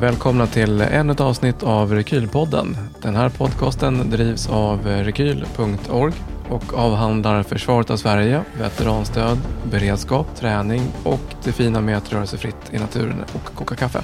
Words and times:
välkomna 0.00 0.46
till 0.46 0.80
ännu 0.80 1.12
ett 1.12 1.20
avsnitt 1.20 1.62
av 1.62 1.92
Rekylpodden. 1.92 2.76
Den 3.02 3.16
här 3.16 3.28
podcasten 3.28 4.10
drivs 4.10 4.48
av 4.48 4.86
rekyl.org 4.86 6.14
och 6.50 6.74
avhandlar 6.74 7.42
försvaret 7.42 7.90
av 7.90 7.96
Sverige, 7.96 8.44
veteranstöd, 8.58 9.38
beredskap, 9.70 10.36
träning 10.36 10.82
och 11.04 11.20
det 11.44 11.52
fina 11.52 11.80
med 11.80 11.96
att 11.96 12.12
röra 12.12 12.26
sig 12.26 12.38
fritt 12.38 12.70
i 12.70 12.78
naturen 12.78 13.24
och 13.34 13.54
koka 13.54 13.74
kaffe. 13.74 14.02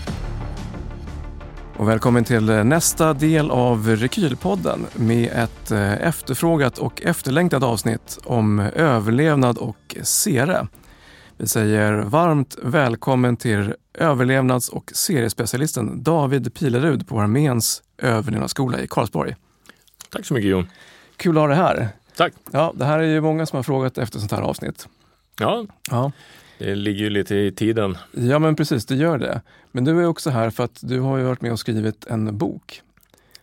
Och 1.76 1.88
välkommen 1.88 2.24
till 2.24 2.44
nästa 2.44 3.12
del 3.12 3.50
av 3.50 3.88
Rekylpodden 3.88 4.86
med 4.94 5.30
ett 5.32 5.70
eh, 5.70 6.06
efterfrågat 6.06 6.78
och 6.78 7.02
efterlängtat 7.02 7.62
avsnitt 7.62 8.18
om 8.24 8.60
överlevnad 8.60 9.58
och 9.58 9.96
sere. 10.02 10.66
Vi 11.38 11.46
säger 11.46 11.92
varmt 11.92 12.56
välkommen 12.62 13.36
till 13.36 13.74
överlevnads 13.96 14.68
och 14.68 14.90
seriespecialisten 14.94 16.02
David 16.02 16.54
Pilerud 16.54 17.08
på 17.08 17.20
Arméns 17.20 17.82
överlevnadsskola 17.98 18.80
i 18.80 18.86
Karlsborg. 18.86 19.36
Tack 20.10 20.26
så 20.26 20.34
mycket 20.34 20.50
Jon. 20.50 20.66
Kul 21.16 21.36
att 21.38 21.40
ha 21.42 21.46
dig 21.48 21.56
här. 21.56 21.88
Tack. 22.16 22.32
Ja, 22.52 22.72
det 22.76 22.84
här 22.84 22.98
är 22.98 23.02
ju 23.02 23.20
många 23.20 23.46
som 23.46 23.56
har 23.56 23.62
frågat 23.62 23.98
efter 23.98 24.18
sånt 24.18 24.32
här 24.32 24.42
avsnitt. 24.42 24.88
Ja, 25.40 25.66
Ja, 25.90 26.12
det 26.58 26.74
ligger 26.74 27.04
ju 27.04 27.10
lite 27.10 27.34
i 27.36 27.52
tiden. 27.52 27.98
ja 28.12 28.38
men 28.38 28.56
precis, 28.56 28.86
det 28.86 28.94
gör 28.94 29.18
det. 29.18 29.40
Men 29.72 29.84
du 29.84 30.00
är 30.00 30.06
också 30.06 30.30
här 30.30 30.50
för 30.50 30.64
att 30.64 30.78
du 30.82 31.00
har 31.00 31.18
ju 31.18 31.24
varit 31.24 31.40
med 31.40 31.52
och 31.52 31.58
skrivit 31.60 32.06
en 32.06 32.38
bok 32.38 32.82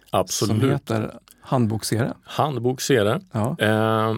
som 0.09 0.19
Absolut. 0.19 0.71
heter 0.73 1.13
Handbok 1.41 1.85
Sere. 1.85 2.13
Handbok 2.23 2.81
ser 2.81 3.05
det. 3.05 3.21
Ja, 3.31 3.55
Eh, 3.59 4.15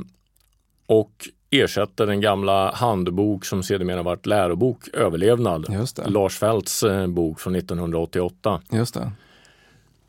och 0.88 1.30
ersätter 1.62 2.05
den 2.05 2.22
gamla 2.22 2.72
handbok 2.72 3.46
som 3.46 3.63
sedermera 3.63 4.04
varit 4.04 4.26
lärobok 4.26 4.88
Överlevnad. 4.93 5.88
Lars 6.07 6.38
Fälts 6.40 6.84
eh, 6.84 7.07
bok 7.07 7.40
från 7.40 7.55
1988. 7.55 8.62
Just 8.71 8.93
det. 8.93 9.12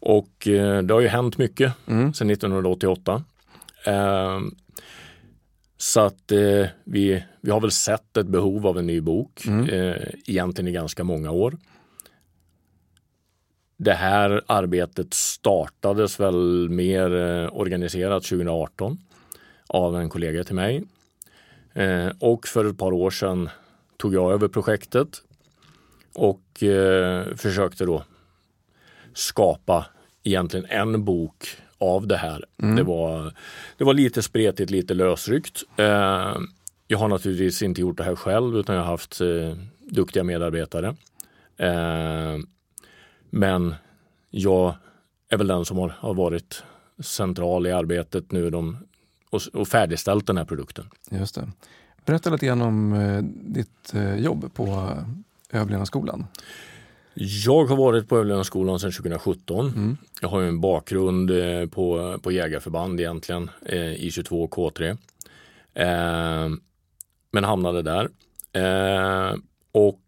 Och 0.00 0.48
eh, 0.48 0.82
det 0.82 0.94
har 0.94 1.00
ju 1.00 1.08
hänt 1.08 1.38
mycket 1.38 1.72
Mm. 1.86 2.14
sedan 2.14 2.30
1988. 2.30 3.24
Eh, 3.86 4.40
så 5.78 6.00
att 6.00 6.32
eh, 6.32 6.66
vi, 6.84 7.24
vi 7.40 7.50
har 7.50 7.60
väl 7.60 7.70
sett 7.70 8.16
ett 8.16 8.26
behov 8.26 8.66
av 8.66 8.78
en 8.78 8.86
ny 8.86 9.00
bok 9.00 9.46
Mm. 9.46 9.68
eh, 9.68 10.02
egentligen 10.26 10.68
i 10.68 10.72
ganska 10.72 11.04
många 11.04 11.30
år. 11.30 11.56
Det 13.78 13.92
här 13.94 14.42
arbetet 14.46 15.14
startades 15.14 16.20
väl 16.20 16.68
mer 16.70 17.14
eh, 17.16 17.48
organiserat 17.52 18.22
2018 18.24 18.98
av 19.68 19.96
en 19.96 20.08
kollega 20.08 20.44
till 20.44 20.54
mig. 20.54 20.82
Eh, 21.76 22.08
och 22.18 22.46
för 22.46 22.64
ett 22.64 22.78
par 22.78 22.92
år 22.92 23.10
sedan 23.10 23.48
tog 23.96 24.14
jag 24.14 24.32
över 24.32 24.48
projektet 24.48 25.22
och 26.14 26.62
eh, 26.62 27.34
försökte 27.36 27.84
då 27.84 28.04
skapa 29.14 29.86
egentligen 30.22 30.66
en 30.66 31.04
bok 31.04 31.56
av 31.78 32.06
det 32.06 32.16
här. 32.16 32.44
Mm. 32.62 32.76
Det, 32.76 32.82
var, 32.82 33.32
det 33.76 33.84
var 33.84 33.94
lite 33.94 34.22
spretigt, 34.22 34.70
lite 34.70 34.94
lösryckt. 34.94 35.62
Eh, 35.76 36.36
jag 36.88 36.98
har 36.98 37.08
naturligtvis 37.08 37.62
inte 37.62 37.80
gjort 37.80 37.96
det 37.96 38.04
här 38.04 38.16
själv 38.16 38.56
utan 38.56 38.76
jag 38.76 38.82
har 38.82 38.90
haft 38.90 39.20
eh, 39.20 39.56
duktiga 39.78 40.24
medarbetare. 40.24 40.96
Eh, 41.56 42.38
men 43.30 43.74
jag 44.30 44.74
är 45.28 45.36
väl 45.36 45.46
den 45.46 45.64
som 45.64 45.78
har, 45.78 45.88
har 45.88 46.14
varit 46.14 46.62
central 46.98 47.66
i 47.66 47.72
arbetet 47.72 48.32
nu 48.32 48.50
de, 48.50 48.85
och, 49.36 49.60
och 49.60 49.68
färdigställt 49.68 50.26
den 50.26 50.36
här 50.36 50.44
produkten. 50.44 50.84
Just 51.10 51.34
det. 51.34 51.48
Berätta 52.04 52.30
lite 52.30 52.46
grann 52.46 52.62
om 52.62 52.92
eh, 52.92 53.22
ditt 53.52 53.94
eh, 53.94 54.16
jobb 54.16 54.54
på 54.54 54.92
överlevnadsskolan. 55.50 56.26
Jag 57.18 57.64
har 57.64 57.76
varit 57.76 58.08
på 58.08 58.16
Överlevnadsskolan 58.16 58.80
sedan 58.80 58.92
2017. 58.92 59.66
Mm. 59.66 59.96
Jag 60.20 60.28
har 60.28 60.40
ju 60.40 60.48
en 60.48 60.60
bakgrund 60.60 61.30
eh, 61.30 61.66
på, 61.66 62.18
på 62.22 62.32
jägarförband 62.32 63.00
egentligen, 63.00 63.50
eh, 63.66 63.76
I22 63.76 64.44
och 64.44 64.54
K3. 64.54 64.98
Eh, 65.74 66.50
men 67.30 67.44
hamnade 67.44 67.82
där. 67.82 68.08
Eh, 68.52 69.36
och 69.72 70.02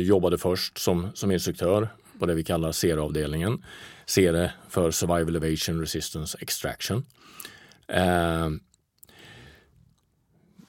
jobbade 0.00 0.38
först 0.38 0.78
som, 0.78 1.08
som 1.14 1.30
instruktör 1.30 1.88
på 2.18 2.26
det 2.26 2.34
vi 2.34 2.44
kallar 2.44 2.72
SERE-avdelningen. 2.72 3.64
SERE 4.06 4.52
för 4.68 4.90
Survival 4.90 5.36
Evasion 5.36 5.80
Resistance 5.80 6.38
Extraction. 6.40 7.04
Eh, 7.88 8.48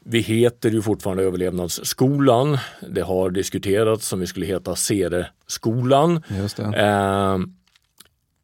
vi 0.03 0.19
heter 0.19 0.69
ju 0.71 0.81
fortfarande 0.81 1.23
Överlevnadsskolan. 1.23 2.57
Det 2.89 3.01
har 3.01 3.29
diskuterats 3.29 4.13
om 4.13 4.19
vi 4.19 4.27
skulle 4.27 4.45
heta 4.45 4.75
SERE-skolan. 4.75 6.23
Just 6.27 6.57
det. 6.57 6.63
Eh, 6.63 7.37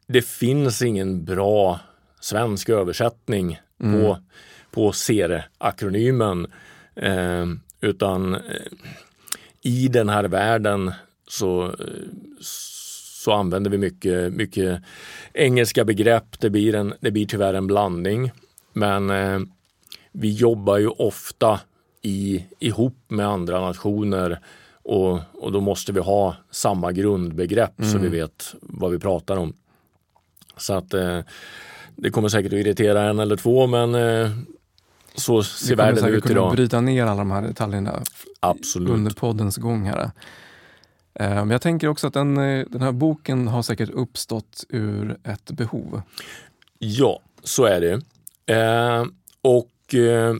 det 0.06 0.22
finns 0.22 0.82
ingen 0.82 1.24
bra 1.24 1.80
svensk 2.20 2.68
översättning 2.68 3.60
på, 3.78 4.18
på 4.70 4.92
SERE-akronymen. 4.92 6.46
Eh, 6.96 7.46
utan 7.80 8.36
i 9.62 9.88
den 9.88 10.08
här 10.08 10.24
världen 10.24 10.92
så, 11.28 11.64
eh, 11.64 11.70
så 12.40 13.32
använder 13.32 13.70
vi 13.70 13.78
mycket, 13.78 14.32
mycket 14.32 14.82
engelska 15.32 15.84
begrepp. 15.84 16.40
Det 16.40 16.50
blir, 16.50 16.74
en, 16.74 16.94
det 17.00 17.10
blir 17.10 17.26
tyvärr 17.26 17.54
en 17.54 17.66
blandning. 17.66 18.30
Men 18.76 19.10
eh, 19.10 19.40
vi 20.12 20.32
jobbar 20.32 20.78
ju 20.78 20.88
ofta 20.88 21.60
i, 22.02 22.44
ihop 22.58 22.96
med 23.08 23.26
andra 23.26 23.60
nationer 23.60 24.40
och, 24.82 25.20
och 25.32 25.52
då 25.52 25.60
måste 25.60 25.92
vi 25.92 26.00
ha 26.00 26.36
samma 26.50 26.92
grundbegrepp 26.92 27.72
så 27.92 27.98
vi 27.98 28.08
vet 28.08 28.54
vad 28.60 28.90
vi 28.90 28.98
pratar 28.98 29.36
om. 29.36 29.52
Så 30.56 30.74
att 30.74 30.94
eh, 30.94 31.20
det 31.96 32.10
kommer 32.10 32.28
säkert 32.28 32.52
att 32.52 32.58
irritera 32.58 33.02
en 33.02 33.18
eller 33.18 33.36
två 33.36 33.66
men 33.66 33.94
eh, 33.94 34.30
så 35.14 35.36
Vi 35.38 35.44
ser 35.44 35.76
kommer 35.76 35.92
världen 35.92 36.14
ut 36.14 36.22
kunna 36.22 36.32
idag. 36.32 36.52
bryta 36.52 36.80
ner 36.80 37.04
alla 37.06 37.16
de 37.18 37.30
här 37.30 37.42
detaljerna 37.42 38.02
Absolut. 38.40 38.90
under 38.90 39.10
poddens 39.10 39.56
gång 39.56 39.86
här. 39.86 40.10
Eh, 41.14 41.30
Men 41.34 41.50
jag 41.50 41.62
tänker 41.62 41.88
också 41.88 42.06
att 42.06 42.14
den, 42.14 42.36
eh, 42.38 42.66
den 42.70 42.82
här 42.82 42.92
boken 42.92 43.48
har 43.48 43.62
säkert 43.62 43.90
uppstått 43.90 44.64
ur 44.68 45.16
ett 45.24 45.50
behov. 45.50 46.02
Ja, 46.78 47.20
så 47.44 47.64
är 47.64 47.80
det. 47.80 48.00
Eh, 48.46 49.04
och 49.42 49.94
eh, 49.94 50.34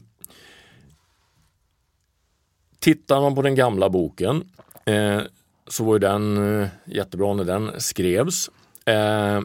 tittar 2.78 3.21
man 3.21 3.34
på 3.34 3.43
den 3.43 3.55
gamla 3.55 3.89
boken 3.89 4.50
eh, 4.84 5.21
så 5.69 5.84
var 5.84 5.93
ju 5.94 5.99
den 5.99 6.61
eh, 6.61 6.69
jättebra 6.84 7.34
när 7.34 7.44
den 7.44 7.81
skrevs. 7.81 8.50
Eh, 8.84 9.41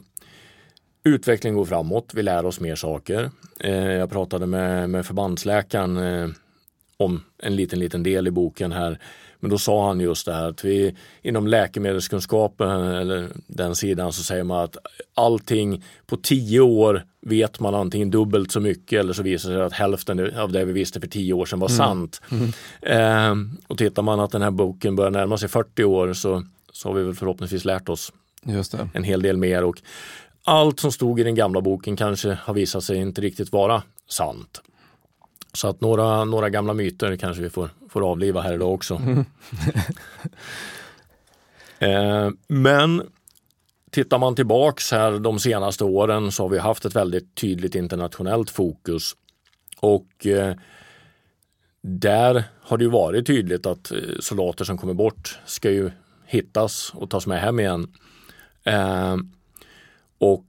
Utvecklingen 1.04 1.58
går 1.58 1.66
framåt, 1.66 2.12
vi 2.14 2.24
lär 2.24 2.46
oss 2.46 2.60
mer 2.60 2.76
saker. 2.76 3.32
Eh, 3.60 3.92
jag 3.92 4.10
pratade 4.10 4.46
med, 4.46 4.90
med 4.90 5.06
förbandsläkaren 5.06 5.98
om 6.98 7.24
en 7.38 7.56
liten, 7.56 7.80
liten 7.80 8.04
del 8.04 8.28
i 8.28 8.32
boken 8.32 8.72
här. 8.72 9.00
Men 9.40 9.50
då 9.50 9.58
sa 9.58 9.88
han 9.88 10.00
just 10.00 10.26
det 10.26 10.34
här 10.34 10.50
att 10.50 10.66
vi 10.66 10.96
inom 11.22 11.48
läkemedelskunskapen 11.48 12.84
eller 12.84 13.30
den 13.48 13.76
sidan 13.76 14.14
så 14.14 14.24
säger 14.24 14.44
man 14.44 14.64
att 14.64 14.78
allting 15.14 15.84
på 16.06 16.18
tio 16.18 16.60
år 16.60 17.04
vet 17.22 17.60
man 17.60 17.76
antingen 17.76 18.12
dubbelt 18.12 18.52
så 18.52 18.60
mycket 18.60 19.00
eller 19.00 19.14
så 19.14 19.24
visar 19.24 19.50
det 19.50 19.56
sig 19.56 19.66
att 19.66 19.74
hälften 19.74 20.36
av 20.38 20.52
det 20.52 20.66
vi 20.66 20.74
visste 20.74 21.00
för 21.00 21.08
tio 21.08 21.34
år 21.34 21.46
sedan 21.46 21.60
var 21.60 21.68
sant. 21.68 22.22
Eh, 22.82 23.36
och 23.68 23.78
tittar 23.78 24.02
man 24.02 24.20
att 24.20 24.32
den 24.32 24.42
här 24.42 24.52
boken 24.52 24.96
börjar 24.96 25.12
närma 25.12 25.38
sig 25.38 25.50
40 25.50 25.84
år 25.84 26.14
så, 26.14 26.44
så 26.72 26.90
har 26.90 26.96
vi 26.96 27.04
väl 27.04 27.14
förhoppningsvis 27.16 27.66
lärt 27.66 27.90
oss 27.90 28.14
en 28.94 29.04
hel 29.04 29.22
del 29.22 29.38
mer 29.38 29.64
och 29.64 29.82
allt 30.44 30.80
som 30.80 30.92
stod 30.92 31.20
i 31.20 31.24
den 31.24 31.36
gamla 31.36 31.62
boken 31.62 31.96
kanske 31.96 32.38
har 32.44 32.54
visat 32.54 32.84
sig 32.84 32.98
inte 32.98 33.22
riktigt 33.22 33.52
vara 33.52 33.84
sant. 34.10 34.62
Så 35.54 35.68
att 35.68 35.82
några, 35.82 36.26
några 36.26 36.50
gamla 36.50 36.74
myter 36.74 37.16
kanske 37.16 37.44
vi 37.44 37.50
får, 37.50 37.70
får 37.90 38.10
avliva 38.12 38.42
här 38.42 38.54
idag 38.54 38.74
också. 38.74 39.02
eh, 41.80 42.30
men 42.48 43.02
tittar 43.92 44.18
man 44.18 44.36
tillbaks 44.36 44.92
här 44.92 45.20
de 45.20 45.40
senaste 45.40 45.84
åren 45.84 46.32
så 46.32 46.44
har 46.44 46.50
vi 46.50 46.58
haft 46.58 46.86
ett 46.86 46.96
väldigt 46.96 47.36
tydligt 47.36 47.76
internationellt 47.76 48.50
fokus. 48.50 49.16
Och 49.80 50.28
eh, 50.28 50.56
där 51.82 52.44
har 52.62 52.78
det 52.78 52.84
ju 52.84 52.90
varit 52.90 53.28
tydligt 53.28 53.66
att 53.66 53.92
eh, 53.92 53.98
soldater 54.20 54.66
som 54.66 54.78
kommer 54.78 54.94
bort 54.94 55.40
ska 55.46 55.72
ju 55.72 55.92
hittas 56.26 56.92
och 56.96 57.10
tas 57.10 57.28
med 57.28 57.42
hem 57.42 57.60
igen. 57.60 57.94
Eh, 58.64 59.18
och 60.18 60.46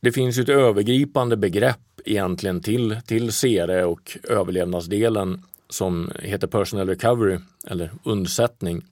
det 0.00 0.12
finns 0.12 0.38
ju 0.38 0.42
ett 0.42 0.48
övergripande 0.48 1.36
begrepp 1.36 2.00
egentligen 2.04 2.60
till, 2.60 2.96
till 3.06 3.32
SERE 3.32 3.84
och 3.84 4.18
överlevnadsdelen 4.28 5.42
som 5.68 6.12
heter 6.22 6.46
Personal 6.46 6.88
Recovery 6.88 7.38
eller 7.66 7.90
undsättning. 8.04 8.84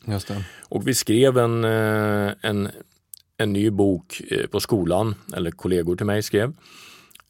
Och 0.61 0.89
vi 0.89 0.95
skrev 0.95 1.39
en, 1.39 1.65
eh, 1.65 2.33
en, 2.41 2.69
en 3.37 3.52
ny 3.52 3.70
bok 3.70 4.20
eh, 4.31 4.46
på 4.46 4.61
skolan, 4.61 5.14
eller 5.37 5.50
kollegor 5.50 5.96
till 5.96 6.06
mig 6.06 6.23
skrev, 6.23 6.52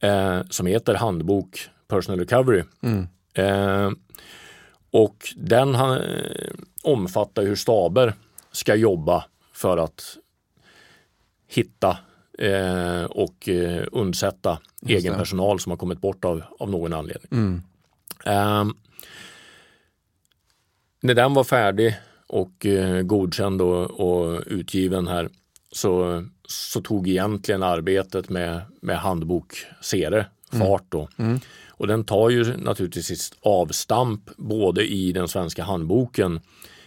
eh, 0.01 0.41
som 0.51 0.67
heter 0.67 0.95
Handbok 0.95 1.69
Personal 1.89 2.19
Recovery. 2.19 2.63
Mm. 2.83 3.07
Eh, 3.35 3.91
och 4.91 5.17
den 5.37 5.75
ha- 5.75 5.99
eh, 5.99 6.51
omfattar 6.83 7.43
hur 7.43 7.57
staber 7.57 8.15
ska 8.53 8.75
jobba 8.75 9.25
för 9.53 9.77
att 9.79 10.17
hitta 11.49 11.99
eh, 12.39 13.05
och 13.05 13.49
eh, 13.49 13.85
undsätta 13.93 14.59
Just 14.83 14.91
egen 15.05 15.13
det. 15.13 15.19
personal 15.19 15.61
som 15.61 15.71
har 15.71 15.77
kommit 15.77 16.01
bort 16.01 16.25
av, 16.25 16.43
av 16.59 16.71
någon 16.71 16.93
anledning. 16.93 17.29
Mm. 17.33 17.63
Ehm, 18.25 18.75
när 21.01 21.15
den 21.15 21.35
var 21.35 21.45
färdig 21.45 21.95
och 22.27 22.67
eh, 22.67 23.03
godkänd 23.03 23.63
och, 23.63 23.91
och 23.91 24.43
utgiven 24.47 25.07
här 25.09 25.29
så, 25.73 26.25
så 26.49 26.81
tog 26.81 27.09
egentligen 27.09 27.63
arbetet 27.63 28.29
med, 28.29 28.61
med 28.81 28.99
handbok 28.99 29.67
Sere 29.81 30.27
fart 30.53 30.85
då. 30.89 31.09
Mm. 31.17 31.41
Och 31.69 31.87
den 31.87 32.05
tar 32.05 32.31
ju 32.31 32.57
naturligtvis 32.57 33.07
sitt 33.07 33.37
avstamp 33.41 34.31
både 34.37 34.87
i 34.87 35.13
den 35.13 35.29
svenska 35.29 35.65
handboken 35.65 36.41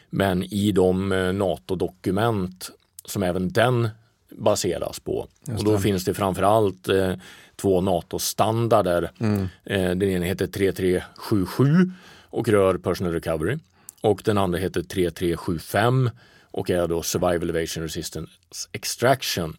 men 0.10 0.44
i 0.44 0.72
de 0.72 1.12
eh, 1.12 1.34
NATO-dokument 1.34 2.72
som 3.06 3.24
även 3.24 3.52
den 3.52 3.90
baseras 4.30 5.00
på. 5.00 5.28
Just 5.48 5.60
och 5.60 5.66
då 5.66 5.72
det. 5.72 5.80
finns 5.80 6.06
det 6.06 6.14
framförallt 6.14 6.90
eh, 6.90 7.14
två 7.56 7.82
NATO-standarder. 7.82 9.12
Mm. 9.20 9.48
Eh, 9.64 9.90
den 9.90 10.04
ena 10.04 10.26
heter 10.26 10.48
3377 10.48 11.92
och 12.30 12.48
rör 12.48 12.78
personal 12.78 13.14
recovery. 13.14 13.58
Och 14.02 14.22
den 14.26 14.38
andra 14.38 14.60
heter 14.60 14.84
3375 14.84 16.10
och 16.56 16.70
är 16.70 16.88
då 16.88 17.02
survival 17.02 17.50
evasion 17.50 17.84
resistance 17.84 18.32
extraction. 18.72 19.58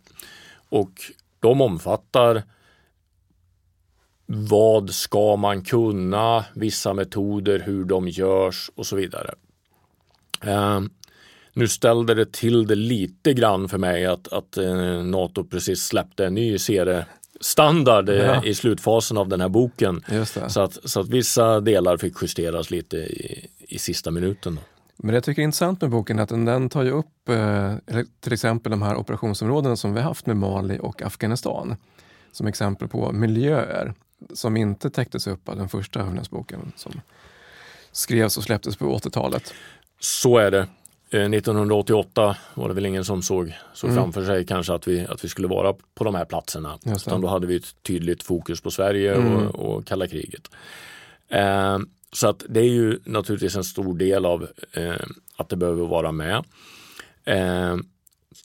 Och 0.68 0.92
de 1.40 1.60
omfattar 1.60 2.42
vad 4.26 4.90
ska 4.90 5.36
man 5.36 5.62
kunna, 5.64 6.44
vissa 6.54 6.94
metoder, 6.94 7.58
hur 7.66 7.84
de 7.84 8.08
görs 8.08 8.70
och 8.74 8.86
så 8.86 8.96
vidare. 8.96 9.34
Eh, 10.42 10.80
nu 11.52 11.68
ställde 11.68 12.14
det 12.14 12.32
till 12.32 12.66
det 12.66 12.74
lite 12.74 13.32
grann 13.32 13.68
för 13.68 13.78
mig 13.78 14.06
att, 14.06 14.32
att 14.32 14.56
eh, 14.56 15.02
NATO 15.04 15.44
precis 15.44 15.82
släppte 15.82 16.26
en 16.26 16.34
ny 16.34 16.58
seriestandard 16.58 18.08
eh, 18.08 18.16
Ja. 18.16 18.44
i 18.44 18.54
slutfasen 18.54 19.16
av 19.16 19.28
den 19.28 19.40
här 19.40 19.48
boken. 19.48 20.04
Så 20.48 20.60
att, 20.60 20.90
så 20.90 21.00
att 21.00 21.08
vissa 21.08 21.60
delar 21.60 21.96
fick 21.96 22.22
justeras 22.22 22.70
lite 22.70 22.96
i, 22.96 23.48
i 23.58 23.78
sista 23.78 24.10
minuten. 24.10 24.54
Då. 24.54 24.60
Men 24.96 25.08
det 25.08 25.14
jag 25.14 25.24
tycker 25.24 25.42
är 25.42 25.44
intressant 25.44 25.80
med 25.80 25.90
boken 25.90 26.18
är 26.18 26.22
att 26.22 26.28
den, 26.28 26.44
den 26.44 26.68
tar 26.68 26.82
ju 26.82 26.90
upp 26.90 27.28
eh, 27.28 27.74
till 28.20 28.32
exempel 28.32 28.70
de 28.70 28.82
här 28.82 28.96
operationsområdena 28.96 29.76
som 29.76 29.94
vi 29.94 30.00
haft 30.00 30.26
med 30.26 30.36
Mali 30.36 30.78
och 30.82 31.02
Afghanistan 31.02 31.76
som 32.32 32.46
exempel 32.46 32.88
på 32.88 33.12
miljöer 33.12 33.94
som 34.34 34.56
inte 34.56 34.90
täcktes 34.90 35.26
upp 35.26 35.48
av 35.48 35.56
den 35.56 35.68
första 35.68 36.00
övningsboken 36.00 36.72
som 36.76 36.92
skrevs 37.92 38.36
och 38.36 38.42
släpptes 38.44 38.76
på 38.76 38.98
80-talet. 38.98 39.54
Så 40.00 40.38
är 40.38 40.50
det. 40.50 40.66
Eh, 41.10 41.20
1988 41.30 42.36
var 42.54 42.68
det 42.68 42.74
väl 42.74 42.86
ingen 42.86 43.04
som 43.04 43.22
såg, 43.22 43.52
såg 43.74 43.90
Mm. 43.90 44.02
framför 44.02 44.24
sig 44.24 44.46
kanske 44.46 44.74
att 44.74 44.88
vi, 44.88 45.06
att 45.06 45.24
vi 45.24 45.28
skulle 45.28 45.48
vara 45.48 45.74
på 45.94 46.04
de 46.04 46.14
här 46.14 46.24
platserna. 46.24 46.78
Utan 46.84 47.20
då 47.20 47.28
hade 47.28 47.46
vi 47.46 47.56
ett 47.56 47.82
tydligt 47.82 48.22
fokus 48.22 48.60
på 48.60 48.70
Sverige 48.70 49.14
Mm. 49.14 49.36
och, 49.36 49.54
och 49.54 49.86
kalla 49.86 50.06
kriget. 50.06 50.50
Eh, 51.28 51.78
så 52.16 52.28
att 52.28 52.44
det 52.48 52.60
är 52.60 52.68
ju 52.68 52.98
naturligtvis 53.04 53.56
en 53.56 53.64
stor 53.64 53.94
del 53.98 54.26
av 54.26 54.48
eh, 54.72 54.94
att 55.36 55.48
det 55.48 55.56
behöver 55.56 55.86
vara 55.86 56.12
med. 56.12 56.44
Eh, 57.24 57.76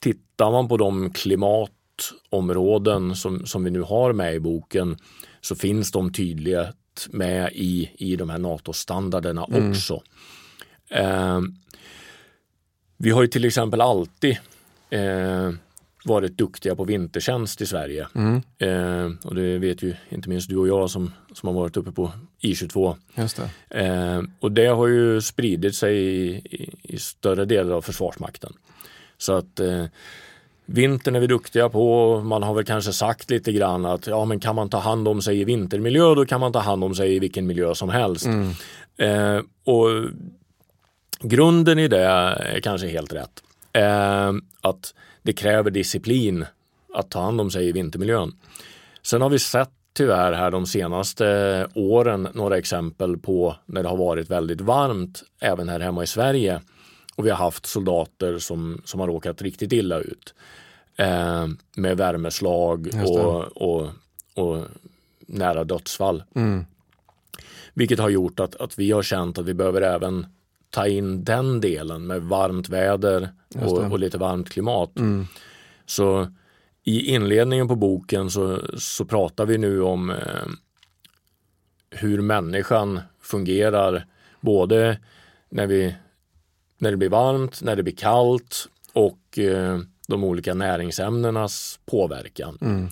tittar 0.02 0.52
man 0.52 0.68
på 0.68 0.78
de 0.78 1.14
klimatområden 1.14 3.16
som, 3.16 3.46
som 3.46 3.64
vi 3.64 3.72
nu 3.72 3.82
har 3.82 4.14
med 4.14 4.36
i 4.36 4.40
boken 4.40 4.98
så 5.42 5.56
finns 5.56 5.92
de 5.92 6.14
tydligt 6.14 7.08
med 7.10 7.50
i, 7.54 7.92
i 7.98 8.16
de 8.16 8.30
här 8.30 8.38
NATO-standarderna 8.38 9.46
Mm. 9.50 9.70
också. 9.70 10.02
Eh, 10.90 11.42
vi 12.98 13.10
har 13.10 13.22
ju 13.22 13.28
till 13.28 13.46
exempel 13.46 13.82
alltid 13.82 14.38
eh, 14.90 15.52
varit 16.06 16.38
duktiga 16.38 16.76
på 16.76 16.84
vintertjänst 16.84 17.62
i 17.62 17.66
Sverige. 17.66 18.08
Mm, 18.16 18.42
Eh, 18.58 19.12
och 19.24 19.36
det 19.36 19.58
vet 19.58 19.84
ju 19.84 19.96
inte 20.10 20.30
minst 20.30 20.50
du 20.50 20.58
och 20.58 20.68
jag 20.68 20.90
som, 20.90 21.12
som 21.34 21.48
har 21.48 21.54
varit 21.54 21.78
uppe 21.78 21.92
på 21.92 22.12
I22. 22.42 22.96
just 23.16 23.42
det. 23.70 23.80
Eh, 23.86 24.22
och 24.40 24.52
det 24.52 24.66
har 24.66 24.88
ju 24.88 25.22
spridit 25.22 25.76
sig 25.76 25.98
i, 25.98 26.28
i, 26.36 26.70
i 26.84 26.98
större 26.98 27.46
delar 27.46 27.76
av 27.76 27.82
Försvarsmakten. 27.82 28.54
Så 29.18 29.34
att 29.34 29.60
eh, 29.60 29.86
vintern 30.66 31.16
är 31.16 31.20
vi 31.20 31.28
duktiga 31.28 31.70
på. 31.70 32.20
Man 32.26 32.44
har 32.44 32.54
väl 32.54 32.66
kanske 32.66 32.94
sagt 32.94 33.30
lite 33.30 33.52
grann 33.52 33.86
att 33.86 34.08
ja, 34.08 34.26
men 34.26 34.40
kan 34.40 34.56
man 34.56 34.70
ta 34.70 34.80
hand 34.80 35.08
om 35.08 35.22
sig 35.22 35.42
i 35.42 35.44
vintermiljö 35.44 36.16
då 36.16 36.26
kan 36.26 36.40
man 36.40 36.52
ta 36.54 36.60
hand 36.60 36.84
om 36.84 36.96
sig 36.96 37.16
i 37.16 37.20
vilken 37.20 37.48
miljö 37.48 37.76
som 37.76 37.90
helst. 37.90 38.26
Mm, 38.26 38.52
Eh, 38.98 39.42
och 39.64 39.88
grunden 41.20 41.80
i 41.80 41.88
det 41.88 42.00
är 42.04 42.60
kanske 42.60 42.88
helt 42.88 43.14
rätt. 43.14 43.44
Eh, 43.74 44.32
att 44.62 44.94
det 45.22 45.34
kräver 45.34 45.72
disciplin 45.72 46.46
att 46.94 47.10
ta 47.10 47.22
hand 47.22 47.42
om 47.42 47.52
sig 47.52 47.68
i 47.68 47.72
vintermiljön. 47.72 48.36
Sen 49.02 49.22
har 49.22 49.30
vi 49.30 49.40
sett 49.40 49.70
tyvärr 49.94 50.34
här 50.34 50.52
de 50.52 50.66
senaste 50.66 51.68
åren 51.76 52.28
några 52.34 52.58
exempel 52.58 53.18
på 53.18 53.56
när 53.66 53.84
det 53.84 53.90
har 53.90 53.98
varit 53.98 54.30
väldigt 54.30 54.62
varmt 54.62 55.24
även 55.40 55.70
här 55.70 55.80
hemma 55.80 56.04
i 56.04 56.08
Sverige. 56.08 56.62
Och 57.16 57.26
vi 57.26 57.30
har 57.30 57.38
haft 57.38 57.66
soldater 57.66 58.38
som, 58.38 58.82
som 58.86 59.00
har 59.00 59.08
råkat 59.08 59.42
riktigt 59.42 59.74
illa 59.74 60.00
ut. 60.00 60.34
Eh, 60.96 61.48
med 61.76 61.98
värmeslag 61.98 62.90
och, 63.06 63.44
och, 63.62 63.90
och 64.34 64.66
nära 65.28 65.64
dödsfall. 65.64 66.24
mm, 66.36 66.66
Vilket 67.74 68.00
har 68.00 68.10
gjort 68.10 68.40
att, 68.40 68.56
att 68.56 68.80
vi 68.80 68.92
har 68.92 69.04
känt 69.04 69.38
att 69.38 69.46
vi 69.46 69.54
behöver 69.54 69.82
även 69.82 70.26
ta 70.72 70.88
in 70.88 71.24
den 71.24 71.62
delen 71.62 72.08
med 72.08 72.22
varmt 72.22 72.70
väder 72.70 73.30
och, 73.56 73.92
och 73.92 74.00
lite 74.00 74.18
varmt 74.18 74.50
klimat. 74.50 75.00
mm, 75.00 75.26
Så 75.86 76.32
i 76.84 77.06
inledningen 77.16 77.68
på 77.68 77.76
boken 77.76 78.30
så, 78.32 78.62
så 78.78 79.06
pratar 79.06 79.46
vi 79.46 79.58
nu 79.58 79.82
om 79.82 80.10
eh, 80.10 80.48
hur 81.90 82.22
människan 82.22 83.00
fungerar 83.22 84.06
både 84.42 85.00
när, 85.50 85.68
vi, 85.68 85.96
när 86.78 86.92
det 86.92 86.98
blir 86.98 87.10
varmt, 87.10 87.62
när 87.62 87.76
det 87.76 87.84
blir 87.84 87.96
kallt 87.96 88.70
och 88.94 89.40
eh, 89.40 89.80
de 90.08 90.24
olika 90.24 90.54
näringsämnenas 90.54 91.80
påverkan. 91.86 92.58
mm, 92.62 92.88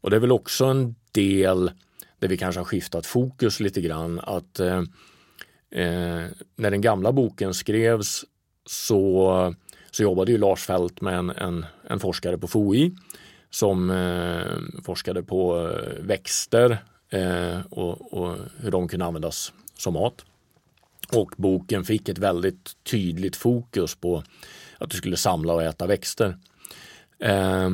Och 0.00 0.10
det 0.10 0.16
är 0.16 0.20
väl 0.20 0.32
också 0.32 0.64
en 0.64 0.94
del 1.12 1.70
där 2.18 2.28
vi 2.28 2.36
kanske 2.36 2.60
har 2.60 2.64
skiftat 2.64 3.06
fokus 3.06 3.60
lite 3.60 3.80
grann. 3.80 4.20
Att 4.22 4.60
eh, 4.60 4.82
eh, 5.72 6.24
när 6.56 6.70
den 6.70 6.80
gamla 6.80 7.12
boken 7.12 7.54
skrevs 7.54 8.24
så, 8.66 9.54
så 9.90 10.02
jobbade 10.02 10.32
ju 10.32 10.38
Lars 10.38 10.66
Fält 10.66 11.00
med 11.00 11.14
en, 11.14 11.30
en, 11.30 11.66
en 11.88 12.00
forskare 12.00 12.38
på 12.38 12.48
FOI 12.48 12.92
som 13.50 13.90
eh, 13.90 14.82
forskade 14.84 15.22
på 15.22 15.68
eh, 15.68 16.04
växter 16.04 16.78
eh, 17.10 17.60
och, 17.70 18.12
och 18.12 18.36
hur 18.60 18.70
de 18.70 18.88
kunde 18.88 19.04
användas 19.04 19.52
som 19.78 19.94
mat. 19.94 20.24
Och 21.12 21.34
boken 21.36 21.84
fick 21.84 22.08
ett 22.08 22.18
väldigt 22.18 22.84
tydligt 22.90 23.36
fokus 23.36 23.94
på 23.94 24.22
att 24.78 24.90
du 24.90 24.96
skulle 24.96 25.16
samla 25.16 25.52
och 25.52 25.62
äta 25.62 25.86
växter. 25.86 26.36
Eh, 27.18 27.70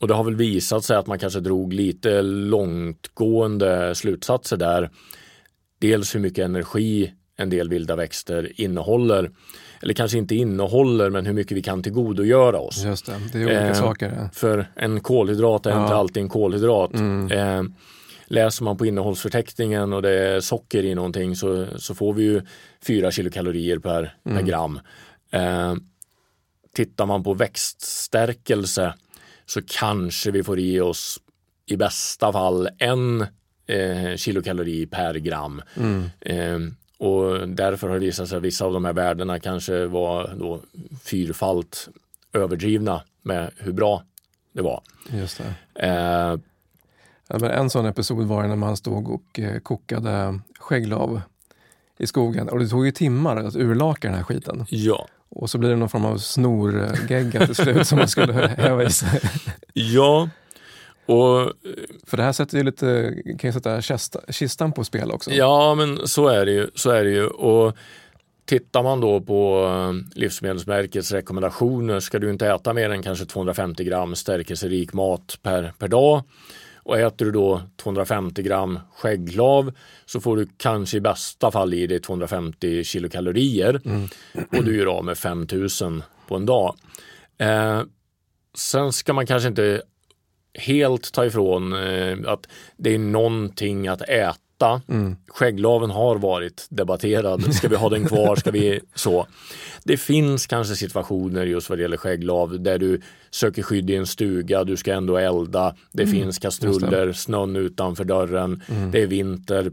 och 0.00 0.08
det 0.08 0.14
har 0.14 0.24
väl 0.24 0.36
visat 0.36 0.84
sig 0.84 0.96
att 0.96 1.06
man 1.06 1.18
kanske 1.18 1.40
drog 1.40 1.72
lite 1.72 2.22
långtgående 2.22 3.94
slutsatser 3.94 4.56
där. 4.56 4.90
Dels 5.78 6.14
hur 6.14 6.20
mycket 6.20 6.44
energi 6.44 7.12
en 7.36 7.50
del 7.50 7.68
vilda 7.68 7.96
växter 7.96 8.60
innehåller. 8.60 9.30
Eller 9.82 9.94
kanske 9.94 10.18
inte 10.18 10.34
innehåller, 10.34 11.10
men 11.10 11.26
hur 11.26 11.32
mycket 11.32 11.56
vi 11.56 11.62
kan 11.62 11.82
tillgodogöra 11.82 12.58
oss. 12.58 12.84
just 12.84 13.06
det. 13.06 13.12
Det 13.32 13.38
är 13.38 13.44
olika 13.44 13.60
Eh, 13.68 13.74
saker. 13.74 14.12
ja. 14.18 14.28
För 14.32 14.66
en 14.76 15.00
kolhydrat 15.00 15.66
är 15.66 15.70
Ja. 15.70 15.82
inte 15.82 15.94
alltid 15.94 16.22
en 16.22 16.28
kolhydrat. 16.28 16.94
Mm. 16.94 17.30
Eh, 17.32 17.62
läser 18.26 18.64
man 18.64 18.76
på 18.76 18.86
innehållsförteckningen 18.86 19.92
och 19.92 20.02
det 20.02 20.10
är 20.28 20.40
socker 20.40 20.84
i 20.84 20.94
någonting 20.94 21.36
så, 21.36 21.66
så 21.76 21.94
får 21.94 22.12
vi 22.14 22.22
ju 22.24 22.42
4 22.86 23.10
kilokalorier 23.10 23.78
per, 23.78 24.14
per 24.24 24.30
Mm. 24.30 24.46
gram. 24.46 24.80
Eh, 25.30 25.74
tittar 26.74 27.06
man 27.06 27.22
på 27.22 27.34
växtstärkelse 27.34 28.94
så 29.46 29.60
kanske 29.66 30.30
vi 30.30 30.42
får 30.42 30.58
i 30.58 30.80
oss 30.80 31.18
i 31.66 31.76
bästa 31.76 32.32
fall 32.32 32.68
en 32.78 33.20
eh, 33.68 34.16
kilokalori 34.16 34.86
per 34.86 35.14
gram. 35.14 35.62
Mm, 35.76 36.04
Eh, 36.20 36.58
och 36.98 37.48
därför 37.48 37.88
har 37.88 37.94
det 37.94 38.00
visat 38.06 38.28
sig 38.28 38.36
att 38.36 38.42
vissa 38.42 38.64
av 38.64 38.72
de 38.72 38.84
här 38.84 38.92
värdena 38.92 39.40
kanske 39.40 39.86
var 39.86 40.34
då 40.38 40.60
fyrfalt 41.04 41.88
överdrivna 42.32 43.02
med 43.22 43.50
hur 43.56 43.72
bra 43.72 44.02
det 44.52 44.62
var. 44.62 44.80
just 45.10 45.40
det. 45.74 45.86
Eh, 45.86 46.38
Ja, 47.28 47.38
men 47.38 47.50
en 47.50 47.70
sån 47.70 47.86
episod 47.86 48.26
var 48.26 48.46
när 48.46 48.56
man 48.56 48.76
stod 48.76 49.08
och 49.08 49.40
eh, 49.40 49.58
kokade 49.58 50.38
skägglav 50.58 51.20
i 51.98 52.06
skogen 52.06 52.48
och 52.48 52.58
det 52.58 52.68
tog 52.68 52.86
ju 52.86 52.92
timmar 52.92 53.36
att 53.36 53.56
urlaka 53.56 54.08
den 54.08 54.16
här 54.16 54.24
skiten. 54.24 54.66
ja. 54.70 55.08
Och 55.28 55.50
så 55.50 55.58
blir 55.58 55.70
det 55.70 55.76
någon 55.76 55.88
form 55.88 56.04
av 56.04 56.18
snorgegga 56.18 57.46
till 57.46 57.54
slut 57.54 57.86
som 57.86 57.98
man 57.98 58.08
skulle 58.08 58.32
häva 58.58 58.84
i 58.84 58.90
sig. 58.90 59.20
ja, 59.72 60.28
och 61.06 61.52
För 62.06 62.16
det 62.16 62.22
här 62.22 62.32
sätter 62.32 62.58
ju 62.58 62.64
lite, 62.64 63.14
kan 63.38 63.48
ju 63.48 63.52
sätta 63.52 63.82
kista, 63.82 64.20
kistan 64.28 64.72
på 64.72 64.84
spel 64.84 65.10
också. 65.10 65.30
ja, 65.30 65.74
men 65.74 66.08
så 66.08 66.28
är 66.28 66.46
det 66.46 66.52
ju. 66.52 66.70
Så 66.74 66.90
är 66.90 67.04
det 67.04 67.10
ju. 67.10 67.26
Och 67.26 67.76
tittar 68.46 68.82
man 68.82 69.00
då 69.00 69.20
på 69.20 69.66
eh, 69.66 70.18
Livsmedelsverkets 70.18 71.12
rekommendationer 71.12 72.00
ska 72.00 72.18
du 72.18 72.30
inte 72.30 72.48
äta 72.48 72.72
mer 72.72 72.90
än 72.90 73.02
kanske 73.02 73.24
250 73.24 73.84
gram 73.84 74.14
stärkelserik 74.14 74.92
mat 74.92 75.38
per, 75.42 75.72
per 75.78 75.88
dag. 75.88 76.22
Och 76.86 76.98
äter 76.98 77.24
du 77.24 77.32
då 77.32 77.62
250 77.76 78.42
gram 78.42 78.78
skägglav 78.94 79.72
så 80.06 80.20
får 80.20 80.36
du 80.36 80.48
kanske 80.56 80.96
i 80.96 81.00
bästa 81.00 81.50
fall 81.50 81.74
i 81.74 81.86
dig 81.86 82.00
250 82.00 82.84
kilokalorier 82.84 83.80
mm. 83.84 84.08
och 84.56 84.64
du 84.64 84.76
gör 84.76 84.86
av 84.86 85.04
med 85.04 85.18
5000 85.18 86.02
på 86.28 86.36
en 86.36 86.46
dag. 86.46 86.76
Eh, 87.38 87.82
sen 88.58 88.92
ska 88.92 89.12
man 89.12 89.26
kanske 89.26 89.48
inte 89.48 89.82
helt 90.58 91.12
ta 91.12 91.26
ifrån 91.26 91.72
eh, 91.72 92.16
att 92.26 92.48
det 92.76 92.94
är 92.94 92.98
någonting 92.98 93.88
att 93.88 94.02
äta 94.02 94.36
Mm. 94.88 95.16
Skägglaven 95.28 95.90
har 95.90 96.16
varit 96.16 96.66
debatterad. 96.70 97.54
Ska 97.54 97.68
vi 97.68 97.76
ha 97.76 97.88
den 97.88 98.08
kvar? 98.08 98.36
Ska 98.36 98.50
vi 98.50 98.80
så? 98.94 99.26
Det 99.84 99.96
finns 99.96 100.46
kanske 100.46 100.74
situationer 100.74 101.46
just 101.46 101.70
vad 101.70 101.78
det 101.78 101.82
gäller 101.82 101.96
skägglav 101.96 102.60
där 102.60 102.78
du 102.78 103.00
söker 103.30 103.62
skydd 103.62 103.90
i 103.90 103.96
en 103.96 104.06
stuga, 104.06 104.64
du 104.64 104.76
ska 104.76 104.92
ändå 104.92 105.16
elda, 105.16 105.76
det 105.92 106.02
mm. 106.02 106.14
finns 106.14 106.38
kastruller, 106.38 107.12
snön 107.12 107.56
utanför 107.56 108.04
dörren, 108.04 108.62
mm. 108.68 108.90
det 108.90 109.02
är 109.02 109.06
vinter. 109.06 109.72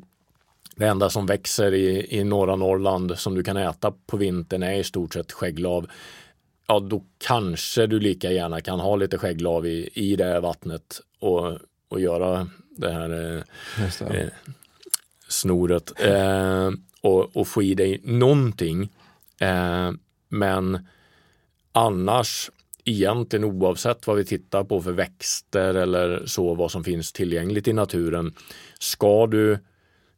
Det 0.76 0.86
enda 0.86 1.10
som 1.10 1.26
växer 1.26 1.74
i, 1.74 2.18
i 2.20 2.24
norra 2.24 2.56
Norrland 2.56 3.18
som 3.18 3.36
du 3.36 3.44
kan 3.44 3.58
äta 3.58 3.94
på 4.08 4.18
vintern 4.18 4.64
är 4.64 4.80
i 4.80 4.84
stort 4.84 5.14
sett 5.14 5.32
skägglav 5.32 5.88
ja 6.68 6.80
då 6.80 7.04
kanske 7.18 7.88
du 7.88 8.00
lika 8.00 8.32
gärna 8.32 8.62
kan 8.62 8.80
ha 8.80 8.96
lite 8.96 9.18
skägglav 9.18 9.68
i, 9.68 9.90
i 9.94 10.16
det 10.16 10.26
här 10.26 10.42
vattnet 10.42 11.02
och, 11.20 11.58
och 11.88 12.00
göra 12.00 12.48
det 12.78 12.92
här 12.92 13.36
eh, 13.80 14.18
eh, 14.18 14.30
snoret 15.28 15.92
eh, 16.00 16.72
och, 17.02 17.38
och, 17.38 17.48
få 17.48 17.64
i 17.64 17.76
dig 17.76 18.02
någonting. 18.04 18.90
Eh, 19.40 19.92
men 20.30 20.88
annars 21.72 22.52
egentligen 22.86 23.44
oavsett 23.44 24.08
vad 24.08 24.18
vi 24.18 24.26
tittar 24.26 24.64
på 24.64 24.82
för 24.82 24.92
växter 24.92 25.74
eller 25.74 26.26
så 26.26 26.54
vad 26.54 26.72
som 26.72 26.84
finns 26.84 27.14
tillgängligt 27.14 27.68
i 27.68 27.74
naturen. 27.74 28.34
Ska 28.80 29.28
du 29.28 29.60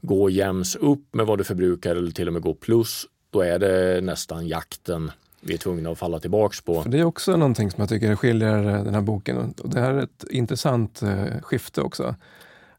gå 0.02 0.30
jäms 0.30 0.76
upp 0.76 1.14
med 1.14 1.26
vad 1.26 1.38
du 1.38 1.44
förbrukar 1.44 1.96
eller 1.96 2.12
till 2.12 2.28
och 2.28 2.34
med 2.34 2.42
gå 2.42 2.54
plus, 2.54 3.06
då 3.30 3.42
är 3.42 3.60
det 3.60 4.02
nästan 4.02 4.48
jakten 4.48 5.12
vi 5.46 5.54
är 5.54 5.58
tvungna 5.58 5.90
att 5.90 5.98
falla 5.98 6.20
tillbaks 6.20 6.62
på. 6.62 6.84
För 6.84 6.90
det 6.90 7.00
är 7.00 7.04
också 7.04 7.38
någonting 7.38 7.72
som 7.72 7.82
jag 7.82 7.90
tycker 7.90 8.16
skiljer 8.16 8.58
eh, 8.58 8.84
den 8.84 8.94
här 8.94 9.02
boken. 9.02 9.54
Och 9.64 9.70
det 9.70 9.80
här 9.80 9.94
är 9.94 10.04
ett 10.04 10.24
intressant 10.30 11.02
eh, 11.02 11.42
skifte 11.42 11.82
också. 11.82 12.16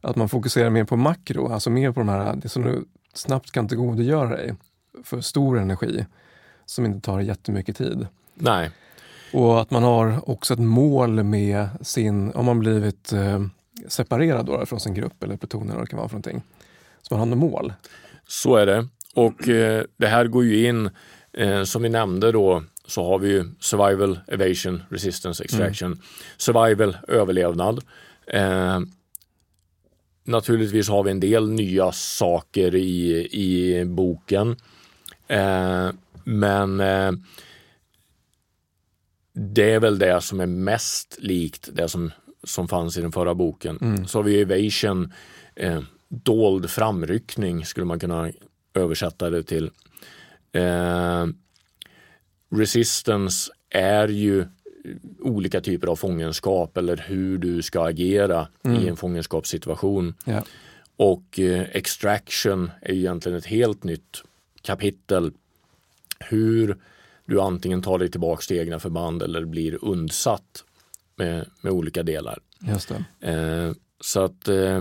Att 0.00 0.16
man 0.16 0.28
fokuserar 0.28 0.70
mer 0.70 0.84
på 0.84 0.96
makro, 0.96 1.52
alltså 1.52 1.70
mer 1.70 1.92
på 1.92 2.00
de 2.00 2.08
här, 2.08 2.36
det 2.36 2.48
som 2.48 2.62
du 2.62 2.84
snabbt 3.14 3.50
kan 3.50 3.68
tillgodogöra 3.68 4.28
dig 4.28 4.54
för 5.04 5.20
stor 5.20 5.58
energi 5.58 6.06
som 6.66 6.84
inte 6.84 7.00
tar 7.00 7.20
jättemycket 7.20 7.76
tid. 7.76 8.06
Nej. 8.34 8.70
Och 9.32 9.60
att 9.60 9.70
man 9.70 9.82
har 9.82 10.30
också 10.30 10.54
ett 10.54 10.60
mål 10.60 11.22
med 11.22 11.68
sin, 11.80 12.32
om 12.32 12.44
man 12.44 12.58
blivit 12.58 13.12
eh, 13.12 13.46
separerad 13.88 14.46
då 14.46 14.66
från 14.66 14.80
sin 14.80 14.94
grupp 14.94 15.22
eller 15.22 15.36
pluton 15.36 15.62
eller 15.62 15.74
vad 15.74 15.82
det 15.82 15.90
kan 15.90 15.98
vara 15.98 16.08
för 16.08 16.14
någonting. 16.14 16.42
Så 17.02 17.14
man 17.14 17.18
har 17.18 17.26
något 17.26 17.50
mål. 17.50 17.72
Så 18.26 18.56
är 18.56 18.66
det. 18.66 18.88
Och 19.14 19.48
eh, 19.48 19.84
det 19.96 20.06
här 20.06 20.26
går 20.26 20.44
ju 20.44 20.66
in 20.68 20.90
Eh, 21.36 21.64
som 21.64 21.82
vi 21.82 21.88
nämnde 21.88 22.32
då 22.32 22.64
så 22.86 23.04
har 23.04 23.18
vi 23.18 23.28
ju 23.28 23.44
survival, 23.60 24.20
evasion, 24.26 24.82
resistance, 24.88 25.44
extraction. 25.44 25.92
Mm. 25.92 26.02
Survival, 26.36 26.96
överlevnad. 27.08 27.84
Eh, 28.26 28.80
naturligtvis 30.24 30.88
har 30.88 31.02
vi 31.02 31.10
en 31.10 31.20
del 31.20 31.50
nya 31.50 31.92
saker 31.92 32.74
i, 32.74 33.28
i 33.32 33.84
boken. 33.84 34.56
Eh, 35.28 35.90
men 36.24 36.80
eh, 36.80 37.12
det 39.32 39.70
är 39.70 39.80
väl 39.80 39.98
det 39.98 40.20
som 40.20 40.40
är 40.40 40.46
mest 40.46 41.16
likt 41.20 41.68
det 41.72 41.88
som, 41.88 42.12
som 42.44 42.68
fanns 42.68 42.98
i 42.98 43.00
den 43.00 43.12
förra 43.12 43.34
boken. 43.34 43.78
Mm. 43.80 44.06
Så 44.06 44.18
har 44.18 44.22
vi 44.22 44.40
evasion, 44.40 45.12
eh, 45.54 45.80
dold 46.08 46.70
framryckning 46.70 47.64
skulle 47.64 47.86
man 47.86 48.00
kunna 48.00 48.30
översätta 48.74 49.30
det 49.30 49.42
till. 49.42 49.70
Eh, 50.56 51.26
resistance 52.50 53.52
är 53.70 54.08
ju 54.08 54.46
olika 55.20 55.60
typer 55.60 55.86
av 55.86 55.96
fångenskap 55.96 56.76
eller 56.76 57.04
hur 57.06 57.38
du 57.38 57.62
ska 57.62 57.88
agera 57.88 58.48
mm. 58.64 58.82
i 58.82 58.88
en 58.88 58.96
fångenskapssituation. 58.96 60.14
Ja. 60.24 60.44
Och 60.96 61.40
eh, 61.40 61.66
extraction 61.72 62.70
är 62.80 62.92
egentligen 62.92 63.38
ett 63.38 63.46
helt 63.46 63.84
nytt 63.84 64.22
kapitel. 64.62 65.32
Hur 66.18 66.76
du 67.24 67.40
antingen 67.40 67.82
tar 67.82 67.98
dig 67.98 68.10
tillbaka 68.10 68.40
till 68.40 68.58
egna 68.58 68.78
förband 68.78 69.22
eller 69.22 69.44
blir 69.44 69.84
undsatt 69.84 70.64
med, 71.16 71.50
med 71.60 71.72
olika 71.72 72.02
delar. 72.02 72.38
Just 72.60 72.90
eh, 73.20 73.72
så 74.00 74.20
att 74.20 74.48
eh, 74.48 74.80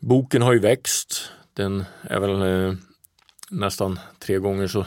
boken 0.00 0.42
har 0.42 0.52
ju 0.52 0.58
växt. 0.58 1.30
Den 1.52 1.84
är 2.02 2.20
väl 2.20 2.42
eh, 2.42 2.74
nästan 3.52 3.98
tre 4.18 4.38
gånger 4.38 4.66
så, 4.66 4.86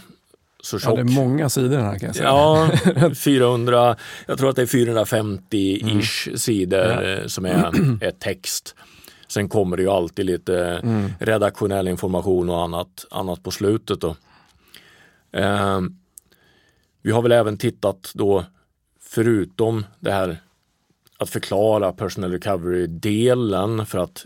så 0.62 0.80
tjock. 0.80 1.00
Ja, 1.00 1.04
det 1.04 1.12
är 1.12 1.16
många 1.16 1.50
sidor 1.50 1.78
här 1.78 2.00
kan 2.00 2.08
jag 2.08 2.16
säga. 2.16 2.28
Ja, 2.28 2.70
400, 3.16 3.96
jag 4.28 4.38
tror 4.38 4.50
att 4.50 4.56
det 4.56 4.62
är 4.62 4.66
450-ish 4.66 6.28
mm. 6.28 6.38
sidor 6.38 6.80
ja. 6.80 7.04
Eh, 7.04 7.28
som 7.28 7.46
är, 7.46 7.72
är 8.04 8.12
text. 8.12 8.76
Sen 9.28 9.50
kommer 9.50 9.78
det 9.78 9.84
ju 9.84 9.90
alltid 9.90 10.26
lite 10.26 10.82
mm. 10.84 11.14
redaktionell 11.20 11.88
information 11.88 12.50
och 12.50 12.64
annat, 12.64 13.06
annat 13.12 13.44
på 13.44 13.52
slutet. 13.52 14.02
Då. 14.02 14.16
Eh, 15.32 15.82
vi 17.02 17.12
har 17.12 17.22
väl 17.22 17.32
även 17.32 17.58
tittat 17.58 18.12
då, 18.14 18.46
förutom 19.02 19.86
det 20.00 20.12
här 20.12 20.38
att 21.18 21.30
förklara 21.30 21.92
personal 21.92 22.32
recovery-delen 22.32 23.86
för 23.86 23.98
att 23.98 24.26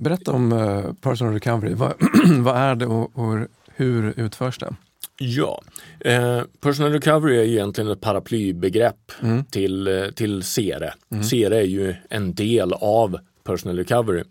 Berätta 0.00 0.32
om 0.32 0.52
uh, 0.52 0.92
personal 0.92 1.34
recovery. 1.34 1.74
vad, 1.74 1.94
vad 2.38 2.56
är 2.56 2.74
det 2.74 2.86
och, 2.86 3.18
och, 3.18 3.46
hur 3.66 4.20
utförs 4.20 4.58
det? 4.58 4.76
Ja, 5.18 5.62
eh, 6.00 6.42
personal 6.60 6.92
recovery 6.92 7.36
är 7.36 7.42
egentligen 7.42 7.90
ett 7.90 8.00
paraplybegrepp 8.00 9.12
mm. 9.22 9.44
till, 9.44 9.86
eh, 9.86 10.06
till 10.06 10.42
SERE. 10.42 10.94
Mm. 11.10 11.24
SERE 11.24 11.56
är 11.56 11.66
ju 11.66 11.94
en 12.10 12.34
del 12.34 12.72
av 12.72 13.18
personal 13.44 13.76
recovery. 13.76 14.24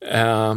Eh, 0.00 0.56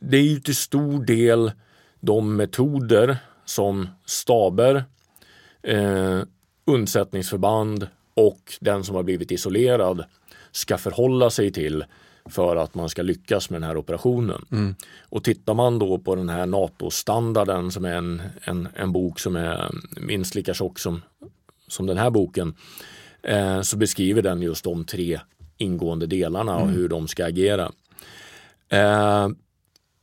det 0.00 0.16
är 0.16 0.22
ju 0.22 0.40
till 0.40 0.56
stor 0.56 1.04
del 1.04 1.52
de 2.00 2.36
metoder 2.36 3.18
som 3.44 3.88
staber, 4.04 4.84
eh, 5.62 6.20
undsättningsförband 6.64 7.88
och 8.14 8.40
den 8.60 8.84
som 8.84 8.96
har 8.96 9.02
blivit 9.02 9.30
isolerad 9.30 10.04
ska 10.52 10.78
förhålla 10.78 11.30
sig 11.30 11.52
till 11.52 11.84
för 12.28 12.56
att 12.56 12.74
man 12.74 12.88
ska 12.88 13.02
lyckas 13.02 13.50
med 13.50 13.60
den 13.60 13.68
här 13.68 13.76
operationen. 13.76 14.44
Mm. 14.52 14.74
Och 15.08 15.24
tittar 15.24 15.54
man 15.54 15.78
då 15.78 15.98
på 15.98 16.14
den 16.14 16.28
här 16.28 16.46
NATO-standarden 16.46 17.70
som 17.70 17.84
är 17.84 17.94
en, 17.94 18.22
en, 18.40 18.68
en 18.74 18.92
bok 18.92 19.20
som 19.20 19.36
är 19.36 19.70
minst 20.00 20.34
lika 20.34 20.54
tjock 20.54 20.78
som, 20.78 21.02
som 21.68 21.86
den 21.86 21.98
här 21.98 22.10
boken 22.10 22.54
eh, 23.22 23.60
så 23.60 23.76
beskriver 23.76 24.22
den 24.22 24.42
just 24.42 24.64
de 24.64 24.84
tre 24.84 25.20
ingående 25.56 26.06
delarna 26.06 26.56
och 26.56 26.62
mm. 26.62 26.74
hur 26.74 26.88
de 26.88 27.08
ska 27.08 27.26
agera. 27.26 27.72
Eh, 28.68 29.28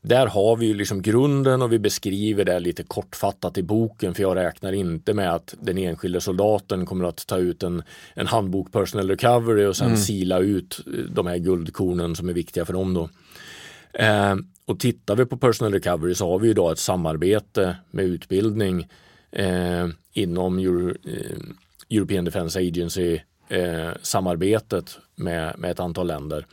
där 0.06 0.28
har 0.28 0.56
vi 0.56 0.74
liksom 0.74 1.02
grunden 1.02 1.62
och 1.62 1.72
vi 1.72 1.80
beskriver 1.80 2.46
det 2.46 2.60
lite 2.60 2.84
kortfattat 2.84 3.58
i 3.58 3.64
boken 3.64 4.14
för 4.14 4.24
jag 4.24 4.36
räknar 4.36 4.74
inte 4.74 5.14
med 5.14 5.34
att 5.34 5.56
den 5.62 5.78
enskilde 5.78 6.22
soldaten 6.22 6.86
kommer 6.86 7.06
att 7.06 7.28
ta 7.28 7.38
ut 7.38 7.64
en, 7.64 7.84
en 8.14 8.28
handbok 8.28 8.72
personal 8.72 9.08
recovery 9.08 9.66
och 9.66 9.76
sen 9.76 9.88
mm. 9.88 9.98
sila 9.98 10.40
ut 10.40 10.80
de 11.10 11.28
här 11.28 11.38
guldkornen 11.38 12.16
som 12.16 12.30
är 12.30 12.34
viktiga 12.34 12.66
för 12.66 12.74
dem. 12.74 12.94
Då. 12.94 13.10
Eh, 13.94 14.36
och 14.66 14.80
tittar 14.80 15.16
vi 15.16 15.26
på 15.26 15.38
personal 15.38 15.74
recovery 15.74 16.16
så 16.16 16.32
har 16.32 16.40
vi 16.40 16.50
idag 16.50 16.72
ett 16.72 16.80
samarbete 16.80 17.76
med 17.92 18.06
utbildning 18.06 18.88
eh, 19.32 19.88
inom 20.14 20.60
Euro, 20.60 20.90
eh, 20.90 21.38
European 21.90 22.26
Defence 22.26 22.60
Agency 22.60 23.20
eh, 23.50 23.90
samarbetet 24.02 25.00
med, 25.16 25.60
med 25.60 25.72
ett 25.72 25.80
antal 25.80 26.08
länder 26.08 26.46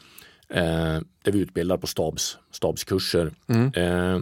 eh, 0.50 0.98
där 1.22 1.32
vi 1.32 1.38
utbildar 1.38 1.76
på 1.76 1.86
stabs, 1.86 2.38
stabskurser. 2.50 3.32
Mm. 3.46 3.72
Eh, 3.74 4.20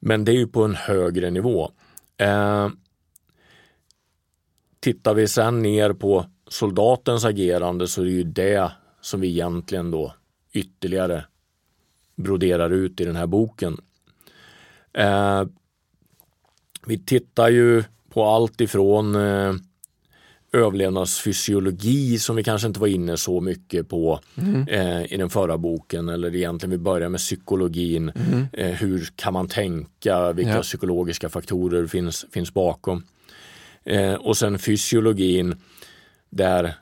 men 0.00 0.24
det 0.24 0.32
är 0.32 0.36
ju 0.36 0.46
på 0.46 0.64
en 0.64 0.74
högre 0.74 1.30
nivå. 1.30 1.70
Eh, 2.16 2.68
tittar 4.80 5.14
vi 5.14 5.28
sen 5.28 5.62
ner 5.62 5.92
på 5.92 6.26
soldatens 6.48 7.24
agerande 7.24 7.88
så 7.88 8.00
är 8.00 8.04
det 8.04 8.10
ju 8.10 8.22
det 8.22 8.72
som 9.00 9.20
vi 9.20 9.28
egentligen 9.28 9.90
då 9.90 10.14
ytterligare 10.52 11.24
broderar 12.16 12.70
ut 12.70 13.00
i 13.00 13.04
den 13.04 13.16
här 13.16 13.26
boken. 13.26 13.80
Eh, 14.92 15.44
vi 16.86 16.98
tittar 16.98 17.48
ju 17.48 17.84
på 18.08 18.24
allt 18.24 18.60
ifrån 18.60 19.14
eh, 19.14 19.54
överlevnadsfysiologi 20.52 22.18
som 22.18 22.36
vi 22.36 22.44
kanske 22.44 22.68
inte 22.68 22.80
var 22.80 22.86
inne 22.86 23.16
så 23.16 23.40
mycket 23.40 23.88
på 23.88 24.20
mm. 24.34 24.68
eh, 24.68 25.12
i 25.12 25.16
den 25.16 25.30
förra 25.30 25.58
boken 25.58 26.08
eller 26.08 26.34
egentligen 26.34 26.70
vi 26.70 26.78
börjar 26.78 27.08
med 27.08 27.20
psykologin. 27.20 28.08
Mm. 28.10 28.46
Eh, 28.52 28.70
hur 28.70 29.08
kan 29.16 29.32
man 29.32 29.48
tänka? 29.48 30.32
Vilka 30.32 30.54
ja. 30.54 30.62
psykologiska 30.62 31.28
faktorer 31.28 31.86
finns, 31.86 32.26
finns 32.32 32.54
bakom? 32.54 33.04
Eh, 33.84 34.14
och 34.14 34.36
sen 34.36 34.58
fysiologin 34.58 35.54
där 36.30 36.74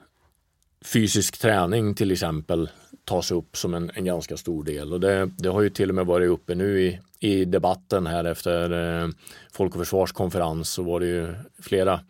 fysisk 0.84 1.38
träning 1.38 1.94
till 1.94 2.10
exempel 2.10 2.68
tas 3.04 3.30
upp 3.30 3.56
som 3.56 3.74
en, 3.74 3.90
en 3.94 4.04
ganska 4.04 4.36
stor 4.36 4.64
del 4.64 4.92
och 4.92 5.00
det, 5.00 5.30
det, 5.38 5.48
har 5.48 5.62
ju 5.62 5.70
till 5.70 5.88
och 5.88 5.94
med 5.94 6.06
varit 6.06 6.30
uppe 6.30 6.54
nu 6.54 6.82
i, 6.82 7.00
i 7.20 7.44
debatten 7.44 8.06
här 8.06 8.24
efter 8.24 8.70
eh, 9.02 9.08
Folk 9.52 9.74
och 9.74 9.80
Försvars 9.80 10.12
konferens 10.12 10.70
så 10.70 10.82
var 10.82 11.00
det 11.00 11.06
ju 11.06 11.34
flera 11.62 12.00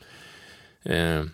eh, 0.83 1.25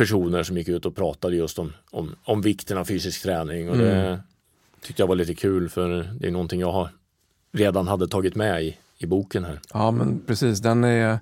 personer 0.00 0.42
som 0.42 0.56
gick 0.56 0.68
ut 0.68 0.86
och 0.86 0.96
pratade 0.96 1.36
just 1.36 1.58
om, 1.58 1.72
om, 1.90 2.14
om 2.24 2.40
vikten 2.40 2.78
av 2.78 2.84
fysisk 2.84 3.22
träning 3.22 3.68
och 3.68 3.76
mm. 3.76 3.86
det 3.86 4.22
tyckte 4.80 5.02
jag 5.02 5.06
var 5.06 5.14
lite 5.14 5.34
kul 5.34 5.68
för 5.68 6.10
det 6.20 6.26
är 6.26 6.30
någonting 6.30 6.60
jag 6.60 6.72
har 6.72 6.90
redan 7.52 7.88
hade 7.88 8.08
tagit 8.08 8.34
med 8.34 8.64
i, 8.64 8.76
i 8.98 9.06
boken 9.06 9.44
här. 9.44 9.60
Ja 9.72 9.90
men 9.90 10.20
precis, 10.26 10.60
den 10.60 10.84
är 10.84 11.18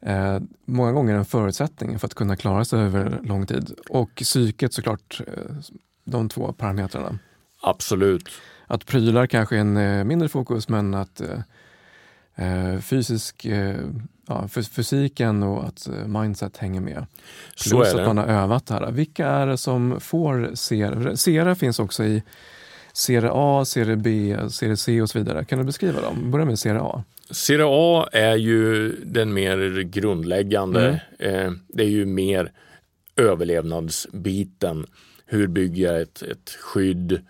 eh, 0.00 0.38
många 0.64 0.92
gånger 0.92 1.14
en 1.14 1.24
förutsättning 1.24 1.98
för 1.98 2.06
att 2.06 2.14
kunna 2.14 2.36
klara 2.36 2.64
sig 2.64 2.80
över 2.80 3.20
lång 3.24 3.46
tid. 3.46 3.72
Och 3.88 4.14
psyket 4.14 4.72
såklart, 4.72 5.20
eh, 5.26 5.54
de 6.04 6.28
två 6.28 6.52
parametrarna. 6.52 7.18
Absolut. 7.60 8.28
Att 8.66 8.86
prylar 8.86 9.26
kanske 9.26 9.56
är 9.56 9.60
en 9.60 9.76
eh, 9.76 10.04
mindre 10.04 10.28
fokus 10.28 10.68
men 10.68 10.94
att 10.94 11.20
eh, 11.20 11.40
eh, 12.46 12.80
fysisk, 12.80 13.44
eh, 13.44 13.76
ja, 14.32 14.62
fysiken 14.62 15.42
och 15.42 15.64
att 15.64 15.88
mindset 16.06 16.56
hänger 16.56 16.80
med. 16.80 17.06
Plus 17.70 17.94
att 17.94 18.06
man 18.06 18.18
har 18.18 18.26
övat 18.26 18.66
det 18.66 18.74
här. 18.74 18.90
Vilka 18.90 19.26
är 19.26 19.46
det 19.46 19.56
som 19.56 20.00
får 20.00 20.50
SERA? 20.54 21.16
SERA 21.16 21.54
finns 21.54 21.78
också 21.78 22.04
i 22.04 22.22
serie 22.92 23.30
A, 23.32 23.64
serie 23.64 23.96
B, 23.96 24.36
serie 24.50 24.76
C 24.76 25.02
och 25.02 25.10
så 25.10 25.18
vidare. 25.18 25.44
Kan 25.44 25.58
du 25.58 25.64
beskriva 25.64 26.00
dem? 26.00 26.30
Börja 26.30 26.44
med 26.44 26.58
serie 26.58 26.80
A. 26.80 27.04
Serie 27.30 27.66
A 27.68 28.08
är 28.12 28.36
ju 28.36 28.90
den 29.04 29.32
mer 29.32 29.80
grundläggande. 29.80 31.00
Mm. 31.18 31.46
Eh, 31.46 31.52
det 31.68 31.82
är 31.82 31.88
ju 31.88 32.06
mer 32.06 32.52
överlevnadsbiten. 33.16 34.86
Hur 35.26 35.46
bygger 35.46 35.92
jag 35.92 36.02
ett, 36.02 36.22
ett 36.22 36.50
skydd? 36.60 37.20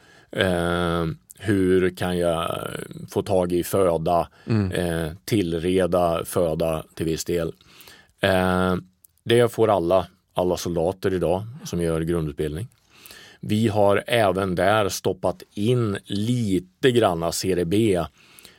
Hur 1.44 1.96
kan 1.96 2.18
jag 2.18 2.68
få 3.10 3.22
tag 3.22 3.52
i 3.52 3.64
föda? 3.64 4.28
Mm. 4.46 4.72
Eh, 4.72 5.12
tillreda 5.24 6.24
föda 6.24 6.84
till 6.94 7.06
viss 7.06 7.24
del. 7.24 7.52
Eh, 8.20 8.76
det 9.24 9.52
får 9.52 9.68
alla, 9.68 10.06
alla 10.34 10.56
soldater 10.56 11.14
idag 11.14 11.42
som 11.64 11.82
gör 11.82 12.00
grundutbildning. 12.00 12.68
Vi 13.40 13.68
har 13.68 14.04
även 14.06 14.54
där 14.54 14.88
stoppat 14.88 15.42
in 15.54 15.98
lite 16.04 16.90
granna 16.90 17.32
serie 17.32 17.64
B 17.64 18.04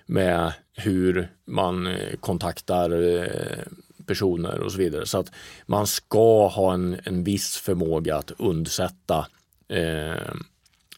med 0.06 0.54
hur 0.74 1.32
man 1.46 1.88
eh, 1.88 2.16
kontaktar 2.20 3.18
eh, 3.18 3.64
personer 4.06 4.60
och 4.60 4.72
så 4.72 4.78
vidare. 4.78 5.06
Så 5.06 5.18
att 5.18 5.32
man 5.66 5.88
ska 5.88 6.48
ha 6.48 6.74
en, 6.74 7.00
en 7.04 7.24
viss 7.24 7.58
förmåga 7.58 8.16
att 8.16 8.32
undsätta 8.38 9.28
eh, 9.68 10.34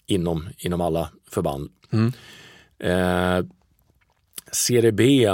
inom, 0.06 0.50
inom 0.58 0.82
alla 0.82 1.10
förband. 1.32 1.70
Mm. 1.92 2.13
Eh, 2.80 3.46
serie 4.51 4.92
B, 4.92 5.30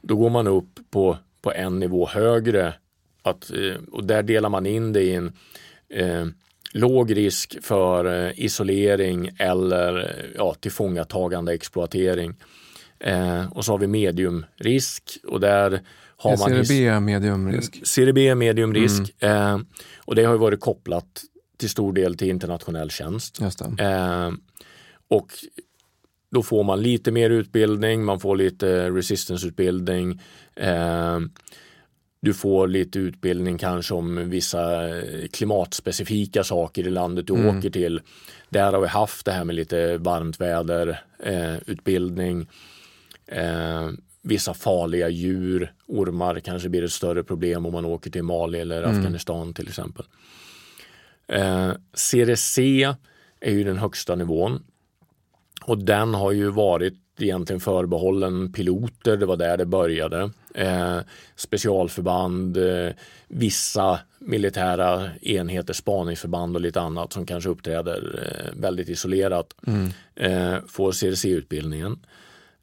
då 0.00 0.16
går 0.16 0.30
man 0.30 0.46
upp 0.46 0.80
på, 0.90 1.18
på 1.42 1.52
en 1.52 1.78
nivå 1.78 2.06
högre 2.06 2.74
att, 3.22 3.50
eh, 3.50 3.80
och 3.92 4.04
där 4.04 4.22
delar 4.22 4.48
man 4.48 4.66
in 4.66 4.92
det 4.92 5.02
i 5.02 5.14
en 5.14 5.32
eh, 5.88 6.26
låg 6.72 7.16
risk 7.16 7.56
för 7.62 8.26
eh, 8.26 8.44
isolering 8.44 9.30
eller 9.38 10.16
ja, 10.36 10.54
tillfångatagande 10.54 11.54
exploatering. 11.54 12.34
Eh, 13.00 13.52
och 13.52 13.64
så 13.64 13.72
har 13.72 13.78
vi 13.78 13.86
mediumrisk 13.86 15.18
och 15.26 15.40
där 15.40 15.80
har 16.16 16.36
man... 16.36 16.64
CRB 16.64 17.00
mediumrisk. 17.00 17.94
CRB 17.94 18.34
mediumrisk. 18.34 19.14
Mm. 19.18 19.54
Eh, 19.54 19.60
och 19.98 20.14
det 20.14 20.24
har 20.24 20.36
varit 20.36 20.60
kopplat 20.60 21.24
till 21.56 21.70
stor 21.70 21.92
del 21.92 22.16
till 22.16 22.28
internationell 22.28 22.90
tjänst. 22.90 23.40
Eh, 23.78 24.30
och 25.08 25.28
då 26.34 26.42
får 26.42 26.64
man 26.64 26.82
lite 26.82 27.10
mer 27.10 27.30
utbildning, 27.30 28.04
man 28.04 28.20
får 28.20 28.36
lite 28.36 28.90
resistance-utbildning. 28.90 30.20
Eh, 30.54 31.20
du 32.20 32.34
får 32.34 32.68
lite 32.68 32.98
utbildning 32.98 33.58
kanske 33.58 33.94
om 33.94 34.30
vissa 34.30 34.88
eh, 34.88 35.28
klimatspecifika 35.32 36.44
saker 36.44 36.86
i 36.86 36.90
landet 36.90 37.26
du 37.26 37.34
mm. 37.34 37.58
åker 37.58 37.70
till. 37.70 38.00
Där 38.48 38.72
har 38.72 38.80
vi 38.80 38.86
haft 38.86 39.24
det 39.24 39.32
här 39.32 39.44
med 39.44 39.54
lite 39.56 39.96
varmt 39.96 40.40
väder, 40.40 41.00
eh, 41.18 41.54
utbildning. 41.66 42.46
Eh, 43.26 43.90
vissa 44.22 44.54
farliga 44.54 45.08
djur, 45.08 45.72
ormar 45.86 46.40
kanske 46.40 46.68
blir 46.68 46.84
ett 46.84 46.92
större 46.92 47.24
problem 47.24 47.66
om 47.66 47.72
man 47.72 47.84
åker 47.84 48.10
till 48.10 48.22
Mali 48.22 48.60
eller 48.60 48.82
mm. 48.82 48.98
Afghanistan 48.98 49.54
till 49.54 49.68
exempel. 49.68 50.04
Eh, 51.28 51.72
CRC 51.92 52.58
är 53.40 53.52
ju 53.52 53.64
den 53.64 53.78
högsta 53.78 54.14
nivån 54.14 54.62
och 55.66 55.78
den 55.78 56.14
har 56.14 56.32
ju 56.32 56.50
varit 56.50 56.94
egentligen 57.18 57.60
förbehållen 57.60 58.52
piloter, 58.52 59.16
det 59.16 59.26
var 59.26 59.36
där 59.36 59.56
det 59.56 59.66
började. 59.66 60.30
Eh, 60.54 60.98
specialförband, 61.36 62.56
eh, 62.56 62.92
vissa 63.28 64.00
militära 64.18 65.10
enheter, 65.22 65.74
spaningsförband 65.74 66.56
och 66.56 66.62
lite 66.62 66.80
annat 66.80 67.12
som 67.12 67.26
kanske 67.26 67.50
uppträder 67.50 68.22
eh, 68.22 68.60
väldigt 68.60 68.88
isolerat 68.88 69.54
mm. 69.66 69.90
Eh, 70.16 70.56
får 70.68 70.92
CRC-utbildningen. 70.92 71.98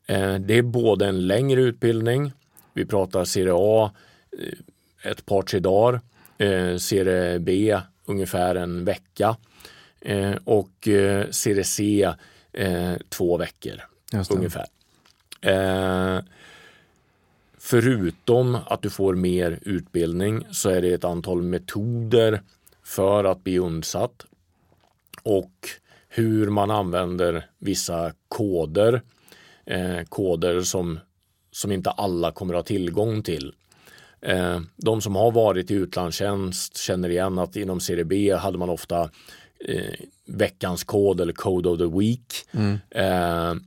Eh, 0.05 0.35
det 0.35 0.57
är 0.57 0.61
både 0.61 1.07
en 1.07 1.27
längre 1.27 1.61
utbildning, 1.61 2.31
vi 2.73 2.85
pratar 2.85 3.25
serie 3.25 3.53
A 3.55 3.91
eh, 4.39 5.11
ett 5.11 5.25
par 5.25 5.41
tre 5.41 5.59
dagar, 5.59 6.01
serie 6.77 7.39
B 7.39 7.79
ungefär 8.05 8.55
en 8.55 8.85
vecka 8.85 9.35
och 10.45 10.87
serie 11.31 11.63
C 12.53 12.97
två 13.09 13.37
veckor 13.37 13.81
ungefär. 14.29 14.65
Eh, 15.41 16.19
förutom 17.57 18.57
att 18.65 18.81
du 18.81 18.89
får 18.89 19.15
mer 19.15 19.59
utbildning 19.61 20.45
så 20.51 20.69
är 20.69 20.81
det 20.81 20.93
ett 20.93 21.03
antal 21.03 21.41
metoder 21.41 22.41
för 22.83 23.23
att 23.23 23.43
bli 23.43 23.59
undsatt 23.59 24.25
och 25.23 25.69
hur 26.09 26.49
man 26.49 26.71
använder 26.71 27.45
vissa 27.57 28.13
koder. 28.27 29.01
Eh, 29.65 30.03
koder 30.09 30.61
som, 30.61 30.99
som 31.51 31.71
inte 31.71 31.89
alla 31.89 32.31
kommer 32.31 32.53
att 32.53 32.57
ha 32.57 32.63
tillgång 32.63 33.23
till. 33.23 33.53
Eh, 34.21 34.59
de 34.75 35.01
som 35.01 35.15
har 35.15 35.31
varit 35.31 35.71
i 35.71 35.73
utlandstjänst 35.73 36.77
känner 36.77 37.09
igen 37.09 37.39
att 37.39 37.55
inom 37.55 37.79
CDB 37.79 38.33
hade 38.33 38.57
man 38.57 38.69
ofta 38.69 39.09
eh, 39.67 39.93
veckans 40.25 40.83
kod 40.83 41.21
eller 41.21 41.33
Code 41.33 41.69
of 41.69 41.77
the 41.77 41.99
Week. 41.99 42.33
Mm. 42.51 42.79
Eh, 42.89 43.61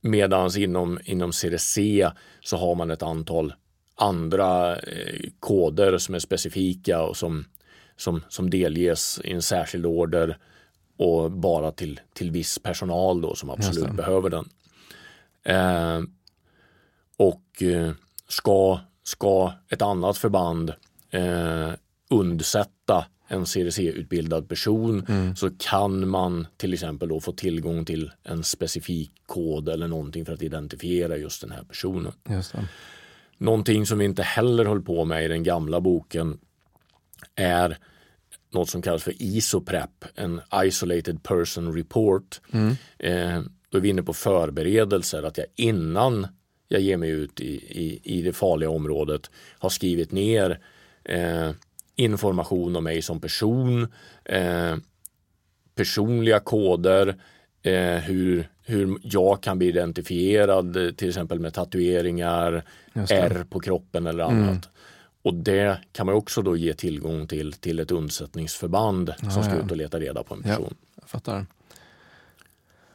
Medans 0.00 0.56
inom, 0.56 0.98
inom 1.04 1.32
CDC 1.32 2.10
så 2.40 2.56
har 2.56 2.74
man 2.74 2.90
ett 2.90 3.02
antal 3.02 3.54
andra 3.94 4.76
eh, 4.76 5.30
koder 5.40 5.98
som 5.98 6.14
är 6.14 6.18
specifika 6.18 7.02
och 7.02 7.16
som, 7.16 7.44
som, 7.96 8.24
som 8.28 8.50
delges 8.50 9.20
i 9.24 9.32
en 9.32 9.42
särskild 9.42 9.86
order 9.86 10.38
och 10.96 11.30
bara 11.30 11.72
till, 11.72 12.00
till 12.12 12.30
viss 12.30 12.58
personal 12.58 13.20
då 13.20 13.34
som 13.34 13.50
absolut 13.50 13.92
behöver 13.92 14.30
den. 14.30 14.48
Eh, 15.42 16.02
och 17.16 17.62
eh, 17.62 17.92
ska, 18.28 18.80
ska 19.02 19.52
ett 19.68 19.82
annat 19.82 20.18
förband 20.18 20.72
eh, 21.10 21.70
undsätta 22.10 23.06
en 23.28 23.44
CRC-utbildad 23.44 24.48
person 24.48 25.06
mm. 25.08 25.36
så 25.36 25.50
kan 25.58 26.08
man 26.08 26.46
till 26.56 26.74
exempel 26.74 27.08
då 27.08 27.20
få 27.20 27.32
tillgång 27.32 27.84
till 27.84 28.10
en 28.22 28.44
specifik 28.44 29.10
kod 29.26 29.68
eller 29.68 29.88
någonting 29.88 30.24
för 30.24 30.32
att 30.32 30.42
identifiera 30.42 31.16
just 31.16 31.40
den 31.40 31.50
här 31.50 31.62
personen. 31.62 32.12
Just 32.28 32.52
det. 32.52 32.68
Någonting 33.38 33.86
som 33.86 33.98
vi 33.98 34.04
inte 34.04 34.22
heller 34.22 34.64
höll 34.64 34.82
på 34.82 35.04
med 35.04 35.24
i 35.24 35.28
den 35.28 35.42
gamla 35.42 35.80
boken 35.80 36.38
är 37.34 37.78
något 38.50 38.70
som 38.70 38.82
kallas 38.82 39.02
för 39.02 39.22
ISOPREP, 39.22 40.04
en 40.14 40.40
Isolated 40.64 41.22
Person 41.22 41.74
Report. 41.76 42.40
Mm. 42.52 42.76
Eh, 42.98 43.42
då 43.70 43.78
är 43.78 43.82
vi 43.82 43.88
inne 43.88 44.02
på 44.02 44.14
förberedelser, 44.14 45.22
att 45.22 45.38
jag 45.38 45.46
innan 45.56 46.26
jag 46.68 46.80
ger 46.80 46.96
mig 46.96 47.10
ut 47.10 47.40
i, 47.40 47.54
i, 47.54 48.00
i 48.02 48.22
det 48.22 48.32
farliga 48.32 48.70
området 48.70 49.30
har 49.58 49.68
skrivit 49.68 50.12
ner 50.12 50.60
eh, 51.04 51.50
information 51.98 52.76
om 52.76 52.84
mig 52.84 53.02
som 53.02 53.20
person, 53.20 53.88
eh, 54.24 54.76
personliga 55.74 56.40
koder, 56.40 57.16
eh, 57.62 57.96
hur, 57.96 58.48
hur 58.64 58.98
jag 59.02 59.42
kan 59.42 59.58
bli 59.58 59.68
identifierad 59.68 60.96
till 60.96 61.08
exempel 61.08 61.40
med 61.40 61.54
tatueringar, 61.54 62.64
R 62.94 63.44
på 63.50 63.60
kroppen 63.60 64.06
eller 64.06 64.24
mm. 64.24 64.36
annat. 64.36 64.50
Mm. 64.50 64.60
Och 65.22 65.34
det 65.34 65.78
kan 65.92 66.06
man 66.06 66.14
också 66.14 66.42
då 66.42 66.56
ge 66.56 66.74
tillgång 66.74 67.26
till 67.26 67.52
till 67.52 67.78
ett 67.78 67.90
undsättningsförband 67.90 69.14
Ja, 69.22 69.30
som 69.30 69.42
ska 69.42 69.54
ja. 69.54 69.60
ut 69.64 69.70
och 69.70 69.76
leta 69.76 70.00
reda 70.00 70.22
på 70.22 70.34
en 70.34 70.42
Ja. 70.44 70.48
person. 70.50 70.74
Jag 71.00 71.08
fattar. 71.08 71.46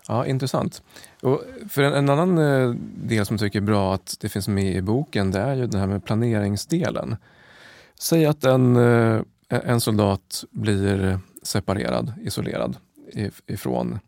Ja, 0.08 0.26
intressant. 0.26 0.82
Och 1.22 1.42
för 1.70 1.82
en, 1.82 1.94
en 1.94 2.10
annan 2.10 2.38
eh, 2.38 2.76
del 2.96 3.26
som 3.26 3.34
jag 3.34 3.40
tycker 3.40 3.60
är 3.60 3.64
bra 3.64 3.94
att 3.94 4.18
det 4.22 4.30
finns 4.30 4.48
med 4.48 4.76
i 4.76 4.82
boken, 4.82 5.32
det 5.32 5.40
är 5.40 5.56
ju 5.56 5.68
den 5.68 5.80
här 5.80 5.88
med 5.88 6.06
planeringsdelen. 6.06 7.16
Säg 8.04 8.26
att 8.26 8.44
en, 8.44 8.76
eh, 8.76 9.22
en 9.50 9.82
soldat 9.82 10.44
blir 10.52 11.20
separerad, 11.44 12.14
isolerad 12.22 12.78
if- 13.14 13.42
ifrån 13.48 14.00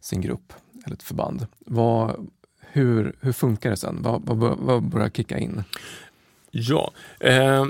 sin 0.00 0.20
grupp 0.20 0.52
eller 0.84 0.96
ett 0.96 1.02
förband. 1.02 1.46
Vad, 1.58 2.28
hur, 2.60 3.16
hur 3.20 3.32
funkar 3.32 3.70
det 3.70 3.76
sen? 3.76 4.02
Vad, 4.02 4.22
vad, 4.26 4.58
vad 4.58 4.82
börjar 4.82 5.08
kicka 5.08 5.38
in? 5.38 5.64
Ja, 6.50 6.90
eh, 7.20 7.64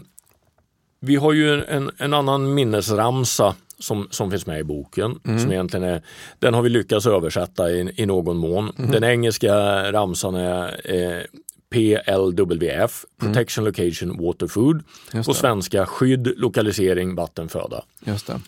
vi 1.01 1.17
har 1.17 1.33
ju 1.33 1.65
en, 1.65 1.91
en 1.99 2.15
annan 2.15 2.55
minnesramsa 2.55 3.55
som, 3.79 4.09
som 4.11 4.31
finns 4.31 4.47
med 4.47 4.61
i 4.61 4.65
boken. 4.65 5.21
Mm. 5.25 5.39
Som 5.39 5.53
egentligen 5.53 5.85
är, 5.85 6.03
den 6.39 6.55
har 6.55 6.63
vi 6.63 6.69
lyckats 6.69 7.07
översätta 7.07 7.71
i, 7.71 7.93
i 7.97 8.07
någon 8.07 8.37
mån. 8.37 8.73
Mm. 8.79 8.91
Den 8.91 9.05
engelska 9.05 9.53
ramsan 9.93 10.35
är 10.35 10.81
eh, 10.95 11.23
PLWF, 11.71 13.05
Protection 13.21 13.65
Location 13.65 14.17
Water 14.23 14.47
Food. 14.47 14.83
På 15.27 15.35
svenska 15.35 15.87
skydd, 15.87 16.33
lokalisering, 16.37 17.15
vatten, 17.15 17.49
föda. 17.49 17.85
Just 18.05 18.27
det. 18.27 18.41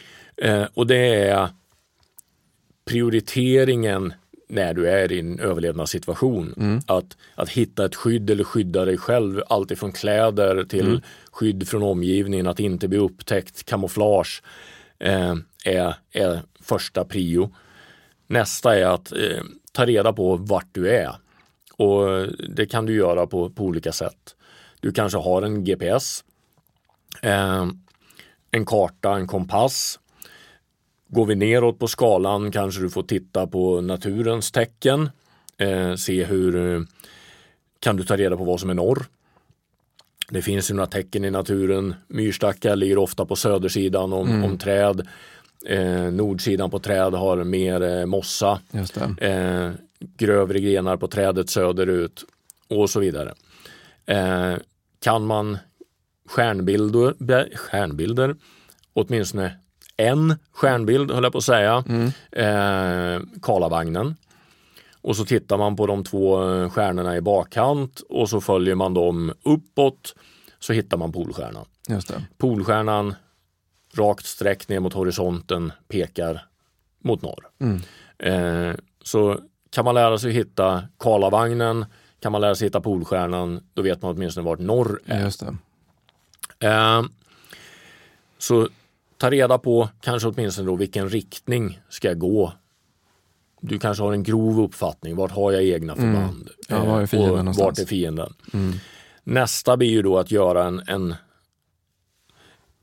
Eh, 0.48 0.66
och 0.74 0.86
det 0.86 1.14
är 1.14 1.48
prioriteringen 2.84 4.12
när 4.48 4.74
du 4.74 4.88
är 4.88 5.12
i 5.12 5.20
en 5.20 5.40
överlevnadssituation. 5.40 6.54
Att, 6.86 7.16
att 7.34 7.48
hitta 7.48 7.84
ett 7.84 7.94
skydd 7.94 8.30
eller 8.30 8.44
skydda 8.44 8.84
dig 8.84 8.98
själv, 8.98 9.42
alltifrån 9.48 9.92
kläder 9.92 10.64
till 10.64 11.02
skydd 11.32 11.68
från 11.68 11.82
omgivningen, 11.82 12.46
att 12.46 12.60
inte 12.60 12.88
bli 12.88 12.98
upptäckt, 12.98 13.64
kamouflage 13.64 14.42
eh, 14.98 15.34
är, 15.64 15.94
är 16.12 16.40
första 16.60 17.04
prio. 17.04 17.54
Nästa 18.26 18.78
är 18.78 18.84
att 18.86 19.12
eh, 19.12 19.42
ta 19.72 19.86
reda 19.86 20.12
på 20.12 20.36
vart 20.36 20.68
du 20.72 20.88
är. 20.88 21.14
Och 21.78 22.26
det 22.48 22.66
kan 22.66 22.86
du 22.86 22.94
göra 22.94 23.26
på, 23.26 23.50
på 23.50 23.64
olika 23.64 23.92
sätt. 23.92 24.36
Du 24.80 24.92
kanske 24.92 25.18
har 25.18 25.42
en 25.42 25.64
GPS, 25.64 26.24
eh, 27.22 27.66
en 28.50 28.66
karta, 28.66 29.16
en 29.16 29.26
kompass. 29.26 29.98
Går 31.08 31.26
vi 31.26 31.34
neråt 31.34 31.78
på 31.78 31.88
skalan 31.88 32.52
kanske 32.52 32.80
du 32.80 32.90
får 32.90 33.02
titta 33.02 33.46
på 33.46 33.80
naturens 33.80 34.52
tecken. 34.52 35.10
Eh, 35.58 35.94
se 35.94 36.24
hur 36.24 36.74
eh, 36.74 36.80
kan 37.80 37.96
du 37.96 38.04
ta 38.04 38.16
reda 38.16 38.36
på 38.36 38.44
vad 38.44 38.60
som 38.60 38.70
är 38.70 38.74
norr. 38.74 39.06
Det 40.30 40.42
finns 40.42 40.70
ju 40.70 40.74
några 40.74 40.86
tecken 40.86 41.24
i 41.24 41.30
naturen. 41.30 41.94
Myrstackar 42.08 42.76
ligger 42.76 42.98
ofta 42.98 43.26
på 43.26 43.36
södersidan 43.36 44.12
om, 44.12 44.28
om 44.44 44.58
träd. 44.58 45.06
Eh, 45.66 46.02
nordsidan 46.12 46.70
på 46.70 46.78
träd 46.78 47.14
har 47.14 47.44
mer 47.44 47.82
eh, 47.82 48.06
mossa. 48.06 48.60
Eh, 49.20 49.70
grövre 50.00 50.60
grenar 50.60 50.96
på 50.96 51.08
trädet 51.08 51.50
söderut 51.50 52.24
och 52.68 52.90
så 52.90 53.00
vidare. 53.00 53.34
Eh, 54.06 54.54
kan 55.00 55.26
man 55.26 55.58
stjärnbilder, 56.28 57.48
stjärnbilder, 57.56 58.36
åtminstone 58.92 59.58
en 59.96 60.34
stjärnbild 60.52 61.10
höll 61.10 61.24
jag 61.24 61.32
på 61.32 61.38
att 61.38 61.44
säga, 61.44 61.84
eh, 62.32 63.20
Karlavagnen. 63.42 64.16
Och 65.00 65.16
så 65.16 65.24
tittar 65.24 65.58
man 65.58 65.76
på 65.76 65.86
de 65.86 66.04
två 66.04 66.38
stjärnorna 66.70 67.16
i 67.16 67.20
bakkant 67.20 68.00
och 68.08 68.30
så 68.30 68.40
följer 68.40 68.74
man 68.74 68.94
dem 68.94 69.32
uppåt 69.42 70.14
så 70.58 70.72
hittar 70.72 70.96
man 70.96 71.12
Polstjärnan. 71.12 71.66
Just 71.88 72.08
det. 72.08 72.24
Polstjärnan 72.38 73.14
rakt 73.94 74.26
streck 74.26 74.68
ner 74.68 74.80
mot 74.80 74.94
horisonten 74.94 75.72
pekar 75.88 76.46
mot 76.98 77.22
norr. 77.22 77.48
Mm. 77.58 77.80
Eh, 78.18 78.76
så 79.02 79.40
kan 79.70 79.84
man 79.84 79.94
lära 79.94 80.18
sig 80.18 80.32
hitta 80.32 80.82
Karlavagnen, 80.98 81.84
kan 82.20 82.32
man 82.32 82.40
lära 82.40 82.54
sig 82.54 82.66
hitta 82.66 82.80
Polstjärnan, 82.80 83.60
då 83.74 83.82
vet 83.82 84.02
man 84.02 84.14
åtminstone 84.14 84.44
vart 84.44 84.58
norr 84.58 85.00
är. 85.04 85.20
Eh, 86.58 87.02
så 88.38 88.68
ta 89.16 89.30
reda 89.30 89.58
på 89.58 89.88
kanske 90.00 90.28
åtminstone 90.28 90.66
då 90.66 90.76
vilken 90.76 91.08
riktning 91.08 91.80
ska 91.88 92.08
jag 92.08 92.18
gå. 92.18 92.52
Du 93.60 93.78
kanske 93.78 94.04
har 94.04 94.12
en 94.12 94.22
grov 94.22 94.60
uppfattning, 94.60 95.16
vart 95.16 95.30
har 95.30 95.52
jag 95.52 95.64
egna 95.64 95.94
förband? 95.96 96.50
Ja, 96.68 96.84
var 96.84 97.02
är 97.02 97.06
fienden 97.06 97.30
och 97.30 97.36
någonstans? 97.38 97.66
Vart 97.66 97.78
är 97.78 97.86
fienden? 97.86 98.34
Mm. 98.52 98.74
Nästa 99.24 99.76
blir 99.76 99.88
ju 99.88 100.02
då 100.02 100.18
att 100.18 100.30
göra 100.30 100.64
en, 100.64 100.82
en, 100.86 101.14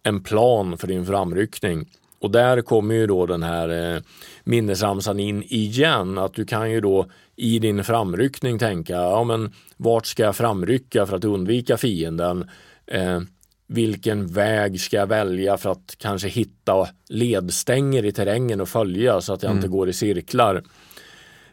en 0.03 0.23
plan 0.23 0.77
för 0.77 0.87
din 0.87 1.05
framryckning. 1.05 1.91
Och 2.25 2.31
där 2.31 2.61
kommer 2.61 2.95
ju 2.95 3.07
då 3.07 3.25
den 3.25 3.43
här 3.43 3.95
eh, 3.95 4.01
minnesramsan 4.43 5.19
in 5.19 5.43
igen. 5.43 6.17
Att 6.17 6.33
du 6.33 6.45
kan 6.45 6.71
ju 6.71 6.81
då 6.81 7.05
i 7.35 7.59
din 7.59 7.83
framryckning 7.83 8.59
tänka, 8.59 8.93
ja 8.93 9.23
men 9.23 9.53
vart 9.77 10.05
ska 10.05 10.23
jag 10.23 10.35
framrycka 10.35 11.05
för 11.05 11.15
att 11.15 11.23
undvika 11.23 11.77
fienden? 11.77 12.49
Eh, 12.87 13.21
vilken 13.67 14.27
väg 14.27 14.81
ska 14.81 14.97
jag 14.97 15.07
välja 15.07 15.57
för 15.57 15.71
att 15.71 15.95
kanske 15.97 16.27
hitta 16.27 16.87
ledstänger 17.09 18.05
i 18.05 18.11
terrängen 18.11 18.61
och 18.61 18.69
följa 18.69 19.21
så 19.21 19.33
att 19.33 19.43
jag 19.43 19.51
inte 19.51 19.67
går 19.67 19.89
i 19.89 19.93
cirklar. 19.93 20.63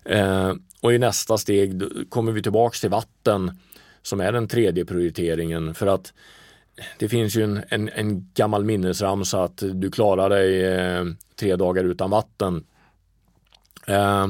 Eh, 0.05 0.53
och 0.81 0.93
i 0.93 0.99
nästa 0.99 1.39
steg 1.39 1.83
kommer 2.09 2.33
vi 2.33 2.43
tillbaks 2.43 2.81
till 2.81 2.91
vatten 2.91 3.59
som 4.03 4.21
är 4.21 4.33
den 4.33 4.49
tredje 4.49 4.85
prioriteringen 4.85 5.75
för 5.75 5.87
att 5.87 6.13
det 6.99 7.09
finns 7.09 7.37
ju 7.37 7.45
en, 7.45 7.63
en, 7.69 7.89
en 7.89 8.31
gammal 8.35 8.65
minnesramsa 8.65 9.45
att 9.45 9.63
du 9.73 9.91
klarar 9.91 10.31
dig 10.31 10.65
eh, 10.65 11.05
tre 11.37 11.57
dagar 11.57 11.85
utan 11.85 12.11
vatten. 12.11 12.65
Eh, 13.87 14.27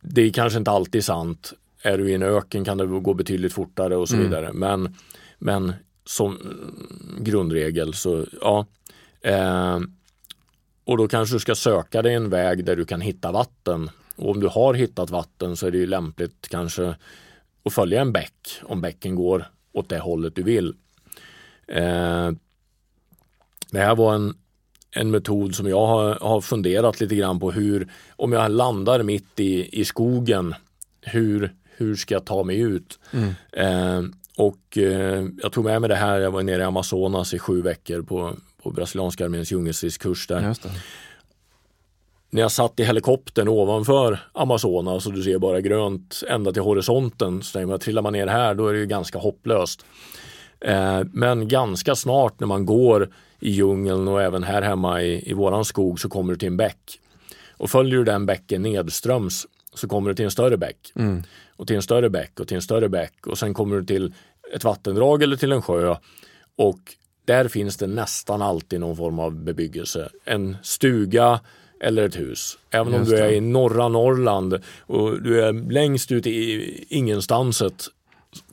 det 0.00 0.22
är 0.22 0.30
kanske 0.30 0.58
inte 0.58 0.70
alltid 0.70 1.04
sant. 1.04 1.52
Är 1.82 1.98
du 1.98 2.10
i 2.10 2.14
en 2.14 2.22
öken 2.22 2.64
kan 2.64 2.78
det 2.78 2.86
gå 2.86 3.14
betydligt 3.14 3.52
fortare 3.52 3.96
och 3.96 4.08
så 4.08 4.16
vidare. 4.16 4.52
Men, 4.52 4.96
men 5.38 5.72
som 6.04 6.36
mm, 6.36 7.24
grundregel 7.24 7.94
så 7.94 8.26
ja. 8.40 8.66
Eh, 9.20 9.80
och 10.84 10.96
då 10.96 11.08
kanske 11.08 11.34
du 11.34 11.40
ska 11.40 11.54
söka 11.54 12.02
dig 12.02 12.14
en 12.14 12.30
väg 12.30 12.64
där 12.64 12.76
du 12.76 12.84
kan 12.84 13.00
hitta 13.00 13.32
vatten. 13.32 13.90
Och 14.16 14.30
om 14.30 14.40
du 14.40 14.46
har 14.48 14.74
hittat 14.74 15.10
vatten 15.10 15.56
så 15.56 15.66
är 15.66 15.70
det 15.70 15.78
ju 15.78 15.86
lämpligt 15.86 16.48
kanske 16.48 16.94
att 17.64 17.72
följa 17.72 18.00
en 18.00 18.12
bäck 18.12 18.60
om 18.62 18.80
bäcken 18.80 19.14
går 19.14 19.46
åt 19.74 19.88
det 19.88 19.98
hållet 19.98 20.34
du 20.34 20.42
vill. 20.42 20.74
Eh, 21.68 22.30
det 23.70 23.80
här 23.80 23.94
var 23.94 24.14
en, 24.14 24.34
en 24.90 25.10
metod 25.10 25.54
som 25.54 25.68
jag 25.68 25.86
har, 25.86 26.18
har 26.20 26.40
funderat 26.40 27.00
lite 27.00 27.14
grann 27.14 27.40
på 27.40 27.50
hur, 27.52 27.88
om 28.16 28.32
jag 28.32 28.50
landar 28.50 29.02
mitt 29.02 29.40
i, 29.40 29.80
i 29.80 29.84
skogen, 29.84 30.54
hur, 31.00 31.54
hur 31.76 31.96
ska 31.96 32.14
jag 32.14 32.24
ta 32.24 32.42
mig 32.42 32.60
ut? 32.60 32.98
Eh, 33.52 34.02
och 34.36 34.78
eh, 34.78 35.24
jag 35.42 35.52
tog 35.52 35.64
med 35.64 35.80
mig 35.80 35.88
det 35.88 35.96
här, 35.96 36.20
jag 36.20 36.30
var 36.30 36.42
nere 36.42 36.62
i 36.62 36.64
Amazonas 36.64 37.34
i 37.34 37.38
sju 37.38 37.62
veckor 37.62 38.02
på, 38.02 38.36
på 38.62 38.70
brasilianska 38.70 39.24
arméns 39.24 39.52
djungelstridskurs 39.52 40.26
där. 40.26 40.40
När 42.34 42.40
jag 42.40 42.52
satt 42.52 42.80
i 42.80 42.84
helikoptern 42.84 43.48
ovanför 43.48 44.18
Amazonas 44.32 45.06
och 45.06 45.12
du 45.12 45.22
ser 45.22 45.38
bara 45.38 45.60
grönt 45.60 46.22
ända 46.28 46.52
till 46.52 46.62
horisonten 46.62 47.42
så 47.42 47.52
tänker 47.52 47.66
man, 47.66 47.78
trillar 47.78 48.02
man 48.02 48.12
ner 48.12 48.26
här 48.26 48.54
då 48.54 48.68
är 48.68 48.72
det 48.72 48.78
ju 48.78 48.86
ganska 48.86 49.18
hopplöst. 49.18 49.86
Eh, 50.60 51.00
men 51.12 51.48
ganska 51.48 51.94
snart 51.94 52.40
när 52.40 52.46
man 52.46 52.66
går 52.66 53.10
i 53.40 53.50
djungeln 53.50 54.08
och 54.08 54.22
även 54.22 54.42
här 54.42 54.62
hemma 54.62 55.02
i, 55.02 55.30
i 55.30 55.32
våran 55.32 55.64
skog 55.64 56.00
så 56.00 56.08
kommer 56.08 56.32
du 56.32 56.38
till 56.38 56.48
en 56.48 56.56
bäck. 56.56 57.00
Och 57.50 57.70
följer 57.70 57.98
du 57.98 58.04
den 58.04 58.26
bäcken 58.26 58.62
nedströms 58.62 59.46
så 59.74 59.88
kommer 59.88 60.08
du 60.08 60.14
till 60.14 60.24
en 60.24 60.30
större 60.30 60.56
bäck. 60.56 60.92
Och 61.56 61.66
till 61.66 61.76
en 61.76 61.82
större 61.82 62.10
bäck 62.10 62.40
och 62.40 62.48
till 62.48 62.56
en 62.56 62.62
större 62.62 62.88
bäck 62.88 63.26
och 63.26 63.38
sen 63.38 63.54
kommer 63.54 63.76
du 63.76 63.84
till 63.84 64.14
ett 64.54 64.64
vattendrag 64.64 65.22
eller 65.22 65.36
till 65.36 65.52
en 65.52 65.62
sjö. 65.62 65.96
Och 66.56 66.80
där 67.24 67.48
finns 67.48 67.76
det 67.76 67.86
nästan 67.86 68.42
alltid 68.42 68.80
någon 68.80 68.96
form 68.96 69.18
av 69.18 69.34
bebyggelse. 69.44 70.08
En 70.24 70.56
stuga 70.62 71.40
eller 71.80 72.06
ett 72.06 72.16
hus. 72.16 72.58
Även 72.70 72.94
om 72.94 73.00
Just 73.00 73.10
du 73.10 73.16
är 73.18 73.28
det. 73.28 73.34
i 73.34 73.40
norra 73.40 73.88
Norrland 73.88 74.60
och 74.80 75.22
du 75.22 75.44
är 75.44 75.52
längst 75.52 76.12
ut 76.12 76.26
i 76.26 76.84
ingenstanset, 76.88 77.84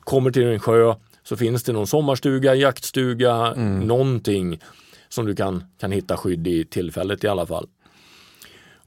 kommer 0.00 0.30
till 0.30 0.42
en 0.46 0.60
sjö 0.60 0.94
så 1.22 1.36
finns 1.36 1.62
det 1.62 1.72
någon 1.72 1.86
sommarstuga, 1.86 2.54
jaktstuga, 2.54 3.54
någonting 3.54 4.60
som 5.08 5.26
du 5.26 5.34
kan, 5.34 5.64
kan 5.78 5.92
hitta 5.92 6.16
skydd 6.16 6.46
i 6.46 6.64
tillfället 6.64 7.24
i 7.24 7.28
alla 7.28 7.46
fall. 7.46 7.68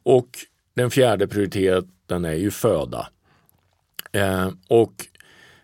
Och 0.03 0.27
den 0.73 0.91
fjärde 0.91 1.27
prioriteten 1.27 2.25
är 2.25 2.33
ju 2.33 2.51
föda. 2.51 3.07
Eh, 4.11 4.49
och 4.67 4.93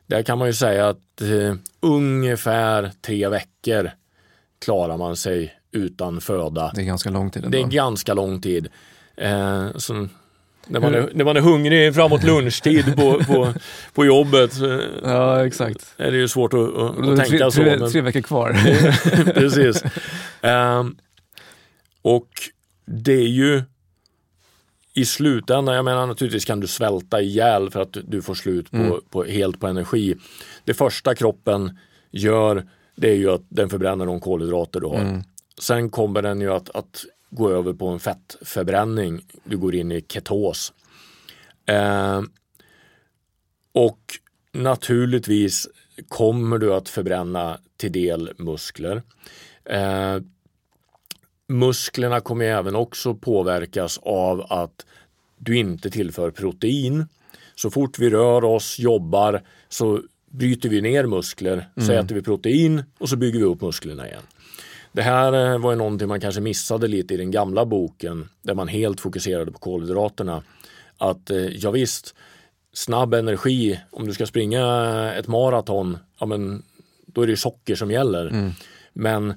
där 0.07 0.23
kan 0.23 0.38
man 0.38 0.47
ju 0.47 0.53
säga 0.53 0.89
att 0.89 1.21
eh, 1.21 1.55
ungefär 1.79 2.91
tre 3.01 3.27
veckor 3.27 3.91
klarar 4.60 4.97
man 4.97 5.15
sig 5.15 5.55
utan 5.71 6.21
föda. 6.21 6.71
Det 6.75 6.81
är 6.81 6.86
ganska 6.86 7.10
lång 7.10 7.29
tid 7.29 7.45
ändå. 7.45 7.57
Det 7.57 7.63
är 7.63 7.67
ganska 7.67 8.13
lång 8.13 8.41
tid. 8.41 8.67
Eh, 9.15 9.67
så 9.75 10.07
När 10.67 10.79
man, 10.79 10.95
är, 10.95 11.10
när 11.13 11.25
man 11.25 11.38
är 11.38 11.41
hungrig 11.41 11.95
framåt 11.95 12.23
lunchtid 12.23 12.95
på, 12.95 13.23
på, 13.23 13.53
på 13.93 14.05
jobbet 14.05 14.51
ja, 15.03 15.45
exakt. 15.45 15.93
är 15.97 16.12
det 16.12 16.17
ju 16.17 16.27
svårt 16.27 16.53
att, 16.53 16.60
att, 16.60 17.07
att 17.07 17.17
tänka 17.17 17.38
tre, 17.38 17.51
så. 17.51 17.62
Men... 17.62 17.91
tre 17.91 18.01
veckor 18.01 18.21
kvar. 18.21 18.53
Precis. 19.34 19.84
Um, 20.41 20.97
och 22.01 22.29
det 22.86 23.13
är 23.13 23.27
ju 23.27 23.63
i 24.93 25.05
slutändan, 25.05 25.75
jag 25.75 25.86
menar 25.86 26.07
naturligtvis 26.07 26.45
kan 26.45 26.60
du 26.60 26.67
svälta 26.67 27.21
ihjäl 27.21 27.69
för 27.69 27.81
att 27.81 27.97
du 28.03 28.21
får 28.21 28.36
slut 28.36 28.71
på, 28.71 28.77
mm. 28.77 28.99
på, 29.10 29.23
helt 29.23 29.60
på 29.60 29.67
energi. 29.67 30.15
Det 30.65 30.73
första 30.73 31.15
kroppen 31.15 31.77
gör 32.12 32.67
det 32.95 33.10
är 33.10 33.15
ju 33.15 33.31
att 33.31 33.41
den 33.49 33.69
förbränner 33.69 34.05
de 34.05 34.19
kolhydrater 34.19 34.79
du 34.79 34.88
har. 34.88 34.99
Mm. 35.01 35.23
Sen 35.59 35.89
kommer 35.89 36.21
den 36.21 36.41
ju 36.41 36.53
att, 36.53 36.69
att 36.69 37.05
gå 37.29 37.49
över 37.49 37.73
på 37.73 37.87
en 37.87 37.99
fettförbränning. 37.99 39.25
Du 39.43 39.57
går 39.57 39.75
in 39.75 39.91
i 39.91 40.05
ketos. 40.07 40.73
Eh, 41.65 42.21
och 43.71 43.99
naturligtvis 44.51 45.67
kommer 46.07 46.57
du 46.57 46.73
att 46.73 46.89
förbränna 46.89 47.57
till 47.77 47.91
del 47.91 48.31
muskler. 48.37 49.01
Eh, 49.65 50.17
musklerna 51.47 52.21
kommer 52.21 52.45
även 52.45 52.75
också 52.75 53.15
påverkas 53.15 53.99
av 54.03 54.45
att 54.49 54.85
du 55.37 55.57
inte 55.57 55.89
tillför 55.89 56.31
protein. 56.31 57.05
Så 57.55 57.71
fort 57.71 57.99
vi 57.99 58.09
rör 58.09 58.43
oss, 58.43 58.79
jobbar, 58.79 59.43
så 59.69 60.01
bryter 60.29 60.69
vi 60.69 60.81
ner 60.81 61.05
muskler, 61.05 61.69
så 61.75 61.91
mm. 61.91 62.05
äter 62.05 62.15
vi 62.15 62.21
protein 62.21 62.83
och 62.97 63.09
så 63.09 63.15
bygger 63.15 63.39
vi 63.39 63.45
upp 63.45 63.61
musklerna 63.61 64.07
igen. 64.07 64.23
Det 64.91 65.01
här 65.01 65.54
eh, 65.54 65.60
var 65.60 65.71
ju 65.71 65.77
någonting 65.77 66.08
man 66.08 66.21
kanske 66.21 66.41
missade 66.41 66.88
lite 66.88 67.13
i 67.13 67.17
den 67.17 67.32
gamla 67.32 67.65
boken 67.65 68.30
där 68.41 68.56
man 68.56 68.67
helt 68.67 69.01
fokuserade 69.01 69.51
på 69.51 69.60
kolhydraterna. 69.60 70.43
Att 70.97 71.30
eh, 71.30 71.38
ja, 71.38 71.71
visst, 71.71 72.15
snabb 72.73 73.13
energi, 73.13 73.80
om 73.91 74.08
du 74.08 74.13
ska 74.13 74.25
springa 74.25 75.13
ett 75.13 75.27
maraton, 75.27 75.97
ja 76.19 76.25
men 76.25 76.63
då 77.06 77.21
är 77.21 77.27
det 77.27 77.38
socker 77.38 77.75
som 77.75 77.91
gäller. 77.91 78.27
Mm. 78.27 78.51
Men 78.93 79.34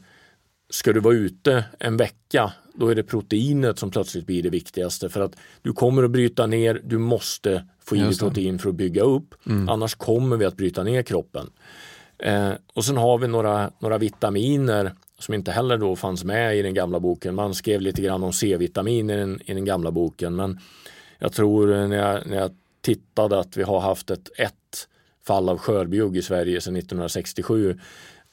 ska 0.71 0.93
du 0.93 1.01
vara 1.01 1.14
ute 1.14 1.64
en 1.79 1.97
vecka, 1.97 2.53
då 2.75 2.88
är 2.88 2.95
det 2.95 3.03
proteinet 3.03 3.79
som 3.79 3.90
plötsligt 3.90 4.27
blir 4.27 4.43
det 4.43 4.51
viktigaste. 4.51 5.09
För 5.09 5.21
att 5.21 5.37
du 5.62 5.73
kommer 5.73 6.03
att 6.03 6.11
bryta 6.11 6.47
ner, 6.47 6.81
du 6.85 6.99
måste 6.99 7.64
få 7.85 7.97
i 7.97 8.01
dig 8.01 8.19
protein 8.19 8.59
för 8.59 8.69
att 8.69 8.75
bygga 8.75 9.03
upp. 9.03 9.35
Mm. 9.47 9.69
Annars 9.69 9.95
kommer 9.95 10.37
vi 10.37 10.45
att 10.45 10.57
bryta 10.57 10.83
ner 10.83 11.03
kroppen. 11.03 11.51
Eh, 12.19 12.51
och 12.75 12.85
sen 12.85 12.97
har 12.97 13.19
vi 13.19 13.29
några, 13.29 13.71
några 13.79 13.99
vitaminer 13.99 14.93
som 15.25 15.35
inte 15.35 15.53
heller 15.53 15.79
då 15.79 15.97
fanns 15.97 16.25
med 16.25 16.57
i 16.59 16.63
den 16.63 16.75
gamla 16.75 17.01
boken. 17.01 17.35
Man 17.35 17.55
skrev 17.55 17.81
lite 17.81 18.03
grann 18.03 18.23
om 18.23 18.33
C-vitamin 18.33 19.11
i 19.11 19.17
den, 19.17 19.41
i 19.45 19.55
den 19.55 19.65
gamla 19.65 19.91
boken 19.91 20.37
men 20.37 20.59
jag 21.19 21.33
tror 21.33 21.89
när 21.89 21.97
jag, 21.97 22.27
när 22.27 22.37
jag 22.37 22.51
tittade 22.81 23.39
att 23.39 23.57
vi 23.57 23.63
har 23.63 23.81
haft 23.81 24.11
ett, 24.11 24.31
ett 24.39 24.89
fall 25.27 25.49
av 25.49 25.59
skörbjugg 25.59 26.17
i 26.17 26.23
Sverige 26.23 26.61
sedan 26.61 26.77
1967 26.77 27.79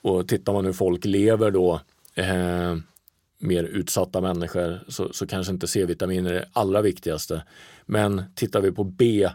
och 0.01 0.27
tittar 0.27 0.53
man 0.53 0.65
hur 0.65 0.73
folk 0.73 1.05
lever 1.05 1.51
då 1.51 1.81
eh, 2.15 2.75
mer 3.37 3.63
utsatta 3.63 4.21
människor 4.21 4.79
så, 4.87 5.13
så 5.13 5.27
kanske 5.27 5.53
inte 5.53 5.67
C-vitamin 5.67 6.25
är 6.25 6.33
det 6.33 6.45
allra 6.53 6.81
viktigaste. 6.81 7.43
Men 7.85 8.23
tittar 8.35 8.61
vi 8.61 8.71
på 8.71 8.83
B1 8.83 9.31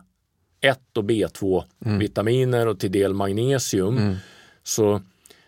och 0.94 1.04
B2 1.04 1.64
mm. 1.84 1.98
vitaminer 1.98 2.66
och 2.66 2.80
till 2.80 2.92
del 2.92 3.14
magnesium 3.14 3.96
mm. 3.96 4.16
så 4.62 5.00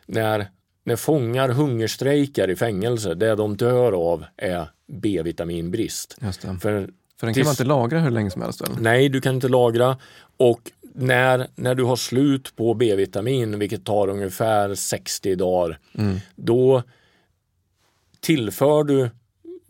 när 0.07 0.47
när 0.89 0.97
fångar 0.97 1.49
hungerstrejkar 1.49 2.51
i 2.51 2.57
fängelse, 2.57 3.15
det 3.15 3.35
de 3.35 3.57
dör 3.57 3.93
av 3.93 4.25
är 4.37 4.71
B-vitaminbrist. 4.87 6.17
För, 6.61 6.89
För 7.21 7.27
den 7.27 7.35
kan 7.35 7.45
man 7.45 7.53
inte 7.53 7.65
lagra 7.65 8.01
hur 8.01 8.11
länge 8.11 8.31
som 8.31 8.43
helst? 8.43 8.61
Väl? 8.61 8.71
Nej, 8.81 9.09
du 9.09 9.21
kan 9.21 9.35
inte 9.35 9.49
lagra. 9.49 9.99
Och 10.37 10.61
när, 10.95 11.49
när 11.55 11.75
du 11.75 11.85
har 11.85 11.97
slut 11.97 12.57
på 12.57 12.75
B-vitamin, 12.75 13.59
vilket 13.59 13.85
tar 13.85 14.09
ungefär 14.09 14.75
60 14.75 15.35
dagar, 15.35 15.79
mm. 15.95 16.19
då 16.37 16.83
tillför 18.21 18.85
du 18.85 19.11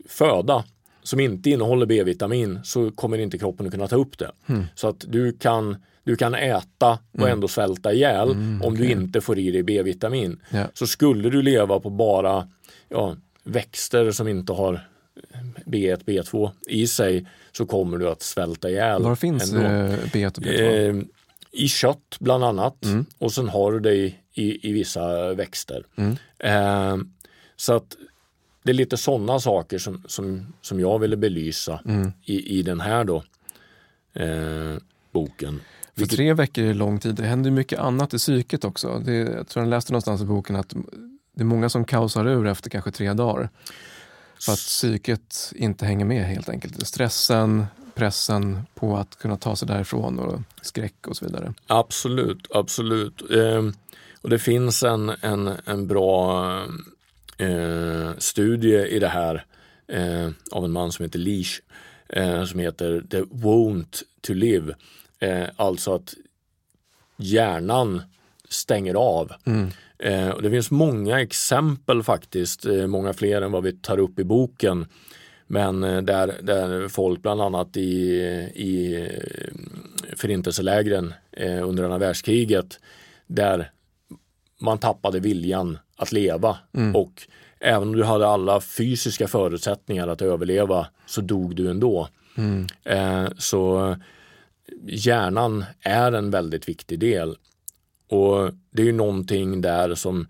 föda 0.07 0.63
som 1.03 1.19
inte 1.19 1.49
innehåller 1.49 1.85
B-vitamin 1.85 2.59
så 2.63 2.91
kommer 2.91 3.17
inte 3.17 3.37
kroppen 3.37 3.65
att 3.65 3.71
kunna 3.71 3.87
ta 3.87 3.95
upp 3.95 4.17
det. 4.17 4.31
Mm. 4.47 4.65
Så 4.75 4.87
att 4.87 5.05
du 5.07 5.31
kan 5.31 5.75
du 6.03 6.15
kan 6.15 6.35
äta 6.35 6.99
och 7.11 7.19
mm. 7.19 7.31
ändå 7.31 7.47
svälta 7.47 7.93
ihjäl 7.93 8.31
mm, 8.31 8.61
om 8.61 8.77
du 8.77 8.91
inte 8.91 9.21
får 9.21 9.39
i 9.39 9.51
dig 9.51 9.63
B-vitamin. 9.63 10.39
Yeah. 10.53 10.67
Så 10.73 10.87
skulle 10.87 11.29
du 11.29 11.41
leva 11.41 11.79
på 11.79 11.89
bara 11.89 12.47
ja, 12.89 13.15
växter 13.43 14.11
som 14.11 14.27
inte 14.27 14.53
har 14.53 14.89
B1, 15.65 16.03
B2 16.05 16.51
i 16.67 16.87
sig 16.87 17.25
så 17.51 17.65
kommer 17.65 17.97
du 17.97 18.09
att 18.09 18.21
svälta 18.21 18.69
ihjäl. 18.69 19.03
Var 19.03 19.15
finns 19.15 19.53
ändå. 19.53 19.65
Eh, 19.65 19.99
B1 20.13 20.37
och 20.37 20.43
B2? 20.43 20.99
Eh, 20.99 21.03
I 21.51 21.67
kött 21.67 22.17
bland 22.19 22.43
annat 22.43 22.85
mm. 22.85 23.05
och 23.17 23.31
sen 23.31 23.49
har 23.49 23.71
du 23.71 23.79
det 23.79 23.93
i, 23.93 24.15
i, 24.33 24.69
i 24.69 24.73
vissa 24.73 25.33
växter. 25.33 25.85
Mm. 25.95 26.17
Eh, 26.39 26.97
så 27.55 27.73
att 27.73 27.95
det 28.63 28.71
är 28.71 28.73
lite 28.73 28.97
sådana 28.97 29.39
saker 29.39 29.77
som, 29.77 30.03
som, 30.07 30.53
som 30.61 30.79
jag 30.79 30.99
ville 30.99 31.17
belysa 31.17 31.79
mm. 31.85 32.11
i, 32.25 32.59
i 32.59 32.61
den 32.61 32.79
här 32.79 33.03
då 33.03 33.23
eh, 34.13 34.77
boken. 35.11 35.61
För 35.99 36.15
tre 36.15 36.33
veckor 36.33 36.63
är 36.63 36.73
lång 36.73 36.99
tid. 36.99 37.15
Det 37.15 37.25
händer 37.25 37.51
mycket 37.51 37.79
annat 37.79 38.13
i 38.13 38.17
psyket 38.17 38.63
också. 38.63 39.01
Det, 39.05 39.13
jag 39.13 39.47
tror 39.47 39.65
jag 39.65 39.69
läste 39.69 39.91
någonstans 39.91 40.21
i 40.21 40.25
boken 40.25 40.55
att 40.55 40.69
det 41.35 41.43
är 41.43 41.45
många 41.45 41.69
som 41.69 41.85
kaosar 41.85 42.27
ur 42.27 42.47
efter 42.47 42.69
kanske 42.69 42.91
tre 42.91 43.13
dagar. 43.13 43.49
För 44.45 44.51
att 44.51 44.59
psyket 44.59 45.53
inte 45.55 45.85
hänger 45.85 46.05
med 46.05 46.25
helt 46.25 46.49
enkelt. 46.49 46.87
Stressen, 46.87 47.65
pressen 47.95 48.59
på 48.75 48.97
att 48.97 49.15
kunna 49.17 49.37
ta 49.37 49.55
sig 49.55 49.67
därifrån 49.67 50.19
och 50.19 50.41
skräck 50.61 51.07
och 51.07 51.17
så 51.17 51.25
vidare. 51.25 51.53
Absolut, 51.67 52.47
absolut. 52.53 53.31
Eh, 53.31 53.69
och 54.21 54.29
det 54.29 54.39
finns 54.39 54.83
en, 54.83 55.09
en, 55.21 55.51
en 55.65 55.87
bra 55.87 56.53
eh, 57.37 58.11
studie 58.17 58.87
i 58.87 58.99
det 58.99 59.07
här 59.07 59.45
eh, 59.87 60.29
av 60.51 60.65
en 60.65 60.71
man 60.71 60.91
som 60.91 61.03
heter 61.03 61.19
Leash 61.19 61.59
eh, 62.09 62.45
som 62.45 62.59
heter 62.59 63.03
The 63.09 63.21
Won't 63.21 64.03
to 64.21 64.33
Live 64.33 64.75
Eh, 65.19 65.47
alltså 65.55 65.93
att 65.95 66.13
hjärnan 67.17 68.01
stänger 68.49 68.93
av. 68.93 69.31
Mm. 69.45 69.69
Eh, 69.99 70.29
och 70.29 70.41
det 70.41 70.49
finns 70.49 70.71
många 70.71 71.21
exempel 71.21 72.03
faktiskt, 72.03 72.65
eh, 72.65 72.87
många 72.87 73.13
fler 73.13 73.41
än 73.41 73.51
vad 73.51 73.63
vi 73.63 73.71
tar 73.71 73.99
upp 73.99 74.19
i 74.19 74.23
boken. 74.23 74.85
Men 75.47 75.83
eh, 75.83 76.01
där, 76.01 76.35
där 76.41 76.87
folk 76.87 77.21
bland 77.21 77.41
annat 77.41 77.77
i, 77.77 78.11
i 78.55 79.01
eh, 79.01 80.15
förintelselägren 80.15 81.13
eh, 81.31 81.67
under 81.67 81.83
andra 81.83 81.97
världskriget 81.97 82.79
där 83.27 83.71
man 84.59 84.77
tappade 84.77 85.19
viljan 85.19 85.77
att 85.95 86.11
leva 86.11 86.57
mm. 86.73 86.95
och 86.95 87.27
även 87.59 87.87
om 87.87 87.95
du 87.95 88.03
hade 88.03 88.27
alla 88.27 88.61
fysiska 88.61 89.27
förutsättningar 89.27 90.07
att 90.07 90.21
överleva 90.21 90.87
så 91.05 91.21
dog 91.21 91.55
du 91.55 91.69
ändå. 91.69 92.07
Mm. 92.37 92.67
så 93.37 93.95
hjärnan 94.85 95.65
är 95.81 96.11
en 96.11 96.31
väldigt 96.31 96.69
viktig 96.69 96.99
del. 96.99 97.37
Och 98.07 98.51
det 98.71 98.81
är 98.81 98.85
ju 98.85 98.91
någonting 98.91 99.61
där 99.61 99.95
som, 99.95 100.27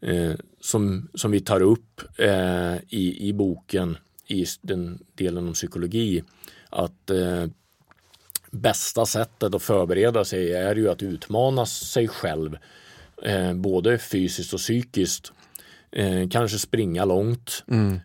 eh, 0.00 0.32
som, 0.60 1.08
som 1.14 1.30
vi 1.30 1.40
tar 1.40 1.62
upp 1.62 2.02
eh, 2.18 2.76
i, 2.88 3.28
i 3.28 3.32
boken, 3.32 3.96
i 4.26 4.46
den 4.62 4.98
delen 5.14 5.46
om 5.46 5.52
psykologi, 5.52 6.22
att 6.70 7.10
eh, 7.10 7.46
bästa 8.50 9.06
sättet 9.06 9.54
att 9.54 9.62
förbereda 9.62 10.24
sig 10.24 10.52
är 10.52 10.76
ju 10.76 10.90
att 10.90 11.02
utmana 11.02 11.66
sig 11.66 12.08
själv, 12.08 12.58
eh, 13.22 13.54
både 13.54 13.98
fysiskt 13.98 14.54
och 14.54 14.60
psykiskt. 14.60 15.32
Eh, 15.90 16.28
kanske 16.28 16.58
springa 16.58 17.04
långt. 17.04 17.64
Mm. 17.68 18.00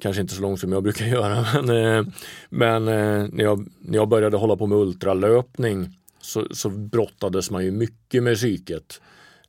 Kanske 0.00 0.22
inte 0.22 0.34
så 0.34 0.42
långt 0.42 0.60
som 0.60 0.72
jag 0.72 0.82
brukar 0.82 1.04
göra, 1.16 1.62
men, 1.62 1.96
eh, 1.96 2.04
men 2.48 2.88
eh, 2.88 3.28
när, 3.32 3.44
jag, 3.44 3.68
när 3.78 3.98
jag 3.98 4.08
började 4.08 4.36
hålla 4.36 4.56
på 4.56 4.66
med 4.66 4.78
ultralöpning 4.78 5.96
så, 6.20 6.46
så 6.50 6.70
brottades 6.70 7.50
man 7.50 7.64
ju 7.64 7.70
mycket 7.70 8.22
med 8.22 8.36
psyket. 8.36 9.00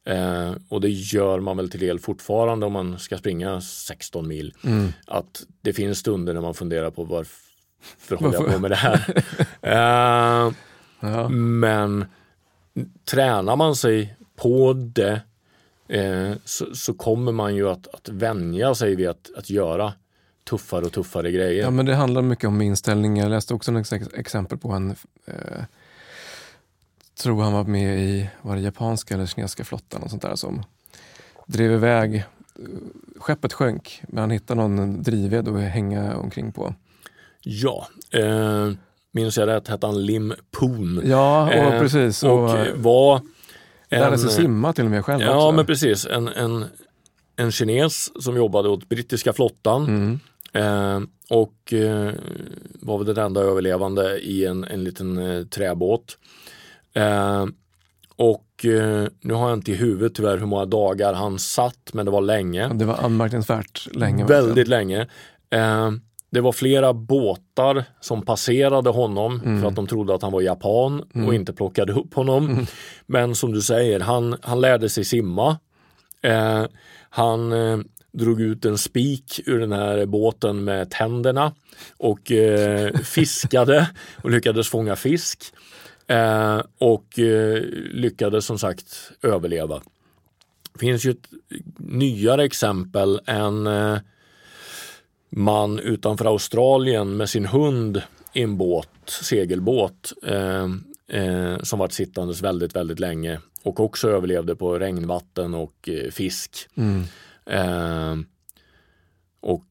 Eh, 0.05 0.51
och 0.69 0.81
det 0.81 0.89
gör 0.89 1.39
man 1.39 1.57
väl 1.57 1.69
till 1.69 1.79
del 1.79 1.99
fortfarande 1.99 2.65
om 2.65 2.73
man 2.73 2.99
ska 2.99 3.17
springa 3.17 3.61
16 3.61 4.27
mil. 4.27 4.53
Mm. 4.63 4.93
Att 5.07 5.43
det 5.61 5.73
finns 5.73 5.97
stunder 5.97 6.33
när 6.33 6.41
man 6.41 6.53
funderar 6.53 6.91
på 6.91 7.03
varför 7.03 8.15
håller 8.15 8.33
jag 8.33 8.53
på 8.53 8.59
med 8.59 8.71
det 8.71 8.75
här? 8.75 9.23
eh, 9.61 10.51
ja. 10.99 11.29
Men 11.29 12.05
tränar 13.05 13.55
man 13.55 13.75
sig 13.75 14.15
på 14.35 14.73
det 14.73 15.21
eh, 15.87 16.33
så, 16.45 16.75
så, 16.75 16.93
kommer 16.93 17.31
man 17.31 17.55
ju 17.55 17.69
att, 17.69 17.87
att 17.87 18.09
vänja 18.09 18.75
sig 18.75 18.95
vid 18.95 19.07
att, 19.07 19.31
att 19.37 19.49
göra 19.49 19.93
tuffare 20.51 20.85
och 20.85 20.91
tuffare 20.93 21.31
grejer. 21.31 21.63
Ja, 21.63 21.69
men 21.71 21.85
det 21.85 21.95
handlar 21.95 22.21
mycket 22.21 22.47
om 22.47 22.61
inställning. 22.61 23.17
Jag 23.17 23.29
läste 23.29 23.53
också 23.53 23.71
ett 23.79 24.13
exempel 24.13 24.57
på 24.57 24.71
en, 24.71 24.95
eh, 25.25 25.63
tror 27.21 27.43
han 27.43 27.53
var 27.53 27.63
med 27.63 27.99
i, 27.99 28.29
var 28.41 28.55
det 28.55 28.61
japanska 28.61 29.13
eller 29.13 29.25
kinesiska 29.25 29.63
flottan 29.63 30.03
och 30.03 30.09
sånt 30.09 30.21
där 30.21 30.35
som 30.35 30.63
drev 31.47 31.71
iväg. 31.71 32.23
Skeppet 33.19 33.53
sjönk, 33.53 34.01
men 34.07 34.17
han 34.17 34.29
hittade 34.31 34.61
någon 34.67 35.03
drivved 35.03 35.47
att 35.47 35.61
hänga 35.61 36.17
omkring 36.17 36.51
på. 36.51 36.75
Ja, 37.41 37.87
eh, 38.11 38.69
minns 39.11 39.37
jag 39.37 39.47
rätt 39.47 39.67
hette 39.67 39.85
han 39.87 40.05
Lim 40.05 40.33
Poon. 40.51 41.01
Ja, 41.05 41.45
och 41.45 41.53
Eh, 41.53 41.79
precis. 41.79 42.23
Och 42.23 42.43
Och, 42.43 42.57
var 42.75 43.21
lärde 43.89 44.17
sig 44.17 44.29
simma 44.29 44.73
till 44.73 44.85
och 44.85 44.91
med 44.91 45.05
själv 45.05 45.21
Ja, 45.21 45.35
också. 45.47 45.51
men 45.55 45.65
precis. 45.65 46.05
En, 46.05 46.27
en, 46.27 46.65
en 47.35 47.51
kines 47.51 48.23
som 48.23 48.35
jobbade 48.35 48.69
åt 48.69 48.89
brittiska 48.89 49.33
flottan 49.33 49.83
Mm. 49.85 50.19
Eh, 50.53 50.99
och 51.29 51.73
eh, 51.73 52.11
var 52.81 52.97
väl 52.97 53.15
den 53.15 53.25
enda 53.25 53.41
överlevande 53.41 54.19
i 54.19 54.45
en, 54.45 54.63
en 54.63 54.83
liten 54.83 55.17
eh, 55.17 55.43
träbåt. 55.45 56.17
Eh, 56.93 57.45
och 58.15 58.65
eh, 58.65 59.07
nu 59.21 59.33
har 59.33 59.49
jag 59.49 59.57
inte 59.57 59.71
i 59.71 59.75
huvudet 59.75 60.15
tyvärr 60.15 60.37
hur 60.37 60.45
många 60.45 60.65
dagar 60.65 61.13
han 61.13 61.39
satt, 61.39 61.93
men 61.93 62.05
det 62.05 62.11
var 62.11 62.21
länge. 62.21 62.67
Det 62.73 62.85
var 62.85 62.95
anmärkningsvärt 62.95 63.87
länge. 63.95 64.25
Väldigt 64.25 64.67
länge. 64.67 65.07
Eh, 65.49 65.91
det 66.29 66.41
var 66.41 66.51
flera 66.51 66.93
båtar 66.93 67.83
som 68.01 68.21
passerade 68.25 68.89
honom 68.89 69.41
Mm. 69.45 69.61
för 69.61 69.67
att 69.67 69.75
de 69.75 69.87
trodde 69.87 70.15
att 70.15 70.21
han 70.21 70.31
var 70.31 70.41
japan 70.41 71.03
och 71.27 71.33
inte 71.35 71.53
plockade 71.53 71.93
upp 71.93 72.13
honom. 72.13 72.49
Mm. 72.49 72.65
Men 73.05 73.35
som 73.35 73.51
du 73.51 73.61
säger, 73.61 73.99
han, 73.99 74.35
han 74.41 74.61
lärde 74.61 74.89
sig 74.89 75.03
simma. 75.05 75.57
Han 77.09 77.51
drog 78.12 78.41
ut 78.41 78.65
en 78.65 78.78
spik 78.78 79.39
ur 79.45 79.60
den 79.60 79.71
här 79.71 80.06
båten 80.06 80.63
med 80.63 80.89
tänderna 80.89 81.54
och 81.97 82.32
eh, 82.32 82.93
fiskade 82.97 83.89
och 84.24 84.32
lyckades 84.32 84.69
fånga 84.69 84.95
fisk. 84.95 85.54
Eh, 86.08 86.62
och 86.78 87.19
eh, 87.19 87.62
lyckades 87.91 88.45
som 88.45 88.60
sagt 88.60 89.12
överleva. 89.21 89.82
Det 90.74 90.80
finns 90.80 91.06
ju 91.06 91.12
ett 91.12 91.30
nyare 91.78 92.43
exempel. 92.43 93.19
En 93.26 93.67
eh, 93.67 93.97
man 95.30 95.80
utanför 95.80 96.26
Australien 96.26 97.17
med 97.17 97.30
sin 97.30 97.45
hund 97.45 98.02
i 98.34 98.41
en 98.41 98.58
båt, 98.58 98.89
segelbåt, 99.06 100.13
eh, 100.24 100.67
eh, 101.08 101.60
som 101.60 101.80
varit 101.80 101.93
sittandes 101.93 102.41
väldigt, 102.41 102.76
väldigt 102.76 103.00
länge 103.00 103.39
och 103.63 103.80
också 103.80 104.10
överlevde 104.10 104.56
på 104.56 104.80
regnvatten 104.80 105.54
och 105.54 105.89
eh, 105.89 106.12
fisk. 106.12 106.67
Mm. 106.76 107.04
Eh, 107.45 108.15
och 109.39 109.67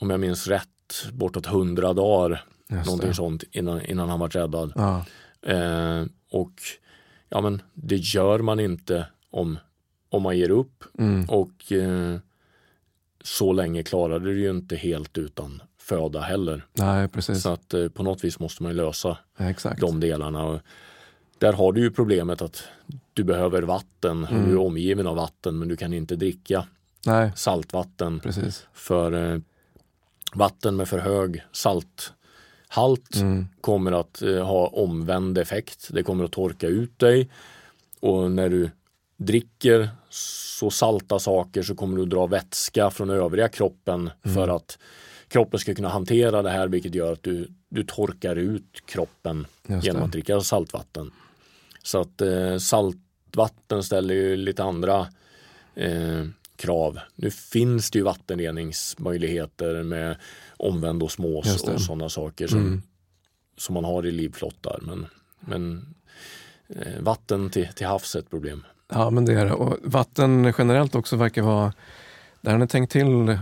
om 0.00 0.10
jag 0.10 0.20
minns 0.20 0.46
rätt, 0.46 0.68
bortåt 1.12 1.46
hundra 1.46 1.92
dagar, 1.92 2.44
Just 2.68 2.86
någonting 2.86 3.08
det. 3.08 3.14
sånt, 3.14 3.44
innan, 3.50 3.80
innan 3.84 4.08
han 4.08 4.20
var 4.20 4.28
räddad. 4.28 4.72
Ja. 4.76 5.04
Eh, 5.52 6.04
och 6.30 6.52
ja, 7.28 7.40
men 7.40 7.62
det 7.74 7.96
gör 7.96 8.38
man 8.38 8.60
inte 8.60 9.06
om, 9.30 9.58
om 10.08 10.22
man 10.22 10.38
ger 10.38 10.50
upp. 10.50 10.84
Mm. 10.98 11.24
Och 11.28 11.72
eh, 11.72 12.16
så 13.24 13.52
länge 13.52 13.82
klarade 13.82 14.24
du 14.24 14.40
ju 14.40 14.50
inte 14.50 14.76
helt 14.76 15.18
utan 15.18 15.62
föda 15.78 16.20
heller. 16.20 16.66
Nej, 16.72 17.08
precis. 17.08 17.42
Så 17.42 17.48
att 17.48 17.74
eh, 17.74 17.88
på 17.88 18.02
något 18.02 18.24
vis 18.24 18.38
måste 18.38 18.62
man 18.62 18.72
ju 18.72 18.76
lösa 18.76 19.18
Exakt. 19.38 19.80
de 19.80 20.00
delarna. 20.00 20.44
Och 20.44 20.60
där 21.38 21.52
har 21.52 21.72
du 21.72 21.80
ju 21.80 21.90
problemet 21.90 22.42
att 22.42 22.62
du 23.12 23.24
behöver 23.24 23.62
vatten 23.62 24.26
Mm. 24.30 24.44
du 24.48 24.52
är 24.52 24.58
omgiven 24.58 25.06
av 25.06 25.16
vatten 25.16 25.58
men 25.58 25.68
du 25.68 25.76
kan 25.76 25.92
inte 25.92 26.16
dricka 26.16 26.66
Nej, 27.06 27.32
saltvatten 27.36 28.20
precis. 28.20 28.66
för 28.72 29.32
eh, 29.32 29.40
vatten 30.34 30.76
med 30.76 30.88
för 30.88 30.98
hög 30.98 31.42
salthalt 31.52 33.16
Mm. 33.16 33.46
kommer 33.60 33.92
att 33.92 34.22
eh, 34.22 34.46
ha 34.46 34.66
omvänd 34.66 35.38
effekt. 35.38 35.88
Det 35.90 36.02
kommer 36.02 36.24
att 36.24 36.32
torka 36.32 36.66
ut 36.66 36.98
dig 36.98 37.30
och 38.00 38.30
när 38.30 38.48
du 38.48 38.70
dricker 39.16 39.88
så 40.08 40.70
salta 40.70 41.18
saker 41.18 41.62
så 41.62 41.74
kommer 41.74 41.96
du 41.96 42.04
dra 42.06 42.26
vätska 42.26 42.90
från 42.90 43.10
övriga 43.10 43.48
kroppen 43.48 44.10
för 44.34 44.48
att 44.48 44.78
kroppen 45.28 45.60
ska 45.60 45.74
kunna 45.74 45.88
hantera 45.88 46.42
det 46.42 46.50
här 46.50 46.68
vilket 46.68 46.94
gör 46.94 47.12
att 47.12 47.22
du, 47.22 47.48
du 47.68 47.84
torkar 47.84 48.36
ut 48.36 48.82
kroppen 48.86 49.46
genom 49.82 50.02
att 50.02 50.12
dricka 50.12 50.40
saltvatten. 50.40 51.10
Så 51.82 52.00
att 52.00 52.20
eh, 52.20 52.58
saltvatten 52.58 53.82
ställer 53.82 54.14
ju 54.14 54.36
lite 54.36 54.64
andra 54.64 55.06
eh, 55.74 56.24
krav. 56.56 56.98
Nu 57.14 57.30
finns 57.30 57.90
det 57.90 57.98
ju 57.98 58.04
vattenreningsmöjligheter 58.04 59.82
med 59.82 60.16
omvänd 60.56 61.02
osmos 61.02 61.64
och 61.64 61.80
sådana 61.80 62.08
saker 62.08 62.46
som, 62.46 62.58
Mm. 62.60 62.82
som 63.56 63.74
man 63.74 63.84
har 63.84 64.06
i 64.06 64.10
livflottar. 64.10 64.78
Men, 64.82 65.06
men 65.40 65.94
eh, 66.68 67.00
vatten 67.00 67.50
till, 67.50 67.68
till 67.74 67.86
havs 67.86 68.14
är 68.14 68.18
ett 68.18 68.30
problem. 68.30 68.64
Ja, 68.92 69.10
men 69.10 69.24
det 69.24 69.32
är 69.32 69.44
det. 69.44 69.52
Och 69.52 69.76
vatten 69.84 70.52
generellt 70.58 70.94
också 70.94 71.16
verkar 71.16 71.42
vara... 71.42 71.72
Där 72.40 72.50
har 72.50 72.58
ni 72.58 72.68
tänkt 72.68 72.92
till 72.92 73.38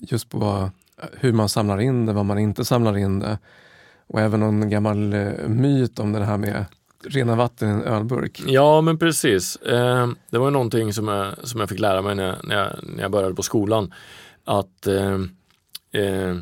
just 0.00 0.28
på 0.28 0.70
hur 1.12 1.32
man 1.32 1.48
samlar 1.48 1.80
in 1.80 2.06
det, 2.06 2.12
vad 2.12 2.24
man 2.26 2.38
inte 2.38 2.64
samlar 2.64 2.96
in 2.96 3.18
det. 3.18 3.38
Och 4.06 4.20
även 4.20 4.40
någon 4.40 4.70
gammal 4.70 5.12
eh, 5.12 5.48
myt 5.48 5.98
om 5.98 6.12
det 6.12 6.24
här 6.24 6.38
med 6.38 6.64
rena 7.04 7.36
vatten 7.36 7.68
i 7.68 7.72
en 7.72 7.82
ölburk. 7.82 8.42
Ja 8.46 8.80
men 8.80 8.98
precis. 8.98 9.56
Eh, 9.56 10.08
det 10.30 10.38
var 10.38 10.50
någonting 10.50 10.92
som 10.92 11.08
jag, 11.08 11.34
som 11.42 11.60
jag 11.60 11.68
fick 11.68 11.80
lära 11.80 12.02
mig 12.02 12.14
när, 12.14 12.38
när, 12.44 12.56
jag, 12.56 12.72
när 12.82 13.02
jag 13.02 13.10
började 13.10 13.34
på 13.34 13.42
skolan. 13.42 13.94
Att 14.44 14.86
eh, 14.86 15.14
eh, 16.02 16.36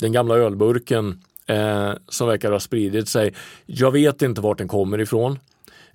den 0.00 0.12
gamla 0.12 0.34
ölburken 0.34 1.22
eh, 1.46 1.92
som 2.08 2.28
verkar 2.28 2.52
ha 2.52 2.60
spridit 2.60 3.08
sig. 3.08 3.34
Jag 3.66 3.90
vet 3.90 4.22
inte 4.22 4.40
vart 4.40 4.58
den 4.58 4.68
kommer 4.68 5.00
ifrån. 5.00 5.38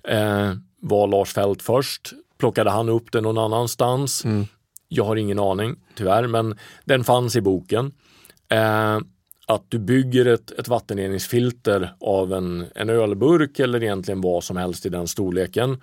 Eh, 0.08 0.52
var 0.80 1.06
Lars 1.06 1.32
Fält 1.32 1.62
först? 1.62 2.12
Plockade 2.38 2.70
han 2.70 2.88
upp 2.88 3.12
den 3.12 3.22
någon 3.22 3.38
annanstans? 3.38 4.24
Mm. 4.24 4.46
Jag 4.88 5.04
har 5.04 5.16
ingen 5.16 5.38
aning 5.38 5.76
tyvärr, 5.94 6.26
men 6.26 6.58
den 6.84 7.04
fanns 7.04 7.36
i 7.36 7.40
boken. 7.40 7.92
Att 9.48 9.64
du 9.68 9.78
bygger 9.78 10.26
ett, 10.26 10.50
ett 10.50 10.68
vattenreningsfilter 10.68 11.94
av 12.00 12.32
en, 12.32 12.66
en 12.74 12.90
ölburk 12.90 13.58
eller 13.58 13.82
egentligen 13.82 14.20
vad 14.20 14.44
som 14.44 14.56
helst 14.56 14.86
i 14.86 14.88
den 14.88 15.08
storleken. 15.08 15.82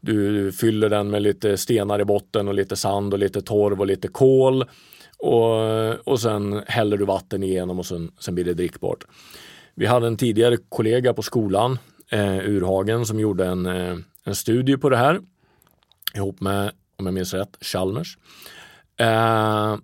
Du 0.00 0.52
fyller 0.52 0.88
den 0.88 1.10
med 1.10 1.22
lite 1.22 1.56
stenar 1.56 2.00
i 2.00 2.04
botten 2.04 2.48
och 2.48 2.54
lite 2.54 2.76
sand 2.76 3.12
och 3.12 3.18
lite 3.18 3.42
torv 3.42 3.80
och 3.80 3.86
lite 3.86 4.08
kol. 4.08 4.64
Och, 5.18 6.08
och 6.08 6.20
sen 6.20 6.62
häller 6.66 6.96
du 6.96 7.04
vatten 7.04 7.42
igenom 7.42 7.78
och 7.78 7.86
sen, 7.86 8.12
sen 8.18 8.34
blir 8.34 8.44
det 8.44 8.54
drickbart. 8.54 9.04
Vi 9.74 9.86
hade 9.86 10.06
en 10.06 10.16
tidigare 10.16 10.56
kollega 10.68 11.14
på 11.14 11.22
skolan, 11.22 11.78
eh, 12.10 12.48
Urhagen, 12.48 13.06
som 13.06 13.20
gjorde 13.20 13.46
en, 13.46 13.66
eh, 13.66 13.96
en 14.24 14.34
studie 14.34 14.76
på 14.76 14.88
det 14.88 14.96
här 14.96 15.20
ihop 16.14 16.40
med, 16.40 16.72
om 16.96 17.06
jag 17.06 17.14
minns 17.14 17.34
rätt, 17.34 17.56
Chalmers. 17.60 18.18
Eh, 18.96 19.76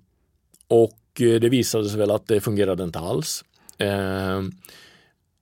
och 0.68 0.99
det 1.14 1.48
visade 1.48 1.88
sig 1.88 1.98
väl 1.98 2.10
att 2.10 2.26
det 2.26 2.40
fungerade 2.40 2.84
inte 2.84 2.98
alls. 2.98 3.44
Eh, 3.78 4.42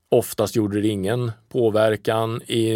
oftast 0.08 0.56
gjorde 0.56 0.80
det 0.80 0.88
ingen 0.88 1.32
påverkan. 1.48 2.42
I 2.42 2.70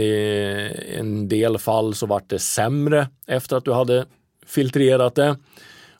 en 0.98 1.28
del 1.28 1.58
fall 1.58 1.94
så 1.94 2.06
vart 2.06 2.28
det 2.28 2.38
sämre 2.38 3.08
efter 3.26 3.56
att 3.56 3.64
du 3.64 3.72
hade 3.72 4.06
filtrerat 4.46 5.14
det. 5.14 5.36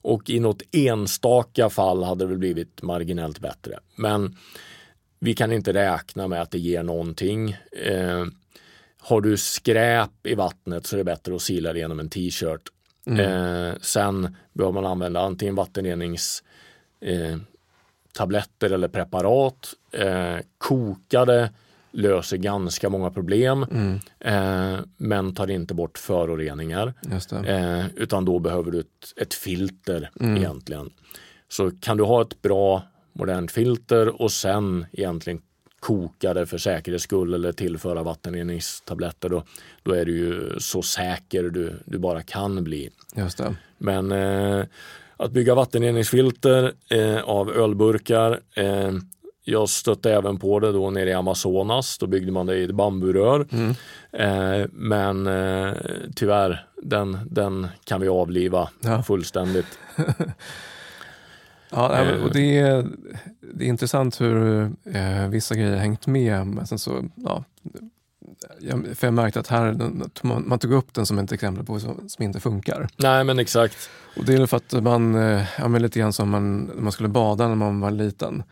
Och 0.02 0.31
i 0.31 0.40
något 0.40 0.62
enstaka 0.72 1.70
fall 1.70 2.02
hade 2.02 2.24
det 2.24 2.28
väl 2.28 2.38
blivit 2.38 2.83
marginellt 2.83 3.38
bättre. 3.38 3.78
Men 3.96 4.37
vi 5.20 5.35
kan 5.35 5.52
inte 5.52 5.72
räkna 5.72 6.28
med 6.28 6.42
att 6.42 6.50
det 6.50 6.59
ger 6.59 6.83
någonting. 6.83 7.57
Eh, 7.72 8.24
har 8.98 9.20
du 9.20 9.37
skräp 9.37 10.26
i 10.26 10.35
vattnet 10.35 10.87
så 10.87 10.96
är 10.96 10.98
det 10.98 11.05
bättre 11.05 11.35
att 11.35 11.42
sila 11.42 11.72
det 11.72 11.78
genom 11.78 12.00
en 12.00 12.09
t-shirt. 12.09 12.68
Eh, 13.07 13.72
sen 13.81 14.37
bör 14.52 14.72
man 14.72 14.87
använda 14.87 15.20
antingen 15.20 15.55
vattenrenings 15.55 16.42
eh, 17.03 17.37
tabletter 18.12 18.71
eller 18.71 18.88
preparat. 18.88 19.75
Eh, 19.93 20.37
kokade 20.59 21.51
löser 21.95 22.37
ganska 22.37 22.91
många 22.91 23.11
problem 23.11 23.62
Mm. 23.71 24.01
eh, 24.21 24.81
men 24.97 25.35
tar 25.35 25.51
inte 25.51 25.75
bort 25.75 25.99
föroreningar. 25.99 26.95
Eh, 27.45 27.87
utan 27.97 28.25
då 28.25 28.38
behöver 28.38 28.71
du 28.71 28.81
ett, 28.81 29.12
ett 29.17 29.35
filter 29.35 30.11
Mm. 30.21 30.37
egentligen. 30.37 30.91
Så 31.49 31.71
kan 31.81 31.97
du 31.97 32.05
ha 32.05 32.23
ett 32.23 32.43
bra 32.43 32.83
modernt 33.12 33.53
filter 33.53 34.23
och 34.23 34.33
sen 34.33 34.87
egentligen 34.93 35.43
koka 35.81 36.35
det 36.35 36.47
för 36.47 36.59
säkerhets 36.59 37.05
skull 37.05 37.35
eller 37.35 37.53
tillföra 37.53 38.03
vattenreningstabletter 38.03 39.29
då, 39.29 39.43
då 39.83 39.93
är 39.93 40.05
du 40.05 40.16
ju 40.16 40.61
så 40.61 40.83
säker 40.83 41.43
du, 41.43 41.74
du 41.85 41.99
bara 41.99 42.22
kan 42.22 42.64
bli. 42.64 42.91
Men 43.79 44.12
eh, 44.12 44.64
att 45.17 45.31
bygga 45.33 45.55
vattenreningsfilter 45.55 46.73
eh, 46.91 47.21
av 47.23 47.51
ölburkar 47.51 48.41
eh, 48.57 48.91
jag 49.45 49.69
stötte 49.69 50.13
även 50.15 50.39
på 50.39 50.61
det 50.61 50.73
då 50.73 50.91
nere 50.91 51.11
i 51.11 51.13
Amazonas. 51.13 51.99
Då 51.99 52.07
byggde 52.07 52.33
man 52.33 52.47
det 52.47 52.57
i 52.57 52.65
ett 52.65 52.71
bamburör. 52.75 53.47
Mm. 53.53 53.71
Eh, 54.13 54.67
men 54.73 55.27
eh, 55.27 55.73
tyvärr, 56.17 56.67
den, 56.83 57.19
den 57.31 57.69
kan 57.85 58.01
vi 58.01 58.09
avliva 58.09 58.69
Ja. 58.81 59.03
fullständigt. 59.03 59.79
Ja, 61.75 61.99
Eh. 62.03 62.25
och 62.25 62.33
det, 62.33 62.59
är, 62.59 62.87
det 63.55 63.65
är 63.65 63.69
intressant 63.69 64.21
hur 64.21 64.63
eh, 64.85 65.29
vissa 65.29 65.55
grejer 65.55 65.71
har 65.71 65.77
hängt 65.79 66.07
med. 66.07 66.47
Men 66.47 66.67
sen 66.67 66.79
så, 66.79 67.05
ja, 67.15 67.45
jag, 68.61 68.87
för 68.97 69.07
jag 69.07 69.14
märkte 69.14 69.41
att 69.41 69.47
här, 69.47 69.73
den- 69.73 70.11
man, 70.23 70.49
man 70.49 70.59
tog 70.59 70.73
upp 70.73 70.95
den 70.95 71.07
som 71.07 71.18
ett 71.18 71.33
exempel 71.33 71.64
på 71.64 71.81
som, 71.81 72.09
som 72.09 72.25
inte 72.25 72.41
funkar. 72.41 72.89
Nej 72.97 73.25
men 73.25 73.39
exakt. 73.39 73.91
Och 74.16 74.25
det 74.25 74.35
är 74.35 74.47
för 74.47 74.57
att 74.57 74.73
man, 74.73 75.14
eh, 75.14 75.43
ja, 75.59 75.68
men 75.68 75.83
lite 75.83 75.99
grann 75.99 76.12
som 76.12 76.31
man, 76.31 76.70
man 76.77 76.93
skulle 76.93 77.09
bada 77.09 77.49
när 77.49 77.55
man 77.55 77.81
var 77.81 77.91
liten. 77.91 78.43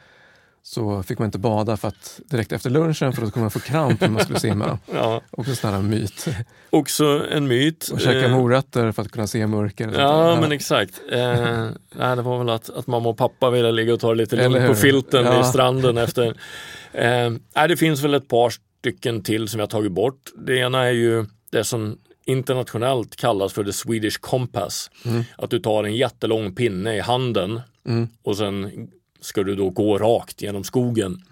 så 0.63 1.03
fick 1.03 1.19
man 1.19 1.27
inte 1.27 1.39
bada 1.39 1.77
för 1.77 1.89
att 1.89 2.21
direkt 2.31 2.53
efter 2.53 2.71
lunchen 2.71 3.13
för 3.13 3.23
då 3.23 3.29
skulle 3.29 3.41
man 3.43 3.51
få 3.51 3.61
kramp 3.61 4.01
när 4.01 4.09
man 4.09 4.23
skulle 4.23 4.41
simma. 4.41 4.79
Ja. 4.95 5.21
Också 5.31 5.51
en 5.51 5.57
sån 5.57 5.75
här 5.75 5.83
myt. 5.83 6.27
Också 6.71 7.27
en 7.31 7.49
myt. 7.49 7.89
Och 7.93 8.01
käka 8.01 8.19
Eh, 8.27 8.31
morötter 8.37 8.93
för 8.93 9.03
att 9.03 9.11
kunna 9.13 9.27
se 9.27 9.47
mörker. 9.47 9.93
Ja, 9.99 10.41
men 10.41 10.53
exakt. 10.53 11.01
Eh, 11.13 11.69
nej, 11.95 12.17
det 12.17 12.23
var 12.23 12.39
väl 12.39 12.49
att, 12.51 12.71
att 12.71 12.87
mamma 12.87 13.09
och 13.09 13.17
pappa 13.17 13.51
ville 13.51 13.73
ligga 13.73 13.95
och 13.95 14.01
ta 14.01 14.09
det 14.09 14.15
lite 14.15 14.37
lugnt 14.49 14.67
på 14.69 14.75
filten 14.75 15.25
Ja. 15.25 15.41
i 15.41 15.45
stranden 15.45 15.99
efter. 15.99 16.35
Eh, 16.93 17.31
nej, 17.57 17.69
det 17.69 17.77
finns 17.77 18.03
väl 18.05 18.15
ett 18.15 18.29
par 18.29 18.53
stycken 18.81 19.23
till 19.23 19.49
som 19.49 19.61
jag 19.61 19.71
tagit 19.71 19.93
bort. 19.93 20.33
Det 20.37 20.57
ena 20.59 20.85
är 20.85 20.91
ju 20.93 21.27
det 21.51 21.65
som 21.65 21.99
internationellt 22.25 23.17
kallas 23.17 23.53
för 23.53 23.65
the 23.65 23.73
Swedish 23.73 24.21
Compass. 24.21 24.91
Att 25.39 25.51
du 25.51 25.59
tar 25.59 25.85
en 25.85 25.97
jättelång 25.97 26.55
pinne 26.55 26.97
i 26.97 27.01
handen 27.01 27.61
Mm. 27.85 28.09
och 28.23 28.37
sen 28.37 28.89
ska 29.21 29.43
du 29.43 29.55
då 29.57 29.71
gå 29.71 29.99
rakt 29.99 30.43
genom 30.43 30.65
skogen. 30.65 31.23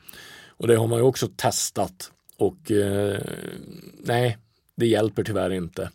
Och 0.49 0.67
det 0.67 0.77
har 0.77 0.87
man 0.87 0.99
ju 0.99 1.05
också 1.05 1.29
testat 1.37 2.13
och 2.37 2.71
eh, 2.71 3.21
nej, 4.05 4.39
det 4.77 4.87
hjälper 4.87 5.25
tyvärr 5.25 5.51
inte. 5.51 5.91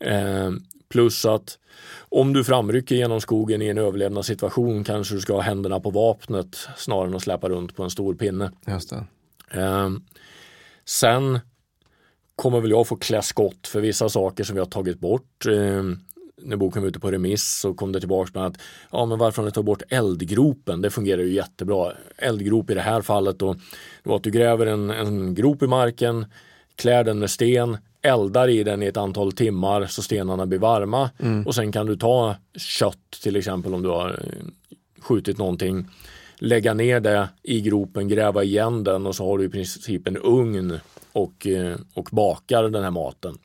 Eh, 0.00 0.50
plus 0.88 1.24
att 1.26 1.58
om 2.08 2.32
du 2.32 2.44
framrycker 2.44 2.94
genom 2.96 3.20
skogen 3.20 3.62
i 3.62 3.68
en 3.68 3.78
överlevnadssituation 3.78 4.84
kanske 4.84 5.14
du 5.14 5.20
ska 5.20 5.32
ha 5.32 5.40
händerna 5.40 5.80
på 5.80 5.90
vapnet 5.90 6.68
snarare 6.76 7.06
än 7.08 7.14
att 7.14 7.22
släpa 7.22 7.48
runt 7.48 7.76
på 7.76 7.82
en 7.82 7.90
stor 7.90 8.14
pinne. 8.14 8.50
Just 8.66 8.90
det. 8.90 9.04
Eh, 9.60 9.90
sen 10.90 11.40
kommer 12.36 12.60
väl 12.60 12.70
jag 12.70 12.86
få 12.86 12.96
klä 12.96 13.22
skott 13.22 13.66
för 13.66 13.80
vissa 13.80 14.08
saker 14.08 14.44
som 14.44 14.54
vi 14.54 14.60
har 14.60 14.66
tagit 14.66 15.00
bort. 15.00 15.46
Eh, 15.46 15.82
när 16.42 16.56
boken 16.56 16.82
var 16.82 16.88
ute 16.88 17.00
på 17.00 17.10
remiss 17.10 17.60
så 17.60 17.74
kom 17.74 17.92
det 17.92 18.00
tillbaka 18.00 18.38
med 18.38 18.46
att 18.46 18.60
ja 18.92 19.06
men 19.06 19.18
varför 19.18 19.42
har 19.42 19.46
ni 19.46 19.52
tagit 19.52 19.66
bort 19.66 19.82
eldgropen? 19.88 20.80
Det 20.80 20.90
fungerar 20.90 21.22
ju 21.22 21.32
jättebra. 21.32 21.92
Eldgrop 22.16 22.70
i 22.70 22.74
det 22.74 22.80
här 22.80 23.02
fallet 23.02 23.38
då, 23.38 23.52
det 24.02 24.08
var 24.08 24.16
att 24.16 24.22
du 24.22 24.30
gräver 24.30 24.66
en, 24.66 24.90
en 24.90 25.34
grop 25.34 25.62
i 25.62 25.66
marken, 25.66 26.26
klär 26.76 27.04
den 27.04 27.18
med 27.18 27.30
sten, 27.30 27.76
eldar 28.02 28.48
i 28.48 28.64
den 28.64 28.82
i 28.82 28.86
ett 28.86 28.96
antal 28.96 29.32
timmar 29.32 29.86
så 29.86 30.02
stenarna 30.02 30.46
blir 30.46 30.58
varma 30.58 31.10
och 31.46 31.54
sen 31.54 31.72
kan 31.72 31.86
du 31.86 31.96
ta 31.96 32.36
kött 32.56 33.18
till 33.22 33.36
exempel 33.36 33.74
om 33.74 33.82
du 33.82 33.88
har 33.88 34.10
eh, 34.10 34.46
skjutit 35.02 35.38
någonting 35.38 35.86
lägga 36.40 36.74
ner 36.74 37.00
det 37.00 37.28
i 37.42 37.60
gropen, 37.60 38.08
gräva 38.08 38.42
igen 38.44 38.84
den 38.84 39.06
och 39.06 39.14
så 39.16 39.24
har 39.26 39.38
du 39.38 39.44
i 39.44 39.48
princip 39.48 40.08
en 40.08 40.16
ugn 40.16 40.78
och, 41.12 41.46
eh, 41.46 41.76
och 41.94 42.08
bakar 42.12 42.62
den 42.68 42.82
här 42.84 42.90
maten. 42.90 43.38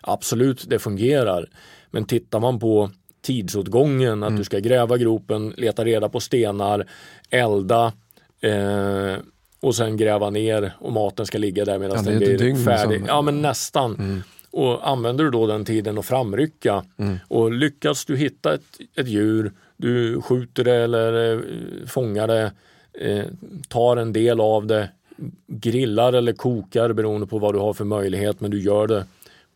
Absolut, 0.00 0.64
det 0.68 0.78
fungerar. 0.78 1.46
Men 1.90 2.04
tittar 2.04 2.40
man 2.40 2.58
på 2.60 2.90
tidsåtgången, 3.22 4.22
att 4.22 4.36
du 4.36 4.44
ska 4.44 4.58
gräva 4.58 4.96
gropen, 4.98 5.54
leta 5.56 5.84
reda 5.84 6.08
på 6.08 6.20
stenar, 6.20 6.86
elda 7.30 7.92
eh, 8.40 9.14
och 9.60 9.74
sen 9.74 9.96
gräva 9.96 10.30
ner 10.30 10.72
och 10.80 10.92
maten 10.92 11.26
ska 11.26 11.38
ligga 11.38 11.64
där 11.64 11.78
medan 11.78 11.96
Ja, 11.96 12.10
den 12.10 12.18
blir 12.18 12.64
färdig. 12.64 12.98
som- 12.98 13.06
Ja, 13.08 13.22
men 13.22 13.42
nästan. 13.42 14.22
Och 14.52 14.88
använder 14.88 15.24
du 15.24 15.30
då 15.30 15.46
den 15.46 15.64
tiden 15.64 15.98
att 15.98 16.06
framrycka 16.06 16.84
och 17.28 17.52
lyckas 17.52 18.04
du 18.04 18.16
hitta 18.16 18.54
ett, 18.54 18.80
ett 18.96 19.08
djur, 19.08 19.52
du 19.76 20.22
skjuter 20.22 20.64
det 20.64 20.74
eller 20.74 21.34
eh, 21.34 21.40
fångar 21.86 22.26
det, 22.26 22.52
eh, 22.92 23.24
tar 23.68 23.96
en 23.96 24.12
del 24.12 24.40
av 24.40 24.66
det, 24.66 24.88
grillar 25.46 26.12
eller 26.12 26.32
kokar 26.32 26.92
beroende 26.92 27.26
på 27.26 27.38
vad 27.38 27.54
du 27.54 27.58
har 27.58 27.72
för 27.72 27.84
möjlighet, 27.84 28.40
men 28.40 28.50
du 28.50 28.60
gör 28.60 28.86
det 28.86 29.06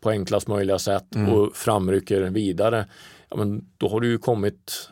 på 0.01 0.11
enklast 0.11 0.49
möjliga 0.49 0.79
sätt 0.79 1.07
och 1.29 1.57
framrycker 1.57 2.21
vidare. 2.23 2.87
Ja, 3.29 3.37
men 3.37 3.65
då 3.77 3.89
har 3.89 4.01
du 4.01 4.09
ju 4.09 4.19
kommit 4.19 4.91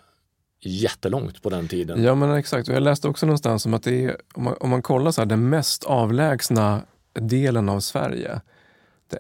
jättelångt 0.60 1.42
på 1.42 1.50
den 1.50 1.68
tiden. 1.68 2.04
Ja 2.04 2.14
men 2.14 2.34
exakt, 2.34 2.68
jag 2.68 2.82
läste 2.82 3.08
också 3.08 3.26
någonstans 3.26 3.66
om 3.66 3.74
att 3.74 3.82
det 3.82 4.04
är, 4.04 4.16
om 4.34 4.44
man, 4.44 4.54
om 4.60 4.70
man 4.70 4.82
kollar 4.82 5.10
så 5.10 5.20
här, 5.20 5.26
den 5.26 5.48
mest 5.48 5.84
avlägsna 5.84 6.82
delen 7.12 7.68
av 7.68 7.80
Sverige, 7.80 8.40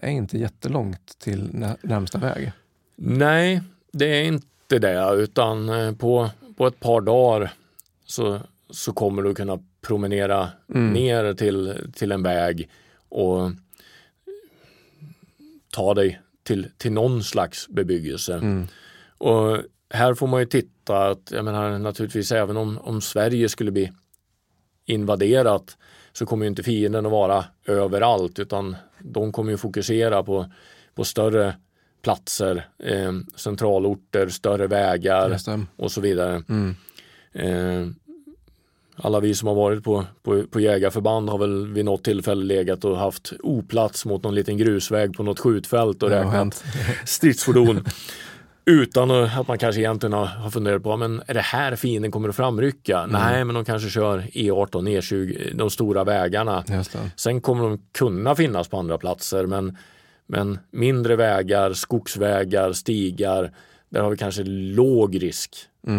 det 0.00 0.06
är 0.06 0.10
inte 0.10 0.38
jättelångt 0.38 1.18
till 1.18 1.54
nä- 1.54 1.76
närmsta 1.82 2.18
väg. 2.18 2.52
Nej, 2.96 3.62
det 3.92 4.04
är 4.06 4.24
inte 4.24 4.78
det, 4.78 5.14
utan 5.14 5.68
eh, 5.68 5.94
på, 5.94 6.30
på 6.56 6.66
ett 6.66 6.80
par 6.80 7.00
dagar 7.00 7.52
så, 8.06 8.40
så 8.70 8.92
kommer 8.92 9.22
du 9.22 9.34
kunna 9.34 9.58
promenera 9.80 10.48
ner 10.92 11.34
till, 11.34 11.90
till 11.94 12.12
en 12.12 12.22
väg 12.22 12.68
och 13.08 13.50
ta 15.70 15.94
dig 15.94 16.20
till, 16.42 16.66
till 16.76 16.92
någon 16.92 17.22
slags 17.24 17.68
bebyggelse. 17.68 18.66
Och 19.18 19.58
här 19.90 20.14
får 20.14 20.26
man 20.26 20.40
ju 20.40 20.46
titta 20.46 21.06
att, 21.08 21.30
jag 21.30 21.44
menar 21.44 21.78
naturligtvis 21.78 22.32
även 22.32 22.56
om, 22.56 22.78
om 22.78 23.00
Sverige 23.00 23.48
skulle 23.48 23.70
bli 23.70 23.92
invaderat 24.84 25.76
så 26.14 26.26
kommer 26.26 26.44
ju 26.44 26.48
inte 26.48 26.62
fienden 26.62 27.06
att 27.06 27.12
vara 27.12 27.44
överallt 27.66 28.38
utan 28.38 28.76
de 28.98 29.32
kommer 29.32 29.50
ju 29.50 29.56
fokusera 29.56 30.22
på, 30.22 30.46
på 30.94 31.04
större 31.04 31.54
platser, 32.02 32.68
eh, 32.78 33.12
centralorter, 33.36 34.28
större 34.28 34.66
vägar 34.66 35.38
och 35.76 35.92
så 35.92 36.00
vidare. 36.00 36.42
Mm. 36.48 36.76
Eh, 37.32 37.88
alla 38.96 39.20
vi 39.20 39.34
som 39.34 39.48
har 39.48 39.54
varit 39.54 39.84
på, 39.84 40.04
på, 40.22 40.42
på 40.50 40.60
jägarförband 40.60 41.28
har 41.28 41.38
väl 41.38 41.66
vid 41.66 41.84
något 41.84 42.04
tillfälle 42.04 42.44
legat 42.44 42.84
och 42.84 42.98
haft 42.98 43.32
oplats 43.42 44.04
mot 44.04 44.22
någon 44.22 44.34
liten 44.34 44.58
grusväg 44.58 45.16
på 45.16 45.22
något 45.22 45.40
skjutfält 45.40 46.02
och 46.02 46.10
räknat 46.10 46.64
stridsfordon. 47.04 47.84
Utan 48.66 49.10
att 49.10 49.48
man 49.48 49.58
kanske 49.58 49.80
egentligen 49.80 50.12
har, 50.12 50.50
funderat 50.50 50.82
på, 50.82 50.96
men 50.96 51.22
är 51.26 51.34
det 51.34 51.40
här 51.40 51.76
fienden 51.76 52.10
kommer 52.10 52.28
att 52.28 52.36
framrycka? 52.36 53.06
Nej, 53.06 53.44
men 53.44 53.54
de 53.54 53.64
kanske 53.64 53.88
kör 53.88 54.18
E18, 54.18 54.70
E20, 54.70 55.54
de 55.54 55.70
stora 55.70 56.04
vägarna. 56.04 56.64
Sen 57.16 57.40
kommer 57.40 57.64
de 57.64 57.78
kunna 57.92 58.34
finnas 58.34 58.68
på 58.68 58.78
andra 58.78 58.98
platser, 58.98 59.46
men, 59.46 59.76
men 60.26 60.58
mindre 60.70 61.16
vägar, 61.16 61.72
skogsvägar, 61.72 62.72
stigar, 62.72 63.52
där 63.88 64.00
har 64.00 64.10
vi 64.10 64.16
kanske 64.16 64.42
låg 64.44 65.22
risk 65.22 65.56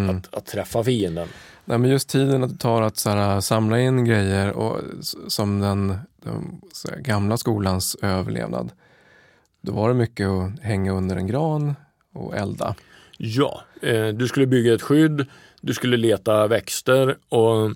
att, 0.09 0.35
att 0.35 0.45
träffa 0.45 0.83
fienden. 0.83 1.27
Nej, 1.65 1.77
men 1.77 1.89
just 1.89 2.09
tiden 2.09 2.43
att 2.43 2.49
det 2.49 2.57
tar 2.57 2.81
att 2.81 2.97
så 2.97 3.09
här, 3.09 3.41
samla 3.41 3.79
in 3.79 4.05
grejer 4.05 4.51
och, 4.51 4.79
som 5.27 5.59
den, 5.59 5.87
den 6.23 6.61
här, 6.89 6.99
gamla 6.99 7.37
skolans 7.37 7.97
överlevnad. 8.01 8.71
Då 9.61 9.71
var 9.71 9.89
det 9.89 9.95
mycket 9.95 10.27
att 10.27 10.59
hänga 10.59 10.91
under 10.91 11.15
en 11.15 11.27
gran 11.27 11.75
och 12.15 12.35
elda. 12.37 12.75
Ja, 13.17 13.61
eh, 13.81 14.07
du 14.07 14.27
skulle 14.27 14.45
bygga 14.47 14.73
ett 14.73 14.81
skydd, 14.81 15.25
du 15.61 15.73
skulle 15.73 15.97
leta 15.97 16.47
växter 16.47 17.17
och, 17.29 17.71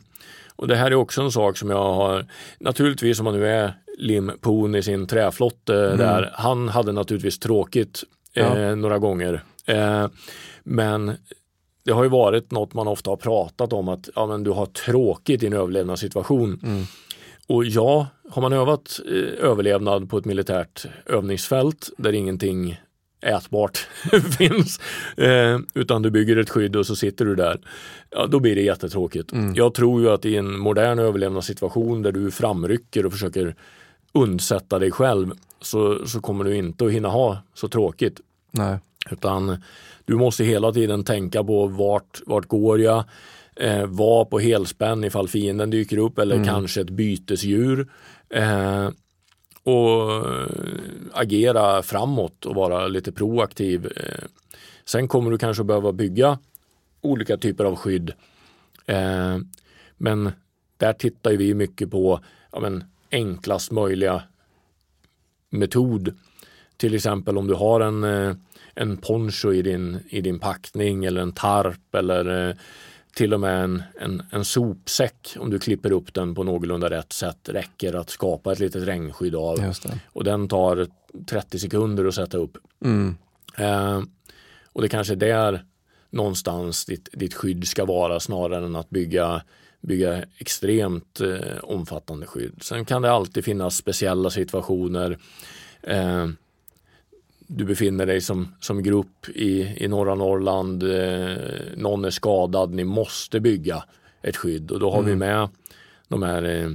och 0.55 0.67
det 0.67 0.75
här 0.75 0.91
är 0.91 0.95
också 0.95 1.21
en 1.21 1.31
sak 1.31 1.57
som 1.57 1.69
jag 1.69 1.93
har, 1.93 2.25
naturligtvis 2.59 3.19
om 3.19 3.23
man 3.23 3.33
nu 3.33 3.47
är 3.47 3.73
Lim 3.97 4.31
Poon 4.41 4.75
i 4.75 4.83
sin 4.83 5.07
träflotte 5.07 5.95
där, 5.95 6.31
han 6.33 6.69
hade 6.69 6.91
naturligtvis 6.91 7.39
tråkigt 7.39 8.03
eh, 8.33 8.43
Ja. 8.61 8.75
några 8.75 8.97
gånger. 8.99 9.43
Eh, 9.65 10.07
men 10.63 11.11
det 11.85 11.91
har 11.91 12.03
ju 12.03 12.09
varit 12.09 12.51
något 12.51 12.73
man 12.73 12.87
ofta 12.87 13.09
har 13.09 13.17
pratat 13.17 13.73
om 13.73 13.87
att 13.89 14.09
ja, 14.15 14.25
men 14.27 14.43
du 14.43 14.51
har 14.51 14.65
tråkigt 14.65 15.43
i 15.43 15.47
en 15.47 15.53
överlevnadssituation. 15.53 16.59
Och 17.47 17.65
ja, 17.65 18.07
har 18.29 18.41
man 18.41 18.53
övat 18.53 18.99
eh, 19.05 19.45
överlevnad 19.49 20.09
på 20.09 20.17
ett 20.17 20.25
militärt 20.25 20.85
övningsfält 21.05 21.89
där 21.97 22.13
ingenting 22.13 22.81
ätbart 23.21 23.77
finns, 24.37 24.79
eh, 25.17 25.59
utan 25.73 26.01
du 26.01 26.11
bygger 26.11 26.37
ett 26.37 26.49
skydd 26.49 26.75
och 26.75 26.85
så 26.85 26.95
sitter 26.95 27.25
du 27.25 27.35
där, 27.35 27.59
ja, 28.09 28.27
då 28.27 28.39
blir 28.39 28.55
det 28.55 28.61
jättetråkigt. 28.61 29.31
Jag 29.55 29.73
tror 29.73 30.01
ju 30.01 30.09
att 30.09 30.25
i 30.25 30.35
en 30.35 30.59
modern 30.59 30.99
överlevnadssituation 30.99 32.01
där 32.01 32.11
du 32.11 32.31
framrycker 32.31 33.05
och 33.05 33.11
försöker 33.11 33.55
undsätta 34.13 34.79
dig 34.79 34.91
själv 34.91 35.31
så, 35.61 36.07
så 36.07 36.21
kommer 36.21 36.43
du 36.43 36.55
inte 36.55 36.85
att 36.85 36.91
hinna 36.91 37.09
ha 37.09 37.37
så 37.53 37.67
tråkigt. 37.67 38.19
Nej. 38.51 38.77
Utan 39.11 39.63
du 40.05 40.15
måste 40.15 40.43
hela 40.43 40.71
tiden 40.71 41.03
tänka 41.03 41.43
på 41.43 41.67
vart, 41.67 42.21
vart 42.25 42.45
går 42.45 42.79
jag? 42.79 43.03
Eh, 43.55 43.85
var 43.85 44.25
på 44.25 44.39
helspänn 44.39 45.03
ifall 45.03 45.27
fienden 45.27 45.69
dyker 45.69 45.97
upp 45.97 46.19
eller 46.19 46.45
kanske 46.45 46.81
ett 46.81 46.89
bytesdjur. 46.89 47.87
Eh, 48.29 48.89
och 49.69 50.11
eh, 50.27 50.47
agera 51.13 51.83
framåt 51.83 52.45
och 52.45 52.55
vara 52.55 52.87
lite 52.87 53.11
proaktiv. 53.11 53.91
Eh, 53.95 54.25
sen 54.85 55.07
kommer 55.07 55.31
du 55.31 55.37
kanske 55.37 55.63
behöva 55.63 55.91
bygga 55.91 56.39
olika 57.01 57.37
typer 57.37 57.65
av 57.65 57.75
skydd. 57.75 58.13
Eh, 58.85 59.37
men 59.97 60.31
där 60.77 60.93
tittar 60.93 61.31
vi 61.31 61.53
mycket 61.53 61.91
på 61.91 62.19
ja, 62.51 62.59
men, 62.59 62.83
enklast 63.11 63.71
möjliga 63.71 64.23
metod. 65.49 66.17
Till 66.77 66.95
exempel 66.95 67.37
om 67.37 67.47
du 67.47 67.53
har 67.53 67.81
en, 67.81 68.03
en 68.75 68.97
poncho 68.97 69.53
i 69.53 69.61
din, 69.61 69.99
i 70.09 70.21
din 70.21 70.39
packning 70.39 71.05
eller 71.05 71.21
en 71.21 71.31
tarp 71.31 71.95
eller 71.95 72.49
eh, 72.49 72.55
till 73.19 73.33
och 73.33 73.39
med 73.39 73.63
en, 73.63 73.83
en, 73.99 74.23
en 74.31 74.45
sopsäck 74.45 75.35
om 75.39 75.49
du 75.49 75.59
klipper 75.59 75.91
upp 75.91 76.13
den 76.13 76.35
på 76.35 76.43
någorlunda 76.43 76.89
rätt 76.89 77.13
sätt 77.13 77.49
räcker 77.49 77.93
att 77.93 78.09
skapa 78.09 78.51
ett 78.51 78.59
litet 78.59 78.87
regnskydd 78.87 79.35
av. 79.35 79.59
Och 80.05 80.23
den 80.23 80.47
tar 80.47 80.87
30 81.25 81.59
sekunder 81.59 82.05
att 82.05 82.15
sätta 82.15 82.37
upp. 82.37 82.57
Mm. 82.85 83.17
Eh, 83.57 84.01
och 84.73 84.81
det 84.81 84.89
kanske 84.89 85.13
är 85.13 85.17
där 85.17 85.65
någonstans 86.09 86.85
ditt, 86.85 87.09
ditt 87.13 87.33
skydd 87.33 87.67
ska 87.67 87.85
vara 87.85 88.19
snarare 88.19 88.65
än 88.65 88.75
att 88.75 88.89
bygga 88.89 89.41
bygga 89.81 90.23
extremt 90.37 91.21
eh, 91.21 91.57
omfattande 91.63 92.25
skydd. 92.25 92.63
Sen 92.63 92.85
kan 92.85 93.01
det 93.01 93.11
alltid 93.11 93.45
finnas 93.45 93.75
speciella 93.75 94.29
situationer. 94.29 95.17
Eh, 95.81 96.27
du 97.51 97.65
befinner 97.65 98.05
dig 98.05 98.21
som, 98.21 98.55
som 98.59 98.83
grupp 98.83 99.29
i, 99.29 99.75
i 99.77 99.87
norra 99.87 100.15
Norrland, 100.15 100.83
eh, 100.83 101.37
någon 101.75 102.05
är 102.05 102.09
skadad, 102.09 102.73
ni 102.73 102.83
måste 102.83 103.39
bygga 103.39 103.83
ett 104.21 104.37
skydd 104.37 104.71
och 104.71 104.79
då 104.79 104.91
har 104.91 104.99
mm. 104.99 105.09
vi 105.09 105.15
med 105.15 105.49
de 106.07 106.23
här 106.23 106.43
eh, 106.43 106.69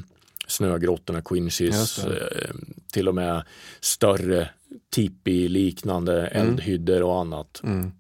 snögrottorna, 0.47 1.22
quinches, 1.22 2.05
eh, 2.05 2.55
till 2.93 3.09
och 3.09 3.14
med 3.14 3.45
större 3.81 4.51
tipi-liknande 4.91 6.27
mm. 6.27 6.49
eldhyddor 6.49 7.03
och 7.03 7.20
annat. 7.20 7.61
Mm. 7.64 7.93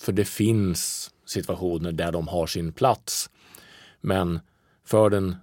För 0.00 0.12
det 0.12 0.24
finns 0.24 1.10
situationer 1.26 1.92
där 1.92 2.12
de 2.12 2.28
har 2.28 2.46
sin 2.46 2.72
plats. 2.72 3.30
Men 4.00 4.40
för 4.84 5.10
den, 5.10 5.36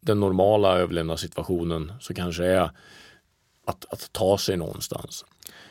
den 0.00 0.20
normala 0.20 0.78
överlevnadssituationen 0.78 1.92
så 2.00 2.14
kanske 2.14 2.42
det 2.42 2.48
är 2.48 2.70
att, 3.66 3.84
att 3.90 4.12
ta 4.12 4.38
sig 4.38 4.56
någonstans. 4.56 5.24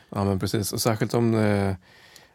Ja 0.09 0.23
men 0.23 0.39
precis, 0.39 0.73
och 0.73 0.81
särskilt 0.81 1.13
om 1.13 1.33
eh, 1.33 1.75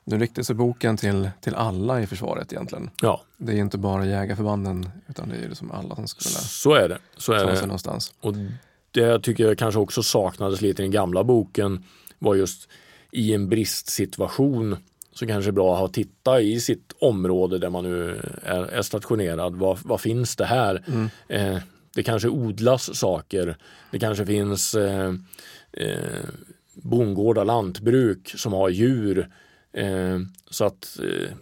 nu 0.05 0.19
riktar 0.19 0.43
sig 0.43 0.55
boken 0.55 0.97
till, 0.97 1.31
till 1.41 1.55
alla 1.55 2.01
i 2.03 2.07
försvaret 2.07 2.53
egentligen. 2.53 2.91
Ja. 3.03 3.23
Det 3.37 3.53
är 3.53 3.57
inte 3.57 3.79
bara 3.79 4.07
jägarförbanden 4.07 4.91
utan 5.09 5.29
det 5.29 5.37
är 5.37 5.49
liksom 5.49 5.71
alla 5.71 5.95
som 5.95 6.09
skulle 6.09 6.31
Så 6.31 6.75
är 6.75 6.89
det. 6.89 6.99
Så 7.17 7.33
är 7.33 7.47
det. 7.47 7.61
någonstans. 7.61 8.15
Och 8.21 8.35
det 8.91 9.21
tycker 9.21 9.45
jag 9.45 9.59
kanske 9.59 9.81
också 9.81 10.03
saknades 10.03 10.61
lite 10.61 10.83
i 10.83 10.85
den 10.85 10.93
gamla 10.93 11.25
boken 11.25 11.85
var 12.19 12.35
just 12.35 12.69
i 13.11 13.35
en 13.35 13.49
bristsituation 13.49 14.77
så 15.15 15.27
kanske 15.27 15.51
det 15.51 15.51
är 15.51 15.53
bra 15.53 15.75
att 15.75 15.81
ha 15.81 15.89
titta 15.89 16.41
i 16.41 16.61
sitt 16.61 16.93
område 16.99 17.59
där 17.59 17.71
man 17.71 17.85
nu 17.85 18.21
är, 18.43 18.63
är 18.63 18.83
stationerad. 18.83 19.57
Vad, 19.57 19.79
vad, 19.85 20.01
finns 20.01 20.37
det 20.37 20.45
här? 20.45 20.85
Mm. 20.87 21.09
Eh, 21.29 21.63
det 21.95 22.03
kanske 22.03 22.29
odlas 22.29 22.97
saker. 22.97 23.57
Det 23.91 23.99
kanske 23.99 24.27
finns 24.27 24.75
eh, 24.75 25.15
eh, 25.73 26.25
bondgårdar, 26.75 27.45
lantbruk 27.45 28.35
som 28.37 28.53
har 28.53 28.69
djur. 28.69 29.29
Eh, 29.73 30.19
så 30.51 30.65
att 30.65 30.99
eh, 31.03 31.37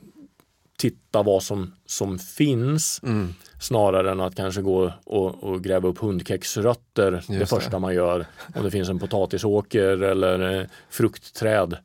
titta 0.83 1.23
vad 1.23 1.43
som, 1.43 1.73
som 1.87 2.19
finns 2.19 3.01
mm. 3.03 3.35
snarare 3.61 4.11
än 4.11 4.21
att 4.21 4.35
kanske 4.35 4.63
gå 4.63 4.93
och, 5.05 5.45
och 5.45 5.65
gräva 5.65 5.89
upp 5.89 5.99
hundkexrötter 5.99 7.13
Just 7.13 7.29
det 7.29 7.47
första 7.47 7.71
det. 7.71 7.79
man 7.79 7.95
gör. 7.95 8.27
Om 8.55 8.65
det 8.65 8.71
finns 8.71 8.89
en 8.89 8.99
potatisåker 8.99 10.03
eller 10.03 10.61
eh, 10.61 10.67
fruktträd 10.91 11.77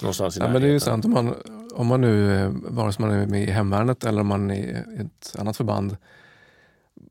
någonstans 0.00 0.36
i 0.36 0.40
ja, 0.40 0.48
men 0.48 0.62
Det 0.62 0.68
är 0.68 0.72
ju 0.72 0.80
sant, 0.80 1.04
om 1.04 1.10
man, 1.10 1.34
om 1.74 1.86
man 1.86 2.00
nu, 2.00 2.34
eh, 2.34 2.50
vare 2.52 2.92
sig 2.92 3.06
man 3.06 3.14
är 3.14 3.26
med 3.26 3.42
i 3.42 3.50
hemvärnet 3.50 4.04
eller 4.04 4.20
om 4.20 4.26
man 4.26 4.50
är 4.50 4.54
i 4.54 5.00
ett 5.00 5.36
annat 5.38 5.56
förband, 5.56 5.96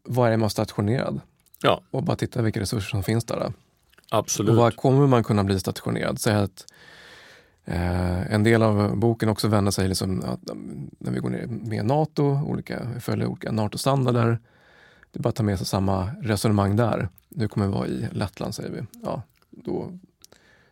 var 0.04 0.30
är 0.30 0.38
man 0.38 0.50
stationerad? 0.50 1.22
Ja. 1.64 1.82
Och 1.92 2.04
bara 2.04 2.18
titta 2.18 2.42
vilka 2.42 2.60
resurser 2.60 2.90
som 2.90 3.04
finns 3.04 3.26
där. 3.26 3.54
Absolut. 4.14 4.50
Och 4.50 4.56
var 4.56 4.72
kommer 4.72 5.08
man 5.08 5.24
kunna 5.24 5.44
bli 5.44 5.60
stationerad? 5.60 6.20
Säg 6.20 6.36
att 6.36 6.66
eh, 7.66 8.34
en 8.34 8.44
del 8.44 8.64
av 8.64 8.98
boken 8.98 9.30
också 9.30 9.48
vänder 9.48 9.72
sig 9.72 9.88
liksom 9.88 10.24
att 10.26 10.40
när 10.98 11.12
vi 11.12 11.20
går 11.20 11.30
ner 11.30 11.48
med 11.48 11.86
NATO, 11.86 12.24
olika, 12.24 13.00
följer 13.00 13.28
olika 13.28 13.52
NATO-standarder. 13.52 14.40
Det 15.12 15.20
är 15.20 15.22
bara 15.22 15.30
att 15.30 15.36
ta 15.36 15.44
med 15.44 15.58
sig 15.58 15.68
samma 15.68 16.12
resonemang 16.22 16.76
där. 16.76 17.10
Nu 17.30 17.48
kommer 17.48 17.68
vi 17.68 17.74
vara 17.74 17.88
i 17.88 18.08
Lettland 18.12 18.56
säger 18.56 18.70
vi. 18.70 18.82
Ja, 19.04 19.22
då 19.50 19.92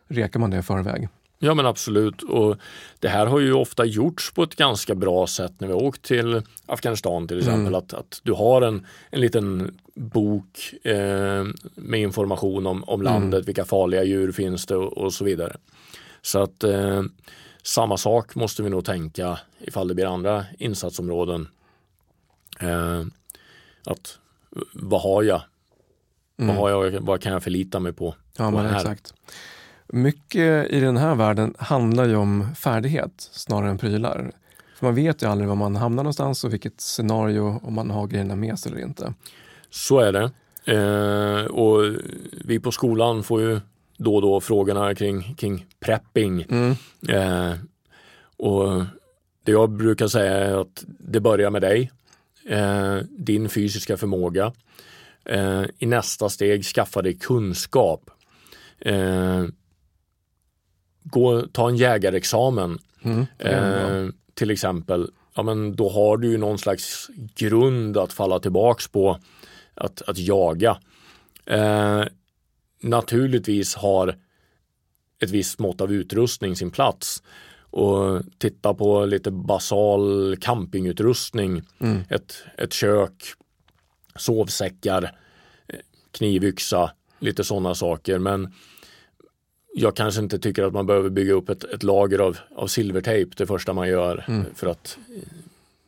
rekar 0.08 0.40
man 0.40 0.50
det 0.50 0.58
i 0.58 0.62
förväg. 0.62 1.08
Ja 1.42 1.54
men 1.54 1.66
absolut 1.66 2.22
och 2.22 2.56
det 2.98 3.08
här 3.08 3.26
har 3.26 3.40
ju 3.40 3.52
ofta 3.52 3.84
gjorts 3.84 4.32
på 4.32 4.42
ett 4.42 4.56
ganska 4.56 4.94
bra 4.94 5.26
sätt 5.26 5.52
när 5.58 5.68
vi 5.68 5.74
har 5.74 5.82
åkt 5.82 6.02
till 6.02 6.42
Afghanistan 6.66 7.28
till 7.28 7.38
exempel. 7.38 7.60
Mm. 7.60 7.74
Att, 7.74 7.94
att 7.94 8.20
du 8.22 8.32
har 8.32 8.62
en, 8.62 8.86
en 9.10 9.20
liten 9.20 9.78
bok 9.94 10.74
eh, 10.82 11.44
med 11.74 12.00
information 12.00 12.66
om, 12.66 12.84
om 12.84 13.02
landet, 13.02 13.38
mm. 13.38 13.44
vilka 13.44 13.64
farliga 13.64 14.04
djur 14.04 14.32
finns 14.32 14.66
det 14.66 14.76
och, 14.76 14.98
och 14.98 15.12
så 15.12 15.24
vidare. 15.24 15.56
Så 16.22 16.42
att 16.42 16.64
eh, 16.64 17.02
samma 17.62 17.96
sak 17.96 18.34
måste 18.34 18.62
vi 18.62 18.70
nog 18.70 18.84
tänka 18.84 19.38
ifall 19.60 19.88
det 19.88 19.94
blir 19.94 20.14
andra 20.14 20.44
insatsområden. 20.58 21.48
Eh, 22.60 23.04
att 23.86 24.18
vad 24.72 25.00
har 25.00 25.22
jag? 25.22 25.42
Mm. 26.38 26.56
Vad, 26.56 26.56
har 26.56 26.84
jag 26.84 27.00
vad 27.00 27.20
kan 27.20 27.32
jag 27.32 27.42
förlita 27.42 27.80
mig 27.80 27.92
på? 27.92 28.14
Ja, 28.36 28.50
men 28.50 28.74
exakt. 28.74 29.14
Mycket 29.92 30.70
i 30.70 30.80
den 30.80 30.96
här 30.96 31.14
världen 31.14 31.54
handlar 31.58 32.08
ju 32.08 32.16
om 32.16 32.54
färdighet 32.54 33.12
snarare 33.16 33.70
än 33.70 33.78
prylar. 33.78 34.32
För 34.76 34.86
man 34.86 34.94
vet 34.94 35.22
ju 35.22 35.26
aldrig 35.26 35.48
var 35.48 35.56
man 35.56 35.76
hamnar 35.76 36.02
någonstans 36.02 36.44
och 36.44 36.52
vilket 36.52 36.80
scenario, 36.80 37.60
om 37.62 37.74
man 37.74 37.90
har 37.90 38.06
grejerna 38.06 38.36
med 38.36 38.58
sig 38.58 38.72
eller 38.72 38.82
inte. 38.82 39.14
Så 39.70 39.98
är 39.98 40.12
det. 40.12 40.30
Eh, 40.64 41.44
och 41.44 41.94
vi 42.44 42.60
på 42.60 42.72
skolan 42.72 43.22
får 43.22 43.40
ju 43.40 43.60
då 43.96 44.14
och 44.14 44.22
då 44.22 44.40
frågorna 44.40 44.94
kring, 44.94 45.34
kring 45.34 45.66
prepping. 45.80 46.46
Mm. 46.50 46.70
Eh, 47.08 47.58
och 48.36 48.84
det 49.44 49.52
jag 49.52 49.70
brukar 49.70 50.08
säga 50.08 50.32
är 50.32 50.60
att 50.60 50.84
det 50.86 51.20
börjar 51.20 51.50
med 51.50 51.62
dig, 51.62 51.90
eh, 52.48 52.96
din 53.10 53.48
fysiska 53.48 53.96
förmåga. 53.96 54.52
Eh, 55.24 55.64
I 55.78 55.86
nästa 55.86 56.28
steg 56.28 56.64
skaffa 56.64 57.02
dig 57.02 57.18
kunskap. 57.18 58.10
Gå, 61.02 61.42
ta 61.52 61.68
en 61.68 61.76
jägarexamen 61.76 62.78
mm, 63.02 63.26
eh, 63.38 64.08
till 64.34 64.50
exempel. 64.50 65.10
Ja, 65.34 65.42
men 65.42 65.76
då 65.76 65.88
har 65.88 66.16
du 66.16 66.28
ju 66.28 66.38
någon 66.38 66.58
slags 66.58 67.10
grund 67.34 67.96
att 67.96 68.12
falla 68.12 68.38
tillbaks 68.38 68.88
på 68.88 69.18
att, 69.74 70.02
att 70.02 70.18
jaga. 70.18 70.78
Eh, 71.46 72.02
naturligtvis 72.82 73.74
har 73.74 74.16
ett 75.20 75.30
visst 75.30 75.58
mått 75.58 75.80
av 75.80 75.92
utrustning 75.92 76.56
sin 76.56 76.70
plats 76.70 77.22
och 77.70 78.22
titta 78.38 78.74
på 78.74 79.04
lite 79.04 79.30
basal 79.30 80.36
campingutrustning, 80.36 81.62
mm. 81.78 82.02
ett, 82.08 82.34
ett 82.58 82.72
kök, 82.72 83.12
sovsäckar, 84.16 85.02
eh, 85.66 85.78
knivyxa, 86.12 86.90
lite 87.18 87.44
sådana 87.44 87.74
saker. 87.74 88.18
Men 88.18 88.54
jag 89.74 89.96
kanske 89.96 90.20
inte 90.20 90.38
tycker 90.38 90.62
att 90.62 90.72
man 90.72 90.86
behöver 90.86 91.10
bygga 91.10 91.32
upp 91.32 91.48
ett, 91.48 91.64
ett 91.64 91.82
lager 91.82 92.18
av, 92.18 92.38
av 92.56 92.66
silvertejp 92.66 93.34
det 93.36 93.46
första 93.46 93.72
man 93.72 93.88
gör 93.88 94.24
mm. 94.28 94.44
för 94.54 94.66
att 94.66 94.98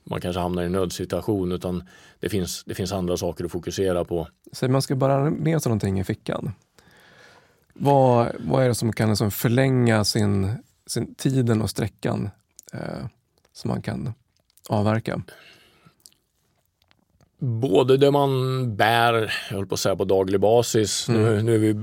man 0.04 0.20
kanske 0.20 0.40
hamnar 0.40 0.62
i 0.62 0.66
en 0.66 0.72
nödsituation 0.72 1.52
utan 1.52 1.88
det 2.20 2.28
finns, 2.28 2.64
det 2.64 2.74
finns 2.74 2.92
andra 2.92 3.16
saker 3.16 3.44
att 3.44 3.52
fokusera 3.52 4.04
på. 4.04 4.28
Så 4.52 4.68
man 4.68 4.82
ska 4.82 4.94
bara 4.94 5.30
med 5.30 5.62
sig 5.62 5.70
någonting 5.70 6.00
i 6.00 6.04
fickan? 6.04 6.52
Vad, 7.72 8.32
vad 8.38 8.64
är 8.64 8.68
det 8.68 8.74
som 8.74 8.92
kan 8.92 9.08
liksom 9.08 9.30
förlänga 9.30 10.04
sin, 10.04 10.52
sin 10.86 11.14
tiden 11.14 11.62
och 11.62 11.70
sträckan 11.70 12.30
eh, 12.72 13.06
som 13.52 13.68
man 13.68 13.82
kan 13.82 14.14
avverka? 14.68 15.22
Både 17.42 17.96
det 17.96 18.10
man 18.10 18.76
bär, 18.76 19.14
jag 19.50 19.56
höll 19.56 19.66
på 19.66 19.74
att 19.74 19.80
säga 19.80 19.96
på 19.96 20.04
daglig 20.04 20.40
basis, 20.40 21.08
mm. 21.08 21.22
nu, 21.22 21.42
nu, 21.42 21.54
är 21.54 21.58
vi 21.58 21.80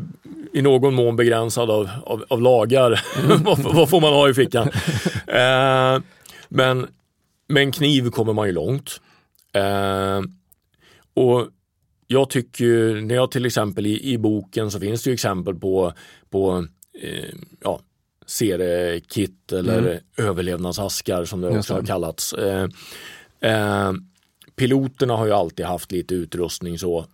i 0.54 0.62
någon 0.62 0.94
mån 0.94 1.16
begränsade 1.16 1.74
av, 1.74 1.90
av, 2.06 2.26
av 2.28 2.42
lagar, 2.42 3.04
mm. 3.24 3.44
vad, 3.44 3.60
vad, 3.60 3.90
får 3.90 4.02
man 4.02 4.14
ha 4.14 4.30
i 4.30 4.34
fickan? 4.34 4.68
eh, 5.28 6.02
men 6.50 6.88
med 7.48 7.64
en 7.64 7.72
kniv 7.72 8.10
kommer 8.10 8.34
man 8.34 8.48
ju 8.48 8.54
långt. 8.54 9.02
Eh, 9.54 10.22
och 11.14 11.48
jag 12.08 12.30
tycker, 12.30 13.02
när 13.02 13.16
jag 13.16 13.32
till 13.32 13.46
exempel 13.46 13.86
i, 13.86 14.14
i 14.14 14.18
boken 14.18 14.72
så 14.72 14.80
finns 14.80 15.04
det 15.04 15.10
ju 15.10 15.14
exempel 15.14 15.56
på, 15.56 15.94
på 16.30 16.68
eh, 17.02 17.36
ja, 17.64 17.80
seriekit 18.26 19.52
eller 19.52 19.80
mm. 19.80 20.00
överlevnadsaskar 20.18 21.26
som 21.26 21.42
det 21.42 21.58
också 21.58 21.74
har 21.74 21.84
kallats. 21.84 22.34
Eh, 22.34 22.68
eh, 23.42 23.92
piloterna 24.60 25.16
har 25.16 25.26
ju 25.26 25.32
alltid 25.32 25.66
haft 25.66 25.92
lite 25.92 26.16
utrustning 26.16 26.80
så. 26.80 27.06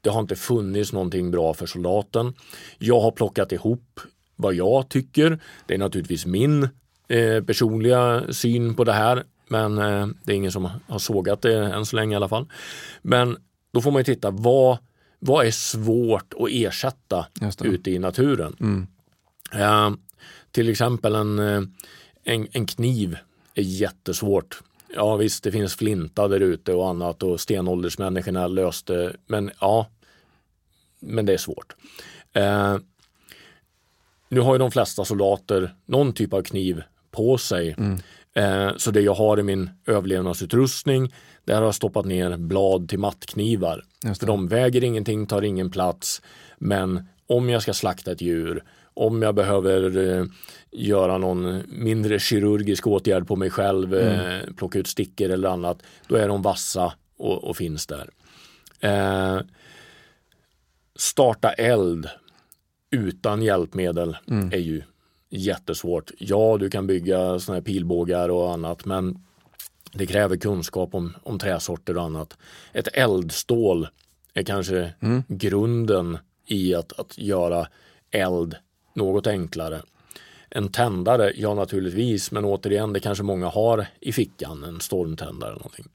Det 0.00 0.10
har 0.10 0.20
inte 0.20 0.36
funnits 0.36 0.92
någonting 0.92 1.30
bra 1.30 1.54
för 1.54 1.66
soldaten. 1.66 2.34
Jag 2.78 3.00
har 3.00 3.10
plockat 3.10 3.52
ihop 3.52 4.00
vad 4.36 4.54
jag 4.54 4.88
tycker. 4.88 5.40
Det 5.66 5.74
är 5.74 5.78
naturligtvis 5.78 6.26
min 6.26 6.68
eh, 7.08 7.44
personliga 7.46 8.32
syn 8.32 8.74
på 8.74 8.84
det 8.84 8.92
här. 8.92 9.24
Men 9.48 9.78
eh, 9.78 10.06
det 10.24 10.32
är 10.32 10.36
ingen 10.36 10.52
som 10.52 10.70
har 10.86 10.98
sågat 10.98 11.42
det 11.42 11.58
än 11.58 11.86
så 11.86 11.96
länge 11.96 12.12
i 12.12 12.16
alla 12.16 12.28
fall. 12.28 12.46
Men 13.02 13.36
då 13.72 13.80
får 13.80 13.90
man 13.90 14.00
ju 14.00 14.04
titta 14.04 14.30
vad, 14.30 14.78
vad 15.18 15.46
är 15.46 15.50
svårt 15.50 16.34
att 16.38 16.48
ersätta 16.50 17.26
ute 17.60 17.90
i 17.90 17.98
naturen. 17.98 18.56
Mm. 18.60 18.86
Eh, 19.52 19.96
till 20.50 20.68
exempel 20.68 21.14
en, 21.14 21.38
eh, 21.38 21.62
en, 22.24 22.48
en 22.52 22.66
kniv 22.66 23.16
är 23.54 23.62
jättesvårt 23.62 24.62
ja 24.96 25.16
visst, 25.16 25.44
det 25.44 25.52
finns 25.52 25.76
flinta 25.76 26.28
där 26.28 26.40
ute 26.40 26.72
och 26.72 26.88
annat 26.88 27.22
och 27.22 27.40
stenåldersmänniskorna 27.40 28.46
löste, 28.46 29.16
men 29.26 29.50
ja, 29.60 29.86
men 31.00 31.26
det 31.26 31.32
är 31.32 31.38
svårt. 31.38 31.74
Eh, 32.32 32.76
nu 34.28 34.40
har 34.40 34.54
ju 34.54 34.58
de 34.58 34.70
flesta 34.70 35.04
soldater 35.04 35.74
någon 35.86 36.12
typ 36.12 36.32
av 36.32 36.42
kniv 36.42 36.82
på 37.10 37.38
sig. 37.38 37.74
Mm. 37.78 37.98
Eh, 38.34 38.76
så 38.76 38.90
det 38.90 39.00
jag 39.00 39.14
har 39.14 39.40
i 39.40 39.42
min 39.42 39.70
överlevnadsutrustning, 39.86 41.14
där 41.44 41.54
har 41.54 41.62
jag 41.62 41.74
stoppat 41.74 42.06
ner 42.06 42.36
blad 42.36 42.88
till 42.88 42.98
mattknivar. 42.98 43.84
För 44.18 44.26
de 44.26 44.48
väger 44.48 44.84
ingenting, 44.84 45.26
tar 45.26 45.42
ingen 45.42 45.70
plats. 45.70 46.22
Men 46.58 47.08
om 47.26 47.48
jag 47.48 47.62
ska 47.62 47.74
slakta 47.74 48.12
ett 48.12 48.20
djur, 48.20 48.64
om 48.94 49.22
jag 49.22 49.34
behöver 49.34 49.96
eh, 49.96 50.24
göra 50.70 51.18
någon 51.18 51.62
mindre 51.68 52.18
kirurgisk 52.18 52.86
åtgärd 52.86 53.26
på 53.26 53.36
mig 53.36 53.50
själv, 53.50 53.94
mm. 53.94 54.40
eh, 54.40 54.54
plocka 54.56 54.78
ut 54.78 54.86
stickor 54.86 55.30
eller 55.30 55.48
annat, 55.48 55.82
då 56.08 56.16
är 56.16 56.28
de 56.28 56.42
vassa 56.42 56.92
och, 57.16 57.44
och 57.44 57.56
finns 57.56 57.86
där. 57.86 58.10
Eh, 58.80 59.40
starta 60.96 61.52
eld 61.52 62.08
utan 62.90 63.42
hjälpmedel 63.42 64.16
mm. 64.30 64.52
är 64.52 64.58
ju 64.58 64.82
jättesvårt. 65.30 66.10
Ja, 66.18 66.56
du 66.60 66.70
kan 66.70 66.86
bygga 66.86 67.38
såna 67.38 67.56
här 67.56 67.62
pilbågar 67.62 68.28
och 68.28 68.52
annat, 68.52 68.84
men 68.84 69.18
det 69.92 70.06
kräver 70.06 70.36
kunskap 70.36 70.94
om, 70.94 71.14
om 71.22 71.38
träsorter 71.38 71.96
och 71.96 72.02
annat. 72.02 72.36
Ett 72.72 72.88
eldstål 72.92 73.88
är 74.34 74.42
kanske 74.42 74.94
mm. 75.00 75.22
grunden 75.28 76.18
i 76.46 76.74
att, 76.74 77.00
att 77.00 77.18
göra 77.18 77.66
eld 78.10 78.56
något 78.94 79.26
enklare. 79.26 79.82
En 80.50 80.68
tändare, 80.68 81.32
ja 81.36 81.54
naturligtvis, 81.54 82.30
men 82.30 82.44
återigen, 82.44 82.92
det 82.92 83.00
kanske 83.00 83.24
många 83.24 83.48
har 83.48 83.86
i 84.00 84.12
fickan, 84.12 84.64
en 84.64 84.80
stormtändare 84.80 85.50
eller 85.50 85.60
någonting. 85.60 85.88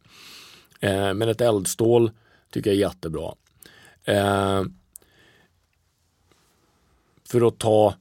Eh, 0.79 1.13
men 1.13 1.29
ett 1.29 1.41
eldstål 1.41 2.11
tycker 2.51 2.69
jag 2.69 2.77
är 2.77 2.79
jättebra. 2.79 3.33
Eh, 4.03 4.63
för 7.29 7.47
att 7.47 7.57
ta 7.57 7.93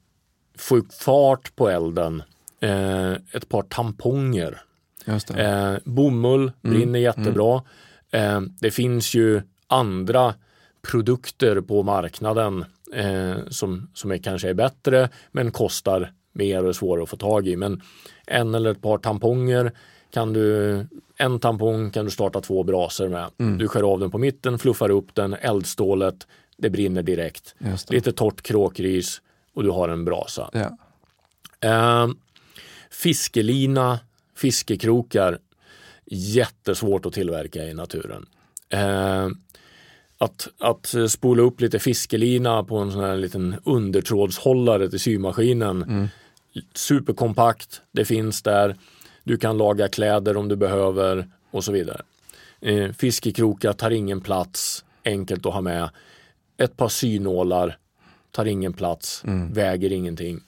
få 0.59 0.83
fart 1.01 1.57
på 1.57 1.69
elden, 1.69 2.23
eh, 2.61 3.13
ett 3.13 3.49
par 3.49 3.63
tamponger. 3.63 4.63
Eh, 5.37 5.75
bomull 5.85 6.41
mm. 6.41 6.53
brinner 6.61 6.85
mm. 6.85 7.03
jättebra. 7.03 7.63
Eh, 8.11 8.41
det 8.61 8.71
finns 8.71 9.15
ju 9.15 9.43
andra 9.67 10.35
produkter 10.83 11.61
på 11.61 11.83
marknaden 11.83 12.65
eh, 12.95 13.37
som, 13.49 13.91
som 13.95 14.11
är, 14.11 14.19
kanske 14.19 14.49
är 14.49 14.55
bättre 14.55 15.09
men 15.33 15.51
kostar 15.51 16.13
mer 16.33 16.63
och 16.63 16.69
är 16.69 16.73
svårare 16.73 17.03
att 17.03 17.09
få 17.09 17.17
tag 17.17 17.49
i. 17.49 17.57
Men 17.57 17.83
en 18.27 18.55
eller 18.55 18.71
ett 18.71 18.83
par 18.83 18.99
tamponger 18.99 19.73
kan 20.11 20.33
du, 20.33 20.87
en 21.17 21.41
tampong 21.41 21.91
kan 21.91 22.05
du 22.05 22.11
starta 22.11 22.41
två 22.41 22.63
brasor 22.63 23.09
med. 23.09 23.31
Mm. 23.39 23.59
Du 23.59 23.69
skär 23.69 23.83
av 23.83 24.01
den 24.01 24.11
på 24.11 24.19
mitten, 24.19 24.59
fluffar 24.59 24.91
upp 24.91 25.15
den, 25.15 25.35
eldstålet, 25.35 26.27
det 26.57 26.71
brinner 26.71 27.03
direkt. 27.03 27.55
Lite 27.89 28.13
torrt 28.13 28.43
kråkris 28.43 29.23
och 29.55 29.63
du 29.63 29.71
har 29.71 29.89
en 29.89 30.05
brasa. 30.05 30.51
Ja. 30.53 30.79
Eh, 31.61 32.09
fiskelina, 32.91 34.01
fiskekrokar, 34.37 35.39
jättesvårt 36.07 37.07
att 37.07 37.13
tillverka 37.13 37.65
i 37.65 37.75
naturen. 37.75 38.27
Eh, 38.69 39.29
att, 40.19 40.49
att 40.59 40.95
spola 41.09 41.43
upp 41.43 41.61
lite 41.61 41.79
fiskelina 41.79 42.65
på 42.65 42.79
en 42.79 42.93
sån 42.93 43.05
här 43.05 43.17
liten 43.17 43.57
undertrådshållare 43.65 44.91
till 44.91 45.01
symaskinen. 45.01 45.83
Mm. 45.83 46.09
Superkompakt, 46.75 47.81
det 47.93 48.05
finns 48.05 48.43
där. 48.43 48.77
Du 49.25 49.37
kan 49.37 49.59
laga 49.59 49.89
kläder 49.89 50.37
om 50.37 50.49
du 50.49 50.57
behöver 50.57 51.29
och 51.51 51.65
så 51.65 51.73
vidare. 51.73 52.03
Eh, 52.61 52.93
fiskekrokar 52.93 53.73
tar 53.73 53.91
ingen 53.91 54.21
plats, 54.21 54.85
enkelt 55.05 55.47
att 55.47 55.53
ha 55.53 55.61
med. 55.61 55.91
Ett 56.57 56.77
par 56.77 56.89
synålar 56.89 57.79
tar 58.31 58.45
ingen 58.45 58.73
plats, 58.73 59.25
mm. 59.25 59.53
väger 59.53 59.93
ingenting. 59.93 60.41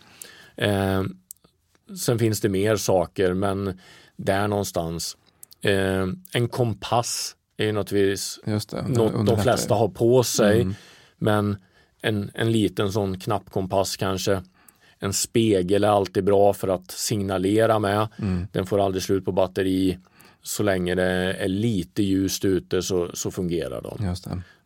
Eh, 0.57 1.03
sen 1.99 2.19
finns 2.19 2.41
det 2.41 2.49
mer 2.49 2.77
saker, 2.77 3.35
men 3.35 3.81
där 4.17 4.49
någonstans. 4.49 5.17
Eh, 5.63 6.07
en 6.33 6.49
kompass 6.49 7.37
är 7.61 7.67
ju 7.67 7.73
naturligtvis 7.73 8.41
det, 8.45 8.89
något 8.89 9.27
de 9.27 9.43
flesta 9.43 9.75
har 9.75 9.89
på 9.89 10.23
sig. 10.23 10.61
Mm. 10.61 10.75
Men 11.19 11.57
en, 12.03 12.31
en 12.35 12.53
liten 12.53 12.93
sån 12.93 13.21
knappkompass 13.21 13.97
kanske. 13.97 14.43
En 14.99 15.13
spegel 15.13 15.85
är 15.85 15.89
alltid 15.89 16.25
bra 16.25 16.53
för 16.53 16.69
att 16.69 16.91
signalera 16.91 17.79
med. 17.79 18.09
Mm. 18.19 18.47
Den 18.53 18.67
får 18.67 18.85
aldrig 18.85 19.03
slut 19.03 19.25
på 19.25 19.33
batteri. 19.33 19.99
Så 20.43 20.63
länge 20.63 20.95
det 20.95 21.03
är 21.33 21.49
lite 21.49 22.03
ljust 22.03 22.45
ute 22.45 22.83
så, 22.83 23.11
så 23.15 23.31
fungerar 23.31 23.83
de. 23.83 23.97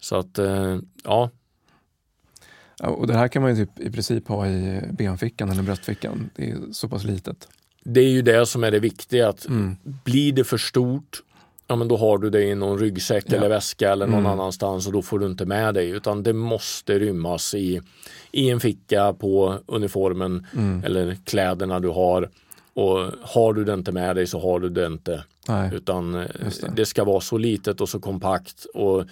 Så 0.00 0.16
att 0.16 0.38
eh, 0.38 0.78
ja, 1.04 1.30
och 2.80 3.06
det 3.06 3.14
här 3.14 3.28
kan 3.28 3.42
man 3.42 3.56
ju 3.56 3.66
typ 3.66 3.80
i 3.80 3.90
princip 3.90 4.28
ha 4.28 4.48
i 4.48 4.80
benfickan 4.92 5.50
eller 5.50 5.62
bröstfickan. 5.62 6.30
Det 6.36 6.50
är 6.50 6.58
så 6.72 6.88
pass 6.88 7.04
litet. 7.04 7.48
Det 7.84 8.00
är 8.00 8.08
ju 8.08 8.22
det 8.22 8.46
som 8.46 8.64
är 8.64 8.70
det 8.70 8.78
viktiga. 8.78 9.28
Att 9.28 9.46
mm. 9.46 9.76
Blir 10.04 10.32
det 10.32 10.44
för 10.44 10.58
stort, 10.58 11.22
ja 11.66 11.76
men 11.76 11.88
då 11.88 11.96
har 11.96 12.18
du 12.18 12.30
det 12.30 12.42
i 12.42 12.54
någon 12.54 12.78
ryggsäck 12.78 13.24
ja. 13.28 13.36
eller 13.36 13.48
väska 13.48 13.92
eller 13.92 14.06
någon 14.06 14.18
mm. 14.18 14.32
annanstans 14.32 14.86
och 14.86 14.92
då 14.92 15.02
får 15.02 15.18
du 15.18 15.26
inte 15.26 15.46
med 15.46 15.74
dig. 15.74 15.90
Utan 15.90 16.22
det 16.22 16.32
måste 16.32 16.98
rymmas 16.98 17.54
i, 17.54 17.80
i 18.32 18.50
en 18.50 18.60
ficka 18.60 19.12
på 19.12 19.58
uniformen 19.66 20.46
mm. 20.56 20.84
eller 20.84 21.16
kläderna 21.24 21.80
du 21.80 21.88
har. 21.88 22.30
Och 22.74 23.10
har 23.22 23.52
du 23.52 23.64
det 23.64 23.74
inte 23.74 23.92
med 23.92 24.16
dig 24.16 24.26
så 24.26 24.40
har 24.40 24.60
du 24.60 24.68
det 24.68 24.86
inte. 24.86 25.24
Nej. 25.48 25.70
Utan 25.74 26.14
eh, 26.14 26.26
det. 26.60 26.72
det. 26.76 26.86
ska 26.86 27.04
vara 27.04 27.20
så 27.20 27.38
litet 27.38 27.80
och 27.80 27.88
så 27.88 28.00
kompakt. 28.00 28.64
och 28.74 29.04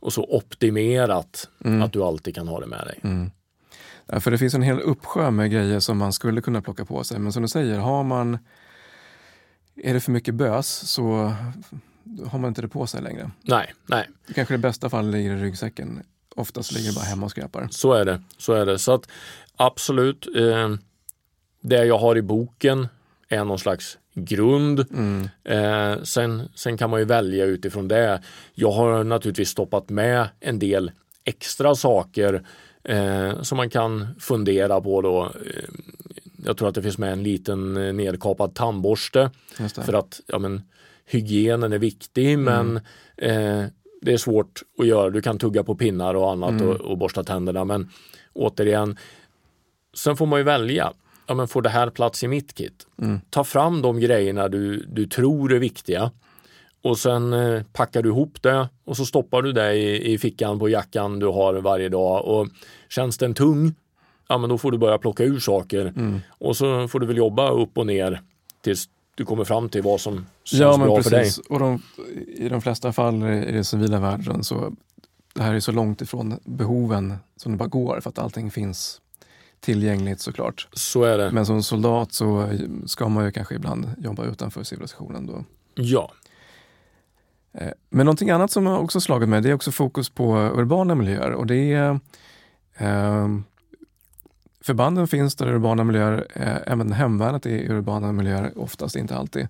och 0.00 0.12
så 0.12 0.24
optimerat 0.24 1.48
mm. 1.64 1.82
att 1.82 1.92
du 1.92 2.02
alltid 2.02 2.34
kan 2.34 2.48
ha 2.48 2.60
det 2.60 2.66
med 2.66 2.86
dig. 2.86 3.00
Mm. 3.02 3.30
Ja, 4.06 4.20
för 4.20 4.30
det 4.30 4.38
finns 4.38 4.54
en 4.54 4.62
hel 4.62 4.80
uppsjö 4.80 5.30
med 5.30 5.50
grejer 5.50 5.80
som 5.80 5.98
man 5.98 6.12
skulle 6.12 6.40
kunna 6.40 6.62
plocka 6.62 6.84
på 6.84 7.04
sig. 7.04 7.18
Men 7.18 7.32
som 7.32 7.42
du 7.42 7.48
säger, 7.48 7.78
har 7.78 8.04
man 8.04 8.38
är 9.76 9.94
det 9.94 10.00
för 10.00 10.12
mycket 10.12 10.34
bös 10.34 10.68
så 10.68 11.32
har 12.30 12.38
man 12.38 12.48
inte 12.48 12.62
det 12.62 12.68
på 12.68 12.86
sig 12.86 13.02
längre. 13.02 13.30
Nej, 13.42 13.74
nej. 13.86 14.08
Kanske 14.34 14.54
det 14.54 14.58
bästa 14.58 14.90
fallet 14.90 15.12
ligger 15.12 15.36
i 15.36 15.42
ryggsäcken. 15.42 16.02
Oftast 16.34 16.72
ligger 16.72 16.88
det 16.88 16.94
bara 16.94 17.04
hemma 17.04 17.24
och 17.24 17.30
skräpar. 17.30 17.68
Så 17.70 17.92
är 17.92 18.04
det. 18.04 18.22
Så 18.38 18.52
är 18.52 18.66
det. 18.66 18.78
Så 18.78 18.92
att 18.92 19.08
absolut, 19.56 20.28
eh, 20.36 20.74
det 21.60 21.84
jag 21.84 21.98
har 21.98 22.16
i 22.16 22.22
boken 22.22 22.88
är 23.28 23.44
någon 23.44 23.58
slags 23.58 23.98
grund. 24.14 24.86
Mm. 24.90 25.28
Eh, 25.44 26.02
sen, 26.02 26.48
sen 26.54 26.78
kan 26.78 26.90
man 26.90 27.00
ju 27.00 27.06
välja 27.06 27.44
utifrån 27.44 27.88
det. 27.88 28.22
Jag 28.54 28.70
har 28.70 29.04
naturligtvis 29.04 29.48
stoppat 29.48 29.88
med 29.88 30.28
en 30.40 30.58
del 30.58 30.92
extra 31.24 31.74
saker 31.74 32.46
eh, 32.84 33.42
som 33.42 33.56
man 33.56 33.70
kan 33.70 34.06
fundera 34.20 34.80
på 34.80 35.02
då. 35.02 35.24
Eh, 35.24 35.68
jag 36.44 36.56
tror 36.56 36.68
att 36.68 36.74
det 36.74 36.82
finns 36.82 36.98
med 36.98 37.12
en 37.12 37.22
liten 37.22 37.76
eh, 37.76 37.92
nedkapad 37.92 38.54
tandborste 38.54 39.30
för 39.84 39.92
att 39.92 40.20
ja, 40.26 40.38
men, 40.38 40.62
hygienen 41.08 41.72
är 41.72 41.78
viktig 41.78 42.32
mm. 42.32 42.44
men 42.44 42.76
eh, 43.16 43.66
det 44.02 44.12
är 44.12 44.16
svårt 44.16 44.62
att 44.78 44.86
göra. 44.86 45.10
Du 45.10 45.22
kan 45.22 45.38
tugga 45.38 45.64
på 45.64 45.74
pinnar 45.74 46.14
och 46.14 46.30
annat 46.30 46.50
mm. 46.50 46.68
och, 46.68 46.74
och 46.74 46.98
borsta 46.98 47.24
tänderna 47.24 47.64
men 47.64 47.90
återigen, 48.32 48.96
sen 49.94 50.16
får 50.16 50.26
man 50.26 50.40
ju 50.40 50.44
välja 50.44 50.92
ja, 51.26 51.34
men 51.34 51.48
får 51.48 51.62
det 51.62 51.68
här 51.68 51.90
plats 51.90 52.24
i 52.24 52.28
mitt 52.28 52.54
kit? 52.54 52.86
Mm. 53.02 53.20
Ta 53.30 53.44
fram 53.44 53.82
de 53.82 54.00
grejerna 54.00 54.48
du, 54.48 54.84
du 54.88 55.06
tror 55.06 55.52
är 55.52 55.58
viktiga 55.58 56.10
och 56.82 56.98
sen 56.98 57.32
eh, 57.32 57.62
packar 57.72 58.02
du 58.02 58.08
ihop 58.08 58.42
det 58.42 58.68
och 58.84 58.96
så 58.96 59.04
stoppar 59.04 59.42
du 59.42 59.52
det 59.52 59.74
i, 59.74 60.12
i 60.12 60.18
fickan 60.18 60.58
på 60.58 60.68
jackan 60.68 61.18
du 61.18 61.26
har 61.26 61.54
varje 61.54 61.88
dag 61.88 62.24
och 62.24 62.48
känns 62.88 63.18
den 63.18 63.34
tung, 63.34 63.74
ja 64.28 64.38
men 64.38 64.50
då 64.50 64.58
får 64.58 64.72
du 64.72 64.78
börja 64.78 64.98
plocka 64.98 65.24
ur 65.24 65.40
saker 65.40 65.92
mm. 65.96 66.20
och 66.28 66.56
så 66.56 66.88
får 66.88 67.00
du 67.00 67.06
väl 67.06 67.16
jobba 67.16 67.50
upp 67.50 67.78
och 67.78 67.86
ner 67.86 68.22
tills 68.60 68.88
du 69.18 69.24
kommer 69.24 69.44
fram 69.44 69.68
till 69.68 69.82
vad 69.82 70.00
som 70.00 70.26
känns 70.44 70.60
ja, 70.60 70.78
bra 70.78 70.96
precis. 70.96 71.10
för 71.10 71.16
dig. 71.16 71.32
Och 71.48 71.58
de, 71.58 71.82
I 72.26 72.48
de 72.48 72.62
flesta 72.62 72.92
fall 72.92 73.22
i 73.22 73.52
den 73.52 73.64
civila 73.64 74.00
världen 74.00 74.44
så 74.44 74.72
det 75.34 75.42
här 75.42 75.54
är 75.54 75.60
så 75.60 75.72
långt 75.72 76.00
ifrån 76.00 76.40
behoven 76.44 77.16
som 77.36 77.52
det 77.52 77.58
bara 77.58 77.68
går 77.68 78.00
för 78.00 78.10
att 78.10 78.18
allting 78.18 78.50
finns 78.50 79.00
tillgängligt 79.60 80.20
såklart. 80.20 80.68
Så 80.72 81.04
är 81.04 81.18
det. 81.18 81.30
Men 81.30 81.46
som 81.46 81.62
soldat 81.62 82.12
så 82.12 82.48
ska 82.86 83.08
man 83.08 83.24
ju 83.24 83.32
kanske 83.32 83.54
ibland 83.54 83.90
jobba 83.98 84.24
utanför 84.24 84.62
civilisationen 84.62 85.26
då. 85.26 85.44
Ja. 85.74 86.12
Eh, 87.52 87.72
men 87.90 88.06
någonting 88.06 88.30
annat 88.30 88.50
som 88.50 88.66
har 88.66 88.78
också 88.78 89.00
slagit 89.00 89.28
mig 89.28 89.42
det 89.42 89.50
är 89.50 89.54
också 89.54 89.72
fokus 89.72 90.08
på 90.08 90.36
urbana 90.36 90.94
miljöer 90.94 91.32
och 91.32 91.46
det 91.46 91.72
är 91.72 92.00
eh, 92.76 93.28
Förbanden 94.68 95.08
finns 95.08 95.34
där 95.34 95.46
i 95.46 95.50
urbana 95.50 95.84
miljöer, 95.84 96.26
eh, 96.34 96.72
även 96.72 96.92
hemvärnet 96.92 97.46
är 97.46 97.50
i 97.50 97.68
urbana 97.68 98.12
miljöer, 98.12 98.52
oftast 98.56 98.96
inte 98.96 99.16
alltid. 99.16 99.48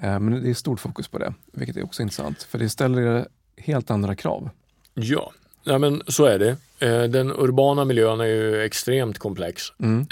Eh, 0.00 0.20
men 0.20 0.42
det 0.42 0.50
är 0.50 0.54
stort 0.54 0.80
fokus 0.80 1.08
på 1.08 1.18
det, 1.18 1.34
vilket 1.52 1.76
är 1.76 1.84
också 1.84 2.02
intressant 2.02 2.42
för 2.42 2.58
det 2.58 2.68
ställer 2.68 3.28
helt 3.56 3.90
andra 3.90 4.14
krav. 4.14 4.50
Ja, 4.94 5.32
Ja, 5.64 5.78
men 5.78 6.02
så 6.06 6.24
är 6.24 6.38
det. 6.38 6.56
Eh, 6.78 7.02
den 7.02 7.32
urbana 7.32 7.84
miljön 7.84 8.20
är 8.20 8.24
ju 8.24 8.62
extremt 8.62 9.18
komplex. 9.18 9.62
Mm. 9.78 10.06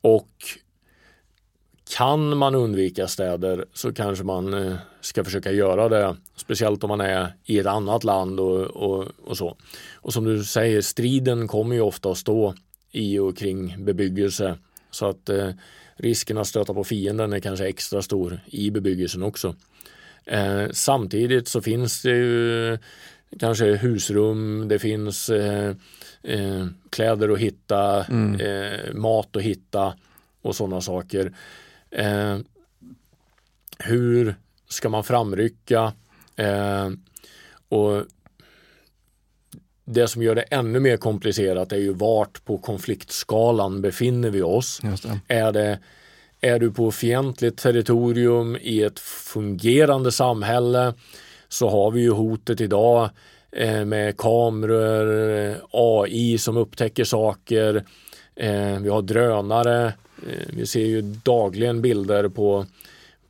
Och 0.00 0.30
kan 1.96 2.36
man 2.36 2.54
undvika 2.54 3.08
städer 3.08 3.64
så 3.74 3.92
kanske 3.92 4.24
man 4.24 4.76
ska 5.00 5.24
försöka 5.24 5.52
göra 5.52 5.88
det. 5.88 6.16
Speciellt 6.36 6.84
om 6.84 6.88
man 6.88 7.00
är 7.00 7.34
i 7.44 7.58
ett 7.58 7.66
annat 7.66 8.04
land 8.04 8.40
och, 8.40 8.60
och, 8.60 9.06
och 9.24 9.36
så. 9.36 9.56
Och 9.94 10.12
som 10.12 10.24
du 10.24 10.44
säger, 10.44 10.80
striden 10.80 11.48
kommer 11.48 11.74
ju 11.74 11.80
ofta 11.80 12.10
att 12.10 12.18
stå 12.18 12.54
i 12.90 13.18
och 13.18 13.36
kring 13.36 13.84
bebyggelse 13.84 14.58
Så 14.90 15.06
att 15.06 15.28
eh, 15.28 15.50
risken 15.96 16.38
att 16.38 16.46
stöta 16.46 16.74
på 16.74 16.84
fienden 16.84 17.32
är 17.32 17.40
kanske 17.40 17.68
extra 17.68 18.02
stor 18.02 18.40
i 18.46 18.70
bebyggelsen 18.70 19.22
också. 19.22 19.54
Eh, 20.24 20.66
samtidigt 20.70 21.48
så 21.48 21.60
finns 21.60 22.02
det 22.02 22.16
ju 22.16 22.78
kanske 23.38 23.64
husrum, 23.64 24.68
det 24.68 24.78
finns 24.78 25.30
eh, 25.30 25.74
eh, 26.22 26.66
kläder 26.90 27.28
att 27.28 27.38
hitta, 27.38 28.04
mm. 28.04 28.40
Eh, 28.40 28.94
mat 28.94 29.36
att 29.36 29.42
hitta 29.42 29.94
och 30.42 30.56
sådana 30.56 30.80
saker. 30.80 31.32
Eh, 31.90 32.38
hur 33.78 34.34
ska 34.68 34.88
man 34.88 35.04
framrycka? 35.04 35.92
Eh, 36.36 36.90
och 37.68 38.04
det 39.92 40.08
som 40.08 40.22
gör 40.22 40.34
det 40.34 40.42
ännu 40.42 40.80
mer 40.80 40.96
komplicerat 40.96 41.72
är 41.72 41.76
ju 41.76 41.92
vart 41.92 42.44
på 42.44 42.58
konfliktskalan 42.58 43.82
befinner 43.82 44.30
vi 44.30 44.42
oss. 44.42 44.80
Det. 45.02 45.34
Är, 45.34 45.52
det, 45.52 45.78
är 46.40 46.58
du 46.58 46.70
på 46.70 46.90
fientligt 46.90 47.58
territorium 47.58 48.56
i 48.60 48.82
ett 48.82 48.98
fungerande 48.98 50.12
samhälle 50.12 50.94
så 51.48 51.68
har 51.68 51.90
vi 51.90 52.00
ju 52.00 52.10
hotet 52.10 52.60
idag 52.60 53.10
eh, 53.52 53.84
med 53.84 54.16
kameror, 54.16 55.56
AI 55.70 56.38
som 56.38 56.56
upptäcker 56.56 57.04
saker. 57.04 57.84
Eh, 58.36 58.80
vi 58.80 58.88
har 58.88 59.02
drönare. 59.02 59.86
Eh, 60.28 60.46
vi 60.48 60.66
ser 60.66 60.86
ju 60.86 61.02
dagligen 61.02 61.82
bilder 61.82 62.28
på 62.28 62.66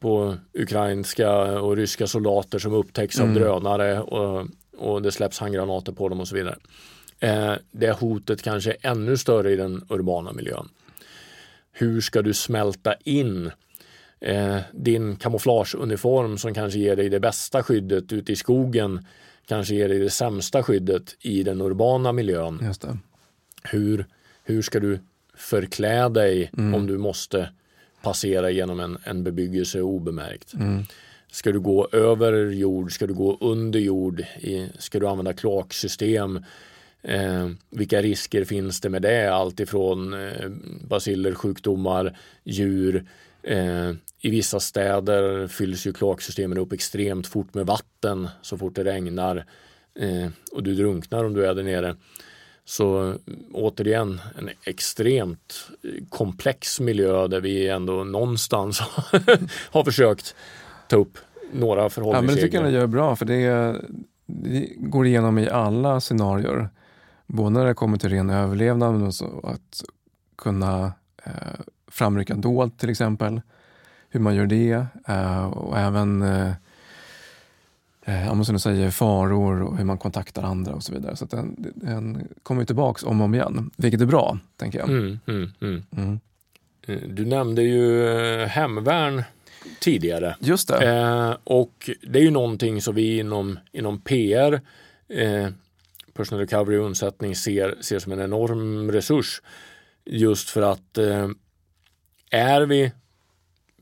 på 0.01 0.37
ukrainska 0.53 1.31
och 1.61 1.77
ryska 1.77 2.07
soldater 2.07 2.59
som 2.59 2.73
upptäcks 2.73 3.19
mm. 3.19 3.29
av 3.29 3.35
drönare 3.35 4.01
och, 4.01 4.47
och 4.81 5.03
det 5.03 5.13
släpps 5.13 5.39
handgranater 5.39 5.93
på 5.93 6.09
dem 6.09 6.21
och 6.21 6.29
så 6.29 6.35
vidare. 6.35 6.59
Eh, 7.21 7.55
det 7.71 7.91
hotet 7.91 8.43
kanske 8.43 8.71
är 8.71 8.91
ännu 8.91 9.17
större 9.17 9.53
i 9.53 9.57
den 9.57 9.85
urbana 9.89 10.33
miljön. 10.33 10.69
Hur 11.73 12.01
ska 12.01 12.23
du 12.23 12.35
smälta 12.35 12.95
in 12.95 13.51
eh, 14.21 14.59
din 14.73 15.17
kamouflageuniform 15.17 16.39
som 16.39 16.55
kanske 16.55 16.79
ger 16.79 16.97
dig 16.97 17.09
det 17.09 17.21
bästa 17.21 17.63
skyddet 17.63 18.13
ute 18.13 18.33
i 18.33 18.37
skogen 18.37 19.07
kanske 19.51 19.75
ger 19.75 19.89
dig 19.89 19.99
det 19.99 20.11
sämsta 20.11 20.63
skyddet 20.63 21.17
i 21.21 21.43
den 21.43 21.61
urbana 21.61 22.13
miljön. 22.13 22.59
Hur, 23.63 24.07
hur 24.45 24.63
ska 24.63 24.81
du 24.81 24.99
förklä 25.35 26.09
dig 26.09 26.51
mm. 26.59 26.75
om 26.75 26.87
du 26.87 26.99
måste 26.99 27.49
passera 28.03 28.51
genom 28.51 28.81
en, 28.81 28.99
en 29.05 29.25
bebyggelse 29.25 29.81
obemärkt. 29.81 30.55
Mm. 30.55 30.85
Ska 31.31 31.53
du 31.53 31.61
gå 31.61 31.89
över 31.93 32.51
jord? 32.51 32.93
Ska 32.93 33.07
du 33.07 33.15
gå 33.15 33.39
under 33.41 33.81
jord? 33.81 34.25
Ska 34.79 35.01
du 35.01 35.09
använda 35.09 35.33
kloaksystem? 35.33 36.45
Eh, 37.03 37.49
vilka 37.71 38.03
risker 38.03 38.45
finns 38.45 38.81
det 38.81 38.89
med 38.89 39.03
det? 39.03 39.35
Allt 39.35 39.61
ifrån 39.61 40.15
eh, 40.15 40.49
basiller, 40.89 41.35
sjukdomar, 41.35 42.17
djur. 42.45 43.05
Eh, 43.43 43.91
I 44.21 44.31
vissa 44.31 44.61
städer 44.61 45.49
fylls 45.49 45.87
ju 45.87 45.93
kloaksystemen 45.93 46.59
upp 46.59 46.73
extremt 46.73 47.27
fort 47.27 47.55
med 47.55 47.67
vatten 47.67 48.29
så 48.43 48.59
fort 48.59 48.75
det 48.75 48.85
regnar 48.85 49.37
eh, 49.95 50.29
och 50.53 50.63
du 50.63 50.75
drunknar 50.75 51.25
om 51.25 51.35
du 51.35 51.47
är 51.47 51.55
där 51.55 51.63
nere. 51.63 51.97
Så 52.65 53.15
återigen 53.53 54.21
en 54.39 54.51
extremt 54.65 55.71
komplex 56.09 56.81
miljö 56.81 57.29
där 57.29 57.41
vi 57.41 57.69
ändå 57.69 58.05
någonstans 58.05 58.81
har 59.71 59.85
försökt 59.85 60.35
ta 60.91 60.97
upp 60.97 61.19
några 61.53 61.91
förhållningsregler. 61.91 62.17
Ja, 62.17 62.23
men 62.23 62.35
det 62.35 62.43
tycker 62.43 62.59
jag 62.59 62.65
ni 62.65 62.79
gör 62.79 62.87
bra 62.87 63.17
för 63.17 63.25
det, 63.25 63.77
det, 64.27 64.69
går 64.77 65.07
igenom 65.07 65.39
i 65.39 65.49
alla 65.49 66.01
scenarier. 66.01 66.69
Både 67.27 67.51
när 67.51 67.65
det 67.65 67.75
kommer 67.75 67.99
till 67.99 68.11
ren 68.11 68.31
överlevnad 68.31 68.93
men 68.93 69.07
också 69.07 69.41
att 69.45 69.85
kunna 70.37 70.93
eh, 71.25 71.33
framrycka 71.89 72.35
dolt 72.35 72.79
till 72.79 72.91
exempel. 72.91 73.41
Hur 74.09 74.21
man 74.21 74.35
gör 74.35 74.47
det 74.47 74.87
eh, 75.09 75.47
och 75.47 75.79
även 75.79 76.23
eh, 76.23 76.53
eh, 78.05 78.43
som 78.43 78.55
du 78.55 78.59
säger, 78.59 78.91
faror 78.91 79.63
och 79.63 79.77
hur 79.77 79.85
man 79.85 79.99
kontaktar 79.99 80.43
andra 80.43 80.73
och 80.75 80.83
så 80.83 80.93
vidare. 80.93 81.17
Så 81.17 81.25
den, 81.25 81.73
den 81.75 82.29
kommer 82.43 82.65
tillbaks 82.65 83.03
om 83.03 83.21
och 83.21 83.25
om 83.25 83.35
igen, 83.35 83.71
vilket 83.77 84.01
är 84.01 84.07
bra, 84.07 84.39
tänker 84.57 84.79
jag. 84.79 84.89
Mm, 84.89 85.19
mm, 85.27 85.53
mm. 85.61 85.83
mm. 85.97 86.21
Eh, 86.87 87.09
du 87.09 87.27
nämnde 87.27 87.63
ju 87.63 88.09
eh, 88.09 88.47
hemvärn 88.47 89.23
tidigare. 89.81 90.37
Just 90.41 90.69
det. 90.69 90.89
Eh, 90.89 91.37
och 91.45 91.91
det 92.03 92.19
är 92.19 92.23
ju 92.23 92.31
någonting 92.31 92.83
som 92.83 92.95
vi 92.95 93.19
inom, 93.19 93.59
inom 93.73 94.01
PR, 94.01 94.61
eh, 95.09 95.49
Personal 96.13 96.41
Recovery 96.41 96.79
och 96.79 96.85
undsättning, 96.85 97.37
ser, 97.37 97.77
ser 97.81 97.99
som 97.99 98.13
en 98.13 98.21
enorm 98.21 98.93
resurs. 98.93 99.43
Just 100.05 100.51
för 100.51 100.63
att 100.63 100.99
eh, 100.99 101.29
är 102.31 102.61
vi 102.61 102.93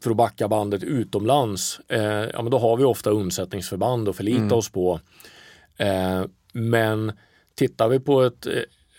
för 0.00 0.10
att 0.10 0.16
backa 0.16 0.48
bandet 0.48 0.82
utomlands, 0.82 1.80
eh, 1.88 2.02
ja, 2.02 2.42
men 2.42 2.50
då 2.50 2.58
har 2.58 2.76
vi 2.76 2.84
ofta 2.84 3.10
undsättningsförband 3.10 4.08
att 4.08 4.16
förlita 4.16 4.40
mm. 4.40 4.52
oss 4.52 4.68
på. 4.68 5.00
Eh, 5.76 6.24
men 6.52 7.12
tittar 7.54 7.88
vi 7.88 8.00
på 8.00 8.22
ett, 8.22 8.46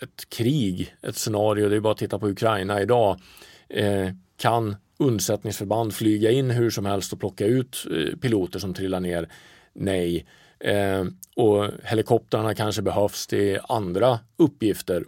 ett 0.00 0.28
krig, 0.28 0.94
ett 1.02 1.16
scenario, 1.16 1.68
det 1.68 1.76
är 1.76 1.80
bara 1.80 1.92
att 1.92 1.98
titta 1.98 2.18
på 2.18 2.28
Ukraina 2.28 2.82
idag, 2.82 3.20
eh, 3.68 4.08
kan 4.36 4.76
undsättningsförband 5.00 5.94
flyga 5.94 6.30
in 6.30 6.50
hur 6.50 6.70
som 6.70 6.86
helst 6.86 7.12
och 7.12 7.20
plocka 7.20 7.46
ut 7.46 7.86
eh, 7.90 8.18
piloter 8.18 8.58
som 8.58 8.74
trillar 8.74 9.00
ner? 9.00 9.28
Nej. 9.72 10.26
Eh, 10.60 11.04
och 11.36 11.66
helikoptrarna 11.84 12.54
kanske 12.54 12.82
behövs 12.82 13.26
till 13.26 13.58
andra 13.68 14.18
uppgifter. 14.36 15.04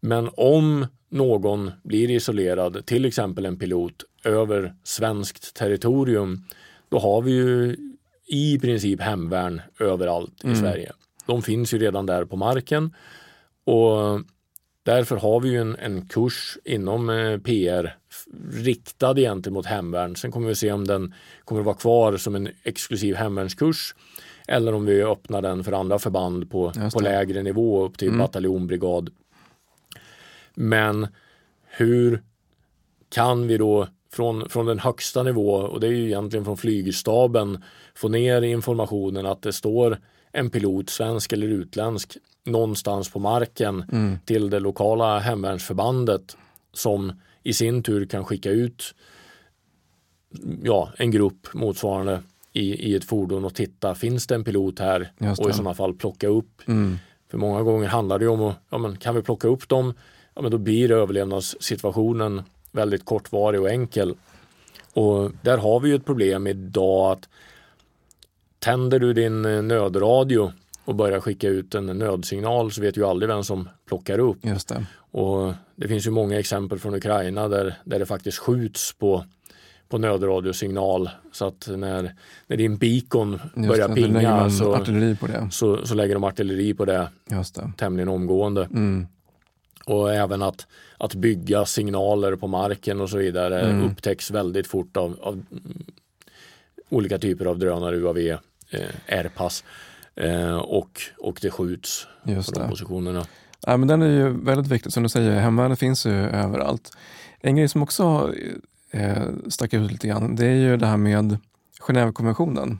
Men 0.00 0.30
om 0.36 0.86
någon 1.08 1.70
blir 1.82 2.10
isolerad, 2.10 2.86
till 2.86 3.04
exempel 3.04 3.46
en 3.46 3.58
pilot, 3.58 4.04
över 4.24 4.74
svenskt 4.84 5.54
territorium, 5.54 6.44
då 6.88 6.98
har 6.98 7.22
vi 7.22 7.32
ju 7.32 7.76
i 8.26 8.58
princip 8.58 9.00
hemvärn 9.00 9.62
överallt 9.80 10.44
mm. 10.44 10.56
i 10.56 10.58
Sverige. 10.58 10.92
De 11.26 11.42
finns 11.42 11.74
ju 11.74 11.78
redan 11.78 12.06
där 12.06 12.24
på 12.24 12.36
marken 12.36 12.94
och 13.64 14.20
därför 14.82 15.16
har 15.16 15.40
vi 15.40 15.48
ju 15.48 15.60
en, 15.60 15.76
en 15.76 16.08
kurs 16.08 16.58
inom 16.64 17.10
eh, 17.10 17.38
PR 17.38 17.96
riktad 18.52 19.18
egentligen 19.18 19.54
mot 19.54 19.66
hemvärn. 19.66 20.16
Sen 20.16 20.32
kommer 20.32 20.48
vi 20.48 20.54
se 20.54 20.72
om 20.72 20.86
den 20.86 21.14
kommer 21.44 21.60
att 21.60 21.66
vara 21.66 21.76
kvar 21.76 22.16
som 22.16 22.34
en 22.34 22.48
exklusiv 22.62 23.14
hemvärnskurs 23.14 23.94
eller 24.48 24.74
om 24.74 24.86
vi 24.86 25.02
öppnar 25.02 25.42
den 25.42 25.64
för 25.64 25.72
andra 25.72 25.98
förband 25.98 26.50
på, 26.50 26.72
på 26.92 27.00
lägre 27.00 27.42
nivå 27.42 27.84
upp 27.84 27.98
till 27.98 28.08
mm. 28.08 28.18
bataljon, 28.18 28.66
brigad. 28.66 29.10
Men 30.54 31.06
hur 31.64 32.22
kan 33.08 33.46
vi 33.46 33.56
då 33.58 33.88
från, 34.12 34.48
från 34.48 34.66
den 34.66 34.78
högsta 34.78 35.22
nivå 35.22 35.50
och 35.50 35.80
det 35.80 35.86
är 35.86 35.90
ju 35.90 36.06
egentligen 36.06 36.44
från 36.44 36.56
flygstaben 36.56 37.62
få 37.94 38.08
ner 38.08 38.42
informationen 38.42 39.26
att 39.26 39.42
det 39.42 39.52
står 39.52 39.98
en 40.32 40.50
pilot, 40.50 40.90
svensk 40.90 41.32
eller 41.32 41.46
utländsk, 41.46 42.16
någonstans 42.44 43.10
på 43.10 43.18
marken 43.18 43.84
mm. 43.92 44.18
till 44.24 44.50
det 44.50 44.60
lokala 44.60 45.18
hemvärnsförbandet 45.18 46.36
som 46.72 47.12
i 47.44 47.52
sin 47.52 47.82
tur 47.82 48.06
kan 48.06 48.24
skicka 48.24 48.50
ut 48.50 48.94
ja, 50.62 50.92
en 50.96 51.10
grupp 51.10 51.54
motsvarande 51.54 52.22
i, 52.52 52.90
i 52.90 52.94
ett 52.94 53.04
fordon 53.04 53.44
och 53.44 53.54
titta, 53.54 53.94
finns 53.94 54.26
det 54.26 54.34
en 54.34 54.44
pilot 54.44 54.78
här? 54.78 55.12
Och 55.38 55.50
i 55.50 55.52
sådana 55.52 55.74
fall 55.74 55.94
plocka 55.94 56.28
upp. 56.28 56.62
Mm. 56.68 56.98
För 57.30 57.38
många 57.38 57.62
gånger 57.62 57.88
handlar 57.88 58.18
det 58.18 58.28
om 58.28 58.42
att, 58.42 58.56
ja, 58.68 58.78
men 58.78 58.96
kan 58.96 59.14
vi 59.14 59.22
plocka 59.22 59.48
upp 59.48 59.68
dem? 59.68 59.94
Ja, 60.34 60.42
men 60.42 60.50
då 60.50 60.58
blir 60.58 60.90
överlevnadssituationen 60.90 62.42
väldigt 62.72 63.04
kortvarig 63.04 63.60
och 63.60 63.70
enkel. 63.70 64.14
Och 64.92 65.30
där 65.42 65.58
har 65.58 65.80
vi 65.80 65.88
ju 65.88 65.94
ett 65.94 66.04
problem 66.04 66.46
idag 66.46 67.12
att 67.12 67.28
tänder 68.58 68.98
du 68.98 69.12
din 69.12 69.44
eh, 69.44 69.62
nödradio 69.62 70.52
och 70.84 70.94
börjar 70.94 71.20
skicka 71.20 71.48
ut 71.48 71.74
en 71.74 71.86
nödsignal 71.86 72.72
så 72.72 72.80
vet 72.80 72.96
ju 72.96 73.04
aldrig 73.04 73.28
vem 73.28 73.44
som 73.44 73.68
plockar 73.88 74.18
upp. 74.18 74.38
Just 74.42 74.68
det. 74.68 74.86
Och 74.96 75.52
det 75.76 75.88
finns 75.88 76.06
ju 76.06 76.10
många 76.10 76.38
exempel 76.38 76.78
från 76.78 76.94
Ukraina 76.94 77.48
där, 77.48 77.74
där 77.84 77.98
det 77.98 78.06
faktiskt 78.06 78.38
skjuts 78.38 78.92
på, 78.92 79.24
på 79.88 79.98
nödradiosignal 79.98 81.10
så 81.32 81.46
att 81.46 81.68
när, 81.68 82.14
när 82.46 82.56
din 82.56 82.76
beacon 82.76 83.40
Just 83.56 83.68
börjar 83.68 83.88
det, 83.88 83.94
pinga 83.94 84.50
så, 84.50 84.84
så, 85.50 85.86
så, 85.86 85.94
lägger 85.94 86.14
de 86.14 86.24
artilleri 86.24 86.74
på 86.74 86.84
det, 86.84 87.08
Just 87.30 87.54
det. 87.54 87.72
tämligen 87.76 88.08
omgående. 88.08 88.64
Mm. 88.64 89.06
Och 89.86 90.14
även 90.14 90.42
att, 90.42 90.66
att 90.98 91.14
bygga 91.14 91.64
signaler 91.64 92.36
på 92.36 92.46
marken 92.46 93.00
och 93.00 93.10
så 93.10 93.18
vidare 93.18 93.60
mm. 93.60 93.84
upptäcks 93.84 94.30
väldigt 94.30 94.66
fort 94.66 94.96
av, 94.96 95.18
av 95.22 95.44
olika 96.88 97.18
typer 97.18 97.46
av 97.46 97.58
drönare, 97.58 97.96
UAV, 97.96 98.18
eh, 98.18 98.38
R-pass 99.06 99.64
eh, 100.16 100.56
och, 100.56 101.00
och 101.18 101.38
det 101.42 101.50
skjuts 101.50 102.06
Just 102.24 102.54
de 102.54 102.68
positionerna. 102.68 103.26
Ja, 103.66 103.76
men 103.76 103.88
den 103.88 104.02
är 104.02 104.10
ju 104.10 104.44
väldigt 104.44 104.72
viktig, 104.72 104.92
som 104.92 105.02
du 105.02 105.08
säger, 105.08 105.40
hemvärnet 105.40 105.78
finns 105.78 106.06
ju 106.06 106.12
överallt. 106.12 106.90
En 107.40 107.56
grej 107.56 107.68
som 107.68 107.82
också 107.82 108.34
eh, 108.90 109.22
stack 109.48 109.74
ut 109.74 109.92
lite 109.92 110.08
grann, 110.08 110.36
det 110.36 110.46
är 110.46 110.54
ju 110.54 110.76
det 110.76 110.86
här 110.86 110.96
med 110.96 111.38
Genèvekonventionen. 111.80 112.78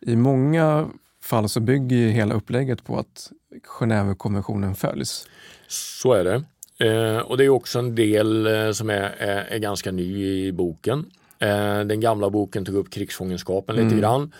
I 0.00 0.16
många 0.16 0.88
fall 1.22 1.48
så 1.48 1.60
bygger 1.60 2.08
hela 2.08 2.34
upplägget 2.34 2.84
på 2.84 2.98
att 2.98 3.32
Genèvekonventionen 3.78 4.74
följs. 4.74 5.26
Så 5.68 6.12
är 6.12 6.24
det. 6.24 6.42
Eh, 6.78 7.18
och 7.18 7.36
det 7.36 7.44
är 7.44 7.48
också 7.48 7.78
en 7.78 7.94
del 7.94 8.46
eh, 8.46 8.72
som 8.72 8.90
är, 8.90 9.14
är, 9.18 9.44
är, 9.44 9.58
ganska 9.58 9.92
ny 9.92 10.26
i 10.46 10.52
boken. 10.52 11.10
Eh, 11.38 11.80
den 11.80 12.00
gamla 12.00 12.30
boken 12.30 12.64
tog 12.64 12.74
upp 12.74 12.90
krigsfångenskapen 12.90 13.76
lite 13.76 13.86
mm. 13.86 14.00
grann. 14.00 14.32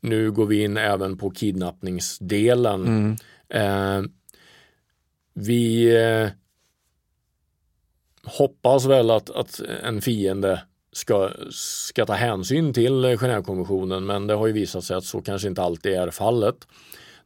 Nu 0.00 0.30
går 0.30 0.46
vi 0.46 0.62
in 0.62 0.76
även 0.76 1.18
på 1.18 1.30
kidnappningsdelen. 1.30 2.86
Mm. 2.86 3.16
Eh, 3.48 4.10
vi 5.34 5.96
eh, 5.96 6.28
hoppas 8.24 8.84
väl 8.84 9.10
att, 9.10 9.30
att 9.30 9.60
en 9.82 10.02
fiende 10.02 10.62
ska, 10.92 11.30
ska 11.50 12.06
ta 12.06 12.12
hänsyn 12.12 12.72
till 12.72 13.04
Genèvekonventionen 13.04 14.06
men 14.06 14.26
det 14.26 14.34
har 14.34 14.46
ju 14.46 14.52
visat 14.52 14.84
sig 14.84 14.96
att 14.96 15.04
så 15.04 15.22
kanske 15.22 15.48
inte 15.48 15.62
alltid 15.62 15.92
är 15.92 16.10
fallet. 16.10 16.56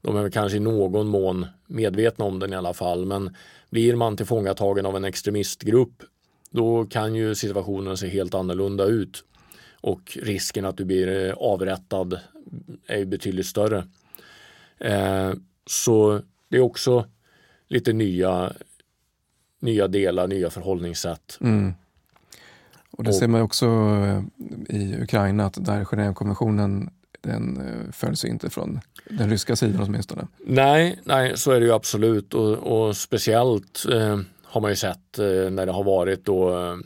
De 0.02 0.16
är 0.16 0.30
kanske 0.30 0.56
i 0.56 0.60
någon 0.60 1.06
mån 1.06 1.46
medvetna 1.66 2.24
om 2.24 2.38
den 2.38 2.52
i 2.52 2.56
alla 2.56 2.74
fall 2.74 3.06
men 3.06 3.36
blir 3.70 3.96
man 3.96 4.16
tillfångatagen 4.16 4.86
av 4.86 4.96
en 4.96 5.04
extremistgrupp 5.04 6.02
då 6.50 6.84
kan 6.84 7.14
ju 7.14 7.34
situationen 7.34 7.96
se 7.96 8.08
helt 8.08 8.34
annorlunda 8.34 8.84
ut 8.84 9.24
och 9.80 10.18
risken 10.22 10.64
att 10.64 10.76
du 10.76 10.84
blir 10.84 11.26
eh, 11.26 11.34
avrättad 11.34 12.20
är 12.86 13.04
betydligt 13.04 13.46
större. 13.46 13.88
Eh, 14.78 15.32
så 15.66 16.20
det 16.48 16.56
är 16.56 16.60
också 16.60 17.06
lite 17.68 17.92
nya, 17.92 18.52
nya 19.60 19.88
delar, 19.88 20.26
nya 20.26 20.50
förhållningssätt. 20.50 21.38
Mm. 21.40 21.74
Och 22.90 23.04
det 23.04 23.10
och, 23.10 23.16
ser 23.16 23.28
man 23.28 23.42
också 23.42 23.66
eh, 23.66 24.22
i 24.68 25.02
Ukraina 25.02 25.44
att 25.44 25.64
där 25.64 25.84
Genèvekonventionen 25.84 26.90
den 27.20 27.56
eh, 27.56 27.92
följs 27.92 28.24
inte 28.24 28.50
från 28.50 28.80
den 29.10 29.30
ryska 29.30 29.56
sidan 29.56 29.82
åtminstone. 29.82 30.26
Nej, 30.38 31.00
nej 31.04 31.36
så 31.36 31.50
är 31.50 31.60
det 31.60 31.66
ju 31.66 31.72
absolut 31.72 32.34
och, 32.34 32.58
och 32.58 32.96
speciellt 32.96 33.86
eh, 33.92 34.20
har 34.42 34.60
man 34.60 34.70
ju 34.70 34.76
sett 34.76 35.18
eh, 35.18 35.50
när 35.50 35.66
det 35.66 35.72
har 35.72 35.84
varit 35.84 36.24
då 36.24 36.58
eh, 36.58 36.76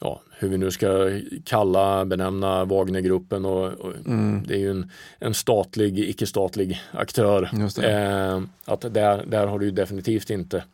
ja, 0.00 0.22
hur 0.38 0.48
vi 0.48 0.58
nu 0.58 0.70
ska 0.70 1.20
kalla, 1.44 2.04
benämna 2.04 2.64
Wagnergruppen 2.64 3.44
och, 3.44 3.72
och 3.72 3.94
mm. 4.06 4.42
det 4.46 4.54
är 4.54 4.58
ju 4.58 4.70
en, 4.70 4.90
en 5.18 5.34
statlig, 5.34 5.98
icke-statlig 5.98 6.80
aktör. 6.92 7.50
Eh, 7.82 8.42
att 8.64 8.80
där, 8.80 9.24
där 9.26 9.46
har 9.46 9.58
du 9.58 9.70
definitivt 9.70 10.30
inte 10.30 10.64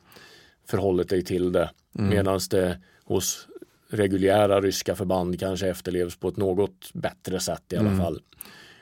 förhållit 0.66 1.08
dig 1.08 1.24
till 1.24 1.52
det. 1.52 1.70
Mm. 1.98 2.10
Medan 2.10 2.40
det 2.50 2.78
hos 3.04 3.48
reguljära 3.90 4.60
ryska 4.60 4.94
förband 4.94 5.40
kanske 5.40 5.68
efterlevs 5.68 6.16
på 6.16 6.28
ett 6.28 6.36
något 6.36 6.90
bättre 6.92 7.40
sätt 7.40 7.72
i 7.72 7.76
alla 7.76 7.88
mm. 7.88 8.00
fall. 8.00 8.20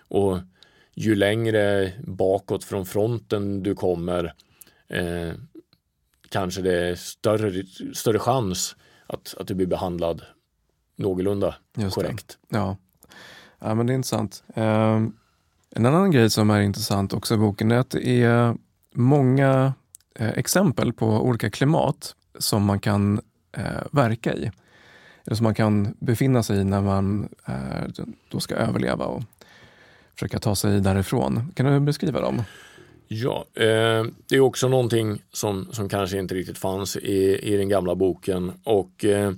Och 0.09 0.38
ju 0.95 1.14
längre 1.14 1.92
bakåt 2.07 2.64
från 2.64 2.86
fronten 2.86 3.62
du 3.62 3.74
kommer 3.74 4.34
eh, 4.88 5.32
kanske 6.28 6.62
det 6.62 6.88
är 6.88 6.95
större, 6.95 7.64
större 7.95 8.18
chans 8.18 8.76
att, 9.07 9.34
att 9.38 9.47
du 9.47 9.55
blir 9.55 9.66
behandlad 9.66 10.22
någorlunda 10.97 11.55
Just 11.76 11.95
korrekt. 11.95 12.38
Det. 12.49 12.57
Ja. 12.57 12.76
ja, 13.59 13.74
men 13.74 13.86
det 13.86 13.92
är 13.92 13.95
intressant. 13.95 14.45
Eh, 14.55 15.03
en 15.70 15.86
annan 15.86 16.11
grej 16.11 16.30
som 16.30 16.51
är 16.51 16.61
intressant 16.61 17.12
också 17.12 17.34
i 17.34 17.36
boken 17.36 17.72
är 17.72 17.78
att 17.78 17.90
det 17.90 18.22
är 18.22 18.57
många 18.95 19.72
eh, 20.14 20.28
exempel 20.28 20.92
på 20.92 21.07
olika 21.07 21.51
klimat 21.51 22.14
som 22.38 22.64
man 22.64 22.80
kan 22.80 23.20
eh, 23.57 23.82
verka 23.92 24.34
i. 24.34 24.51
Eller 25.26 25.36
som 25.36 25.45
man 25.45 25.55
kan 25.55 25.97
befinna 25.99 26.42
sig 26.42 26.61
i 26.61 26.64
när 26.64 26.80
man 26.80 27.28
eh, 27.47 28.05
då 28.28 28.40
ska 28.40 28.55
överleva 28.55 29.05
och 29.05 29.22
försöka 30.14 30.38
ta 30.38 30.57
sig 30.57 30.80
därifrån. 30.80 31.53
Kan 31.55 31.66
du 31.66 31.80
beskriva 31.80 32.20
dem? 32.20 32.42
Ja, 33.09 33.47
eh, 33.55 34.05
det 34.28 34.36
är 34.36 34.40
också 34.40 34.68
någonting 34.68 35.22
som, 35.32 35.68
som 35.72 35.88
kanske 35.88 36.18
inte 36.18 36.34
riktigt 36.34 36.59
fanns 36.59 36.97
i, 36.97 37.38
i 37.42 37.57
den 37.57 37.68
gamla 37.68 37.95
boken 37.95 38.53
och 38.64 39.05
eh, 39.05 39.32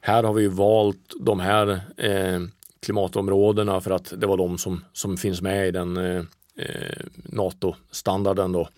här 0.00 0.22
har 0.22 0.32
vi 0.32 0.48
valt 0.48 1.14
de 1.20 1.40
här 1.40 1.80
eh, 1.96 2.40
klimatområdena 2.82 3.80
för 3.80 3.90
att 3.90 4.12
det 4.16 4.26
var 4.26 4.36
de 4.36 4.58
som, 4.58 4.84
som 4.92 5.16
finns 5.16 5.42
med 5.42 5.68
i 5.68 5.70
den 5.70 5.96
eh, 5.96 6.22
eh, 6.56 7.04
NATO-standarden. 7.14 8.52
Då. 8.52 8.68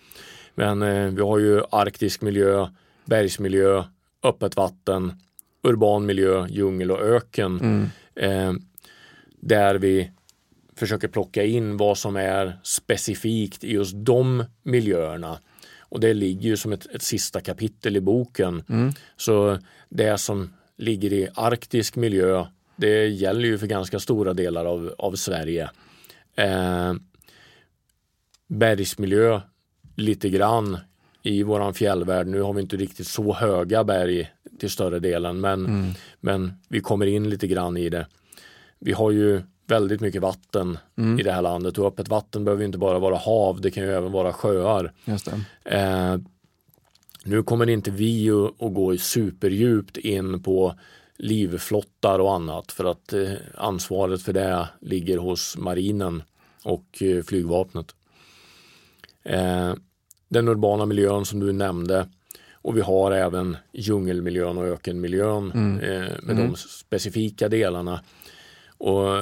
Men 0.55 0.81
eh, 0.81 1.07
vi 1.07 1.21
har 1.21 1.39
ju 1.39 1.61
arktisk 1.71 2.21
miljö, 2.21 2.67
bergsmiljö, 3.05 3.83
öppet 4.23 4.55
vatten, 4.55 5.13
urban 5.63 6.05
miljö, 6.05 6.47
djungel 6.49 6.91
och 6.91 7.01
öken. 7.01 7.59
Mm. 7.59 7.89
Eh, 8.15 8.53
där 9.39 9.75
vi 9.75 10.11
försöker 10.75 11.07
plocka 11.07 11.43
in 11.43 11.77
vad 11.77 11.97
som 11.97 12.15
är 12.15 12.59
specifikt 12.63 13.63
i 13.63 13.71
just 13.71 13.93
de 13.95 14.45
miljöerna. 14.63 15.37
Och 15.79 15.99
det 15.99 16.13
ligger 16.13 16.49
ju 16.49 16.57
som 16.57 16.73
ett, 16.73 16.85
ett 16.85 17.01
sista 17.01 17.41
kapitel 17.41 17.97
i 17.97 18.01
boken. 18.01 18.63
Mm. 18.69 18.91
Så 19.17 19.57
det 19.89 20.17
som 20.17 20.53
ligger 20.83 21.13
i 21.13 21.27
arktisk 21.35 21.95
miljö. 21.95 22.45
Det 22.75 23.07
gäller 23.07 23.47
ju 23.47 23.57
för 23.57 23.67
ganska 23.67 23.99
stora 23.99 24.33
delar 24.33 24.65
av, 24.65 24.95
av 24.97 25.15
Sverige. 25.15 25.69
Eh, 26.35 26.93
bergsmiljö 28.47 29.41
lite 29.95 30.29
grann 30.29 30.77
i 31.23 31.43
våran 31.43 31.73
fjällvärld. 31.73 32.27
Nu 32.27 32.41
har 32.41 32.53
vi 32.53 32.61
inte 32.61 32.77
riktigt 32.77 33.07
så 33.07 33.33
höga 33.33 33.83
berg 33.83 34.31
till 34.59 34.69
större 34.69 34.99
delen 34.99 35.41
men, 35.41 35.65
mm. 35.65 35.91
men 36.19 36.53
vi 36.69 36.79
kommer 36.79 37.05
in 37.05 37.29
lite 37.29 37.47
grann 37.47 37.77
i 37.77 37.89
det. 37.89 38.07
Vi 38.79 38.91
har 38.91 39.11
ju 39.11 39.41
väldigt 39.67 40.01
mycket 40.01 40.21
vatten 40.21 40.77
mm. 40.97 41.19
i 41.19 41.23
det 41.23 41.31
här 41.31 41.41
landet 41.41 41.77
och 41.77 41.87
öppet 41.87 42.07
vatten 42.07 42.45
behöver 42.45 42.65
inte 42.65 42.77
bara 42.77 42.99
vara 42.99 43.15
hav, 43.15 43.61
det 43.61 43.71
kan 43.71 43.83
ju 43.83 43.91
även 43.91 44.11
vara 44.11 44.33
sjöar. 44.33 44.93
Eh, 45.63 46.17
nu 47.23 47.43
kommer 47.43 47.69
inte 47.69 47.91
vi 47.91 48.29
att 48.31 48.73
gå 48.73 48.97
superdjupt 48.97 49.97
in 49.97 50.43
på 50.43 50.75
livflottar 51.17 52.19
och 52.19 52.33
annat 52.33 52.71
för 52.71 52.85
att 52.85 53.13
eh, 53.13 53.31
ansvaret 53.55 54.21
för 54.21 54.33
det 54.33 54.69
ligger 54.81 55.17
hos 55.17 55.57
marinen 55.57 56.23
och 56.63 57.01
eh, 57.01 57.23
flygvapnet. 57.23 57.95
Eh, 59.23 59.73
den 60.27 60.47
urbana 60.47 60.85
miljön 60.85 61.25
som 61.25 61.39
du 61.39 61.53
nämnde 61.53 62.07
och 62.53 62.77
vi 62.77 62.81
har 62.81 63.11
även 63.11 63.57
djungelmiljön 63.71 64.57
och 64.57 64.67
ökenmiljön 64.67 65.51
mm. 65.51 65.75
med 66.23 66.37
mm. 66.37 66.37
de 66.37 66.55
specifika 66.55 67.49
delarna. 67.49 68.03
Och 68.77 69.21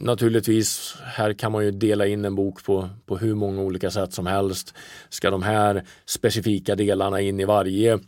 naturligtvis, 0.00 0.96
här 1.04 1.32
kan 1.32 1.52
man 1.52 1.64
ju 1.64 1.70
dela 1.70 2.06
in 2.06 2.24
en 2.24 2.34
bok 2.34 2.64
på, 2.64 2.88
på 3.06 3.16
hur 3.16 3.34
många 3.34 3.62
olika 3.62 3.90
sätt 3.90 4.12
som 4.12 4.26
helst. 4.26 4.74
Ska 5.08 5.30
de 5.30 5.42
här 5.42 5.84
specifika 6.06 6.74
delarna 6.74 7.20
in 7.20 7.40
i 7.40 7.44
varje 7.44 7.98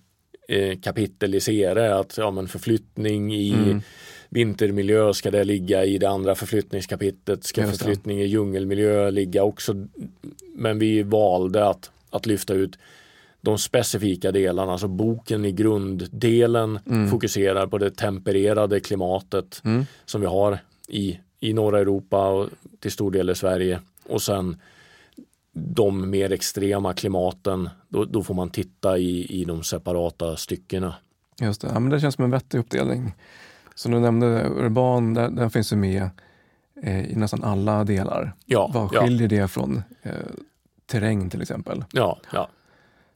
eh, 0.49 0.79
kapitel 0.81 1.35
i 1.35 1.41
Sere, 1.41 1.95
att 1.95 2.19
ja, 2.19 2.31
men 2.31 2.49
förflyttning 2.49 3.35
i 3.35 3.53
mm. 3.53 3.81
vintermiljö 4.29 5.15
ska 5.15 5.31
det 5.31 5.45
ligga 5.45 5.85
i 5.85 5.99
det 5.99 6.09
andra 6.09 6.35
förflyttningskapitlet, 6.35 7.45
ska 7.45 7.67
förflyttning 7.67 8.21
i 8.21 8.27
djungelmiljö 8.27 9.11
ligga 9.11 9.43
också. 9.43 9.75
Men 10.55 10.79
vi 10.79 11.03
valde 11.03 11.69
att, 11.69 11.91
att 12.11 12.27
lyfta 12.27 12.55
ut 12.55 12.79
de 13.41 13.59
specifika 13.59 14.33
delarna, 14.33 14.73
alltså 14.73 14.89
boken 14.89 15.45
i 15.45 15.53
grunddelen 15.53 16.79
mm. 16.87 17.09
fokuserar 17.09 17.67
på 17.67 17.79
det 17.79 17.91
tempererade 17.91 18.81
klimatet 18.81 19.63
mm. 19.65 19.87
som 20.05 20.21
vi 20.21 20.27
har 20.27 20.59
i 20.89 21.19
i 21.41 21.53
norra 21.53 21.79
Europa 21.79 22.29
och 22.29 22.49
till 22.81 22.93
stor 22.93 23.11
del 23.11 23.31
i 23.31 23.35
Sverige. 23.35 23.81
Och 24.07 24.23
sen 24.23 24.57
de 25.53 26.11
mer 26.11 26.33
extrema 26.33 26.95
klimaten, 26.95 27.69
då, 27.89 28.05
då 28.05 28.23
får 28.23 28.35
man 28.35 28.51
titta 28.51 28.99
i, 28.99 29.41
i 29.41 29.45
de 29.45 29.63
separata 29.63 30.37
styckena. 30.37 30.95
Just 31.41 31.61
det, 31.61 31.69
ja, 31.73 31.81
men 31.81 31.91
det 31.91 32.01
känns 32.01 32.15
som 32.15 32.25
en 32.25 32.31
vettig 32.31 32.59
uppdelning. 32.59 33.15
Som 33.75 33.93
du 33.93 34.01
nämnde, 34.01 34.49
urban, 34.49 35.15
där, 35.15 35.31
där 35.31 35.49
finns 35.49 35.73
ju 35.73 35.77
med 35.77 36.11
eh, 36.83 37.11
i 37.11 37.17
nästan 37.17 37.45
alla 37.45 37.85
delar. 37.85 38.35
Ja, 38.47 38.71
Vad 38.75 38.91
skiljer 38.91 39.33
ja. 39.33 39.43
det 39.43 39.49
från 39.49 39.83
eh, 40.03 40.13
terräng 40.87 41.31
till 41.31 41.43
exempel? 41.43 41.85
Ja, 41.93 42.19
ja. 42.33 42.49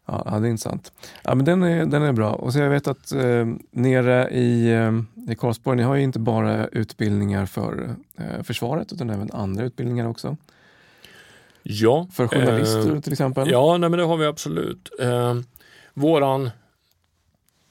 Ja, 0.07 0.39
det 0.41 0.47
är 0.47 0.51
intressant. 0.51 0.93
Ja, 1.23 1.35
men 1.35 1.45
den, 1.45 1.63
är, 1.63 1.87
den 1.87 2.03
är 2.03 2.13
bra. 2.13 2.33
Och 2.33 2.53
så 2.53 2.59
jag 2.59 2.71
vet 2.71 2.87
att 2.87 3.13
eh, 3.13 3.47
nere 3.71 4.31
i, 4.31 4.73
eh, 4.73 5.33
i 5.33 5.35
Karlsborg, 5.35 5.77
ni 5.77 5.83
har 5.83 5.95
ju 5.95 6.03
inte 6.03 6.19
bara 6.19 6.67
utbildningar 6.67 7.47
för 7.47 7.97
eh, 8.19 8.43
försvaret 8.43 8.93
utan 8.93 9.11
även 9.11 9.31
andra 9.33 9.65
utbildningar 9.65 10.09
också. 10.09 10.37
Ja. 11.63 12.07
För 12.13 12.29
journalister 12.29 12.95
eh, 12.95 13.01
till 13.01 13.13
exempel? 13.13 13.51
Ja, 13.51 13.77
nej, 13.77 13.91
men 13.91 13.99
det 13.99 14.05
har 14.05 14.17
vi 14.17 14.27
absolut. 14.27 14.91
Eh, 15.01 15.35
våran 15.95 16.51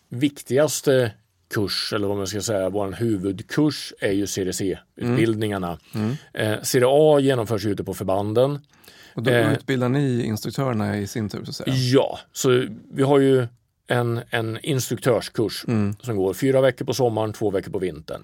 viktigaste 0.09 1.11
kurs, 1.53 1.93
eller 1.93 2.07
vad 2.07 2.17
man 2.17 2.27
ska 2.27 2.41
säga, 2.41 2.69
vår 2.69 2.91
huvudkurs 2.91 3.93
är 3.99 4.11
ju 4.11 4.27
CDC-utbildningarna. 4.27 5.77
Mm. 5.95 6.15
Mm. 6.33 6.53
Eh, 6.53 6.61
CDA 6.61 7.19
genomförs 7.19 7.65
ute 7.65 7.83
på 7.83 7.93
förbanden. 7.93 8.59
Och 9.13 9.23
då 9.23 9.31
eh, 9.31 9.53
utbildar 9.53 9.89
ni 9.89 10.23
instruktörerna 10.23 10.97
i 10.97 11.07
sin 11.07 11.29
tur? 11.29 11.43
Så 11.43 11.49
att 11.49 11.55
säga. 11.55 11.75
Ja, 11.75 12.19
så 12.31 12.67
vi 12.91 13.03
har 13.03 13.19
ju 13.19 13.47
en, 13.87 14.21
en 14.29 14.59
instruktörskurs 14.63 15.65
mm. 15.67 15.95
som 16.01 16.17
går 16.17 16.33
fyra 16.33 16.61
veckor 16.61 16.85
på 16.85 16.93
sommaren, 16.93 17.33
två 17.33 17.51
veckor 17.51 17.71
på 17.71 17.79
vintern. 17.79 18.23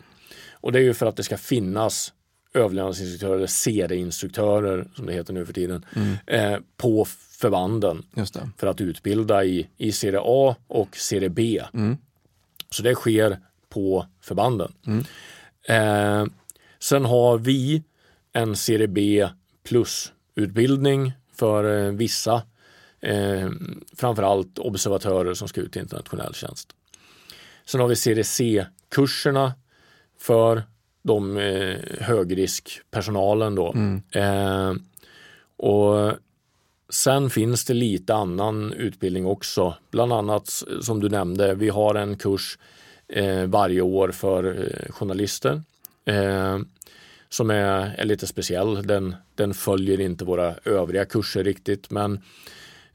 Och 0.52 0.72
det 0.72 0.80
är 0.80 0.84
ju 0.84 0.94
för 0.94 1.06
att 1.06 1.16
det 1.16 1.24
ska 1.24 1.38
finnas 1.38 2.14
överlevnadsinstruktörer, 2.54 3.36
eller 3.36 3.48
serieinstruktörer 3.48 4.88
som 4.96 5.06
det 5.06 5.14
heter 5.14 5.34
nu 5.34 5.46
för 5.46 5.54
tiden, 5.54 5.86
eh, 6.28 6.58
på 6.78 7.06
förbanden 7.40 8.06
för 8.58 8.68
att 8.68 8.82
utbilda 8.82 9.44
i, 9.44 9.70
i 9.78 9.92
A 10.16 10.56
och 10.68 10.98
serie 10.98 11.30
B. 11.30 11.64
Så 12.70 12.84
det 12.84 12.96
sker 12.96 13.40
på 13.70 14.06
förbanden. 14.22 14.74
Eh, 15.68 16.26
sen 16.80 17.06
har 17.06 17.38
vi 17.38 17.84
en 18.34 18.56
serie 18.56 18.88
B 18.88 19.28
plus-utbildning 20.40 21.14
för 21.36 21.86
eh, 21.86 21.92
vissa, 21.92 22.42
eh, 23.02 23.50
framförallt 23.96 24.60
observatörer 24.60 25.34
som 25.34 25.48
ska 25.48 25.62
ut 25.62 25.76
i 25.76 25.80
internationell 25.80 26.34
tjänst. 26.34 26.70
Sen 27.66 27.82
har 27.82 27.88
vi 27.88 27.96
serie 27.96 28.24
C-kurserna 28.24 29.54
för 30.20 30.64
de 31.04 31.38
eh, 31.38 31.78
högriskpersonalen 32.00 33.56
då. 33.56 33.74
Eh, 34.12 34.74
och 35.58 36.14
Sen 36.92 37.30
finns 37.30 37.66
det 37.66 37.74
lite 37.74 38.14
annan 38.14 38.74
utbildning 38.74 39.26
också. 39.26 39.76
Bland 39.92 40.14
annat 40.14 40.64
som 40.82 41.00
du 41.00 41.10
nämnde, 41.10 41.56
vi 41.56 41.70
har 41.70 41.96
en 41.96 42.18
kurs 42.18 42.58
eh, 43.08 43.46
varje 43.46 43.82
år 43.82 44.12
för 44.12 44.44
eh, 44.44 44.92
journalister 44.92 45.62
eh, 46.06 46.58
som 47.30 47.50
är, 47.50 47.96
är 47.98 48.06
lite 48.06 48.28
speciell. 48.28 48.88
Den, 48.88 49.16
den 49.36 49.54
följer 49.54 50.02
inte 50.02 50.26
våra 50.26 50.56
övriga 50.66 51.06
kurser 51.06 51.44
riktigt 51.44 51.92
men 51.92 52.20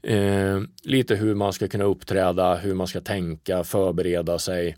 eh, 0.01 0.61
lite 0.83 1.15
hur 1.15 1.35
man 1.35 1.53
ska 1.53 1.67
kunna 1.67 1.83
uppträda, 1.83 2.55
hur 2.55 2.73
man 2.73 2.87
ska 2.87 3.01
tänka, 3.01 3.63
förbereda 3.63 4.39
sig. 4.39 4.77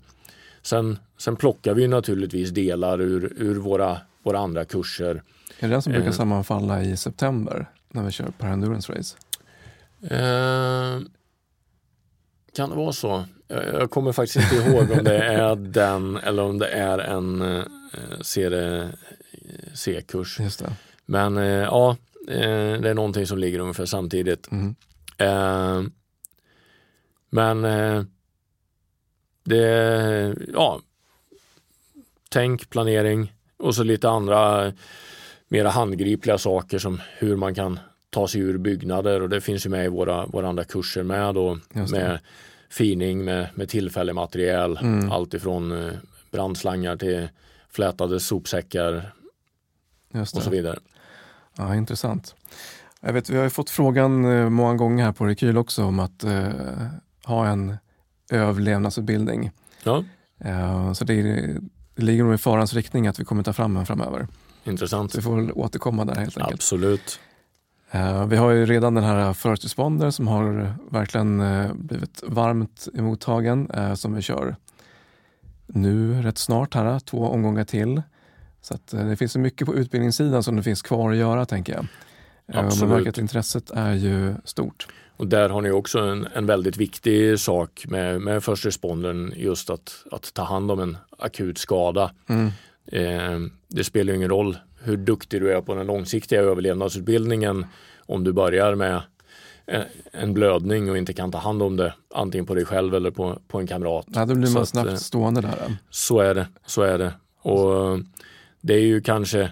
Sen, 0.62 0.98
sen 1.18 1.36
plockar 1.36 1.74
vi 1.74 1.88
naturligtvis 1.88 2.50
delar 2.50 3.00
ur, 3.00 3.32
ur 3.36 3.54
våra, 3.56 3.98
våra 4.22 4.38
andra 4.38 4.64
kurser. 4.64 5.22
Är 5.58 5.68
det 5.68 5.74
den 5.74 5.82
som 5.82 5.92
brukar 5.92 6.08
Eh. 6.08 6.12
sammanfalla 6.14 6.82
i 6.82 6.96
september 6.96 7.66
när 7.88 8.02
vi 8.02 8.10
kör 8.10 8.30
per 8.38 8.48
endurance 8.48 8.92
race? 8.92 9.16
Eh, 10.02 11.00
kan 12.56 12.70
det 12.70 12.76
vara 12.76 12.92
så? 12.92 13.24
Jag, 13.48 13.64
jag 13.74 13.90
kommer 13.90 14.12
faktiskt 14.12 14.52
inte 14.52 14.70
ihåg 14.70 14.90
om 14.90 15.04
det 15.04 15.18
är 15.18 15.56
den 15.72 16.16
eller 16.16 16.42
om 16.42 16.58
det 16.58 16.68
är 16.68 16.98
en 16.98 17.42
eh, 17.42 17.62
serie 18.20 18.88
C-kurs. 19.74 20.38
Men 21.06 21.36
eh, 21.36 21.44
ja, 21.44 21.96
eh, 22.28 22.80
det 22.80 22.90
är 22.90 22.94
någonting 22.94 23.26
som 23.26 23.38
ligger 23.38 23.58
ungefär 23.58 23.86
samtidigt. 23.86 24.50
Mm. 24.50 24.74
Eh, 25.18 25.82
men 27.30 27.62
det, 29.44 30.36
ja, 30.52 30.80
tänk, 32.28 32.70
planering 32.70 33.32
och 33.56 33.74
så 33.74 33.82
lite 33.82 34.08
andra 34.08 34.72
mera 35.48 35.68
handgripliga 35.68 36.38
saker 36.38 36.78
som 36.78 37.00
hur 37.18 37.36
man 37.36 37.54
kan 37.54 37.78
ta 38.10 38.28
sig 38.28 38.40
ur 38.40 38.58
byggnader 38.58 39.22
och 39.22 39.28
det 39.28 39.40
finns 39.40 39.66
ju 39.66 39.70
med 39.70 39.84
i 39.84 39.88
våra, 39.88 40.26
våra 40.26 40.48
andra 40.48 40.64
kurser 40.64 41.02
med 41.02 41.34
då 41.34 41.58
med 41.72 42.18
fining 42.70 43.24
med, 43.24 43.48
med 43.54 43.68
tillfällig 43.68 44.14
material, 44.14 44.78
Mm. 44.82 45.12
allt 45.12 45.34
ifrån 45.34 45.90
brandslangar 46.30 46.96
till 46.96 47.28
flätade 47.70 48.20
sopsäckar 48.20 49.12
Just 50.12 50.36
och 50.36 50.42
så 50.42 50.50
det. 50.50 50.56
vidare. 50.56 50.78
Ja, 51.56 51.74
intressant. 51.74 52.34
Jag 53.00 53.12
vet, 53.12 53.30
vi 53.30 53.36
har 53.36 53.44
ju 53.44 53.50
fått 53.50 53.70
frågan 53.70 54.24
eh, 54.24 54.48
många 54.48 54.74
gånger 54.74 55.04
här 55.04 55.12
på 55.12 55.26
Rekyl 55.26 55.58
också 55.58 55.84
om 55.84 55.98
att 56.00 56.24
eh, 56.24 56.48
ha 57.24 57.46
en 57.46 57.76
överlevnadsutbildning. 58.30 59.50
Ja, 59.84 60.04
Eh, 60.40 60.92
så 60.92 61.04
det, 61.04 61.22
det 61.94 62.02
ligger 62.02 62.24
nog 62.24 62.34
i 62.34 62.38
farans 62.38 62.74
riktning 62.74 63.06
att 63.06 63.20
vi 63.20 63.24
kommer 63.24 63.42
ta 63.42 63.52
fram 63.52 63.76
en 63.76 63.86
framöver. 63.86 64.28
intressant. 64.64 65.12
Så 65.12 65.18
vi 65.18 65.22
får 65.22 65.36
väl 65.36 65.52
återkomma 65.52 66.04
där 66.04 66.14
helt 66.14 66.38
enkelt. 66.38 66.54
Absolut. 66.54 67.20
Eh, 67.90 68.26
vi 68.26 68.36
har 68.36 68.50
ju 68.50 68.66
redan 68.66 68.94
den 68.94 69.04
här 69.04 69.32
First 69.32 69.64
Responder 69.64 70.10
som 70.10 70.28
har 70.28 70.74
verkligen 70.90 71.40
eh, 71.40 71.72
blivit 71.74 72.22
varmt 72.26 72.88
emottagen 72.94 73.70
eh, 73.70 73.94
som 73.94 74.14
vi 74.14 74.22
kör 74.22 74.56
nu 75.66 76.22
rätt 76.22 76.38
snart 76.38 76.74
här, 76.74 76.98
två 76.98 77.28
omgångar 77.28 77.64
till. 77.64 78.02
Så 78.68 78.74
att, 78.74 78.94
eh, 78.94 79.06
det 79.06 79.16
finns 79.16 79.32
så 79.32 79.38
mycket 79.38 79.66
på 79.66 79.74
utbildningssidan 79.74 80.42
som 80.42 80.56
det 80.56 80.62
finns 80.62 80.82
kvar 80.82 81.10
att 81.10 81.16
göra 81.16 81.46
tänker 81.46 81.72
jag. 81.72 81.80
Eh, 81.82 81.86
och 82.46 82.54
Man 82.54 82.64
Absolut. 82.66 82.90
märker 82.94 83.10
att 83.10 83.18
intresset 83.18 83.70
är 83.70 83.94
ju 83.94 84.34
stort. 84.44 84.86
Och 85.16 85.26
där 85.26 85.48
har 85.48 85.60
ni 85.60 85.70
också 85.70 85.98
en, 85.98 86.28
en 86.34 86.46
väldigt 86.46 86.76
viktig 86.76 87.40
sak 87.40 87.84
med, 87.88 88.20
med 88.20 88.44
först 88.44 88.66
respondern 88.66 89.32
just 89.36 89.70
att, 89.70 90.04
att 90.10 90.34
ta 90.34 90.42
hand 90.42 90.70
om 90.70 90.80
en 90.80 90.96
akut 91.18 91.58
skada. 91.58 92.10
Mm. 92.28 92.46
Eh, 92.86 93.50
det 93.68 93.84
spelar 93.84 94.12
ju 94.12 94.16
ingen 94.16 94.30
roll 94.30 94.56
hur 94.82 94.96
duktig 94.96 95.40
du 95.40 95.52
är 95.52 95.60
på 95.60 95.74
den 95.74 95.86
långsiktiga 95.86 96.40
överlevnadsutbildningen 96.40 97.66
om 98.06 98.24
du 98.24 98.32
börjar 98.32 98.74
med 98.74 99.02
en, 99.66 99.84
en 100.12 100.34
blödning 100.34 100.90
och 100.90 100.98
inte 100.98 101.12
kan 101.12 101.32
ta 101.32 101.38
hand 101.38 101.62
om 101.62 101.76
det 101.76 101.94
antingen 102.14 102.46
på 102.46 102.54
dig 102.54 102.64
själv 102.64 102.94
eller 102.94 103.10
på, 103.10 103.38
på 103.48 103.58
en 103.60 103.66
kamrat. 103.66 104.06
Ja, 104.14 104.24
då 104.26 104.34
blir 104.34 104.46
Så 104.46 104.52
man 104.52 104.62
att, 104.62 104.68
snabbt 104.68 104.90
eh, 104.90 104.94
stående 104.96 105.40
där. 105.40 105.48
eh. 105.48 105.72
Så 105.90 106.20
är 106.20 106.34
det, 106.34 106.46
så 106.66 106.82
är 106.82 106.98
det. 106.98 107.12
Och 107.42 107.92
eh, 107.92 107.98
det 108.60 108.74
är 108.74 108.80
ju 108.80 109.00
kanske 109.00 109.50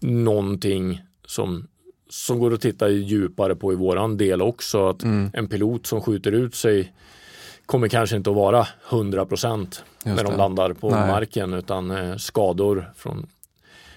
någonting 0.00 1.02
som, 1.26 1.68
som 2.08 2.38
går 2.38 2.54
att 2.54 2.60
titta 2.60 2.88
djupare 2.88 3.56
på 3.56 3.72
i 3.72 3.76
våran 3.76 4.16
del 4.16 4.42
också. 4.42 4.88
Att 4.88 5.02
Mm. 5.02 5.30
en 5.34 5.48
pilot 5.48 5.86
som 5.86 6.00
skjuter 6.00 6.32
ut 6.32 6.54
sig 6.54 6.92
kommer 7.66 7.88
kanske 7.88 8.16
inte 8.16 8.30
att 8.30 8.36
vara 8.36 8.66
100 8.90 9.26
procent 9.26 9.84
när 10.04 10.24
de 10.24 10.36
landar 10.36 10.72
på 10.72 10.90
Nej. 10.90 11.08
marken 11.08 11.54
utan 11.54 11.90
eh, 11.90 12.16
skador 12.16 12.92
från, 12.96 13.26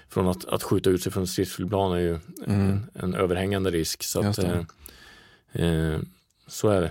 från 0.08 0.28
att, 0.28 0.44
att 0.44 0.62
skjuta 0.62 0.90
ut 0.90 1.02
sig 1.02 1.12
från 1.12 1.26
stridsflygplan 1.26 1.92
är 1.92 1.98
ju 2.00 2.18
Mm. 2.46 2.60
en, 2.70 2.90
en 2.94 3.14
överhängande 3.14 3.70
risk. 3.70 4.02
Så, 4.02 4.20
att, 4.28 4.38
eh, 4.38 4.60
eh, 5.52 5.98
så 6.46 6.68
är 6.68 6.80
det. 6.80 6.90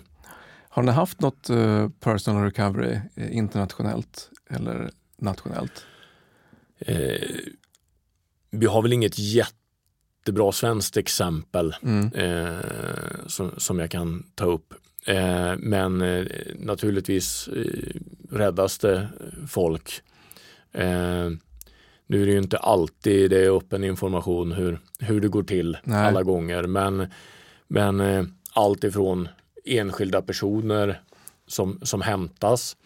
Har 0.69 0.83
ni 0.83 0.91
haft 0.91 1.21
något 1.21 1.49
eh, 1.49 1.89
personal 1.99 2.43
recovery 2.43 2.99
eh, 3.15 3.37
internationellt 3.37 4.29
eller 4.49 4.89
nationellt? 5.17 5.85
Eh, 6.79 7.21
vi 8.51 8.65
har 8.65 8.81
väl 8.81 8.93
inget 8.93 9.19
jättebra 9.19 10.51
svenskt 10.51 10.97
exempel 10.97 11.75
Mm. 11.81 12.13
eh, 12.13 12.55
som, 13.27 13.51
som 13.57 13.79
jag 13.79 13.91
kan 13.91 14.23
ta 14.35 14.45
upp. 14.45 14.73
Eh, 15.05 15.55
men 15.57 16.01
eh, 16.01 16.25
naturligtvis 16.59 17.47
eh, 17.47 17.99
räddas 18.31 18.77
det 18.77 19.07
folk. 19.49 20.01
Eh, 20.71 21.29
nu 22.07 22.21
är 22.21 22.25
det 22.25 22.31
ju 22.31 22.37
inte 22.37 22.57
alltid 22.57 23.29
det 23.29 23.45
är 23.45 23.57
öppen 23.57 23.83
information 23.83 24.51
hur, 24.51 24.79
hur 24.99 25.21
det 25.21 25.27
går 25.27 25.43
till 25.43 25.77
Nej. 25.83 26.05
alla 26.07 26.23
gånger. 26.23 26.63
Men, 26.63 27.07
men 27.67 27.99
eh, 27.99 28.23
allt 28.53 28.83
ifrån 28.83 29.27
enskilda 29.65 30.21
personer 30.21 31.01
som, 31.47 31.79
som 31.83 32.01
hämtas. 32.01 32.77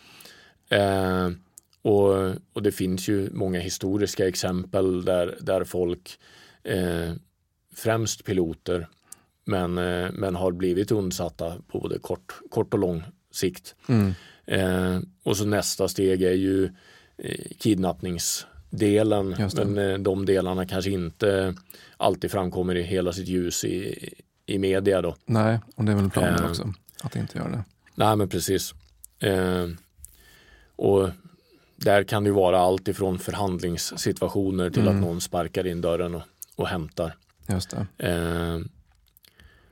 Och, 1.81 2.13
och 2.53 2.63
det 2.63 2.71
finns 2.71 3.07
ju 3.07 3.29
många 3.31 3.59
historiska 3.59 4.27
exempel 4.27 5.05
där, 5.05 5.37
där 5.41 5.63
folk, 5.63 6.19
eh, 6.63 7.13
främst 7.75 8.25
piloter, 8.25 8.87
men, 9.45 9.77
eh, 9.77 10.11
men 10.13 10.35
har 10.35 10.51
blivit 10.51 10.91
undsatta 10.91 11.55
på 11.67 11.79
både 11.79 11.99
kort, 11.99 12.39
kort 12.49 12.73
och 12.73 12.79
lång 12.79 13.03
sikt. 13.31 13.75
Mm. 13.87 14.13
Eh, 14.45 14.99
och 15.23 15.37
så 15.37 15.45
nästa 15.45 15.87
steg 15.87 16.21
är 16.21 16.33
ju 16.33 16.69
eh, 17.17 17.45
kidnappningsdelen. 17.59 19.35
Men 19.55 19.77
eh, 19.77 19.97
de 19.97 20.25
delarna 20.25 20.65
kanske 20.65 20.91
inte 20.91 21.55
alltid 21.97 22.31
framkommer 22.31 22.75
i 22.75 22.81
hela 22.81 23.13
sitt 23.13 23.27
ljus 23.27 23.63
i, 23.65 24.09
i 24.45 24.59
media 24.59 25.01
då. 25.01 25.15
Nej, 25.25 25.59
och 25.75 25.85
det 25.85 25.91
är 25.91 25.95
väl 25.95 26.09
planen 26.09 26.43
Eh. 26.43 26.49
också 26.49 26.73
att 27.03 27.15
inte 27.15 27.37
göra 27.37 27.49
det. 27.49 27.63
Nej 27.95 28.15
men 28.15 28.29
precis. 28.29 28.73
Och 30.75 31.09
där 31.81 32.03
kan 32.03 32.23
det 32.23 32.31
vara 32.31 32.59
allt 32.59 32.87
ifrån 32.87 33.19
förhandlingssituationer 33.19 34.69
till 34.69 34.81
Mm. 34.81 34.95
att 34.95 35.01
någon 35.01 35.21
sparkar 35.21 35.67
in 35.67 35.81
dörren 35.81 36.15
och, 36.15 36.21
och 36.55 36.67
hämtar. 36.67 37.15
Just. 37.47 37.73
Eh, 37.97 38.57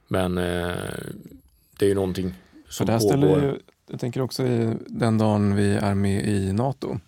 men 0.07 0.37
eh, 0.37 0.75
det 1.79 1.85
är 1.85 1.89
ju 1.89 1.95
någonting 1.95 2.33
som 2.69 2.85
det 2.85 2.91
här 2.91 2.99
pågår. 2.99 3.17
ställer 3.17 3.41
ju, 3.47 3.59
jag 3.91 3.99
tänker 3.99 4.21
också 4.21 4.43
i 4.43 4.73
den 4.87 5.17
dagen 5.17 5.55
vi 5.55 5.75
är 5.75 5.93
med 5.95 6.27
i 6.27 6.53
NATO, 6.53 6.99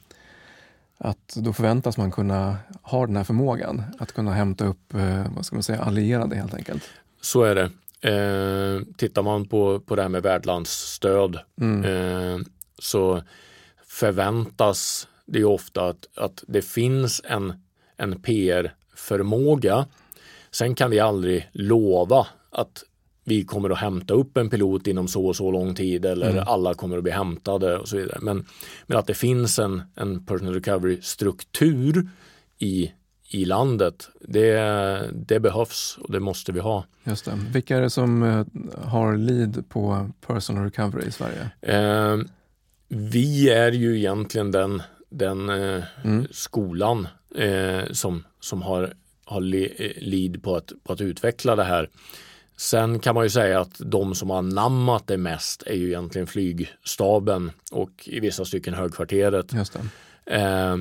att 0.97 1.33
då 1.35 1.53
förväntas 1.53 1.97
man 1.97 2.11
kunna 2.11 2.57
ha 2.81 3.05
den 3.05 3.15
här 3.15 3.23
förmågan 3.23 3.83
att 3.99 4.11
kunna 4.11 4.33
hämta 4.33 4.65
upp 4.65 4.93
eh, 4.93 5.25
vad 5.35 5.45
ska 5.45 5.55
man 5.55 5.63
säga, 5.63 5.81
allierade 5.81 6.35
helt 6.35 6.53
enkelt. 6.53 6.83
Så 7.21 7.43
är 7.43 7.55
det. 7.55 7.71
Eh, 8.01 8.81
tittar 8.97 9.21
man 9.23 9.45
på, 9.47 9.79
på 9.79 9.95
det 9.95 10.01
här 10.01 10.09
med 10.09 10.23
värdlandsstöd 10.23 11.39
Mm. 11.61 11.83
eh, 11.85 12.45
så 12.79 13.23
förväntas 13.89 15.07
det 15.25 15.43
ofta 15.43 15.85
att, 15.85 16.07
att 16.15 16.43
det 16.47 16.61
finns 16.61 17.21
en, 17.23 17.53
en 17.97 18.21
PR-förmåga. 18.21 19.85
Sen 20.51 20.75
kan 20.75 20.91
vi 20.91 20.99
aldrig 20.99 21.49
lova 21.53 22.27
att 22.49 22.83
vi 23.23 23.43
kommer 23.45 23.69
att 23.69 23.77
hämta 23.77 24.13
upp 24.13 24.37
en 24.37 24.49
pilot 24.49 24.87
inom 24.87 25.07
så 25.07 25.25
och 25.25 25.35
så 25.35 25.51
lång 25.51 25.75
tid 25.75 26.05
eller 26.05 26.29
Mm. 26.31 26.43
alla 26.47 26.73
kommer 26.73 26.97
att 26.97 27.03
bli 27.03 27.11
hämtade 27.11 27.77
och 27.77 27.87
så 27.87 27.97
vidare. 27.97 28.17
Men, 28.21 28.45
men 28.87 28.97
att 28.97 29.07
det 29.07 29.13
finns 29.13 29.59
en, 29.59 29.81
en 29.95 30.25
personal 30.25 30.53
recovery-struktur 30.53 32.09
i, 32.57 32.91
i 33.29 33.45
landet. 33.45 34.09
Det, 34.21 34.55
det 35.13 35.39
behövs 35.39 35.97
och 36.01 36.11
det 36.11 36.19
måste 36.19 36.51
vi 36.51 36.59
ha. 36.59 36.85
Just 37.03 37.25
det. 37.25 37.39
Vilka 37.53 37.77
är 37.77 37.81
det 37.81 37.89
som 37.89 38.23
eh, 38.23 38.45
har 38.85 39.17
lead 39.17 39.63
på 39.69 40.09
personal 40.27 40.63
recovery 40.63 41.07
i 41.07 41.11
Sverige? 41.11 41.49
Eh, 41.61 42.17
vi 42.89 43.49
är 43.49 43.71
ju 43.71 43.97
egentligen 43.97 44.51
den, 44.51 44.81
den 45.09 45.49
eh, 45.49 45.83
mm. 46.03 46.27
skolan 46.31 47.07
eh, 47.35 47.91
som, 47.91 48.23
som 48.39 48.61
har, 48.61 48.93
har 49.25 49.41
lead 50.01 50.43
på 50.43 50.55
att, 50.55 50.71
på 50.83 50.93
att 50.93 51.01
utveckla 51.01 51.55
det 51.55 51.63
här. 51.63 51.89
Sen 52.57 52.99
kan 52.99 53.15
man 53.15 53.23
ju 53.23 53.29
säga 53.29 53.59
att 53.59 53.75
de 53.77 54.15
som 54.15 54.29
har 54.29 54.41
namnat 54.41 55.07
det 55.07 55.17
mest 55.17 55.63
är 55.63 55.75
ju 55.75 55.87
egentligen 55.87 56.27
flygstaben 56.27 57.51
och 57.71 57.91
i 58.05 58.19
vissa 58.19 58.45
stycken 58.45 58.73
högkvarteret. 58.73 59.53
Eh, 60.25 60.77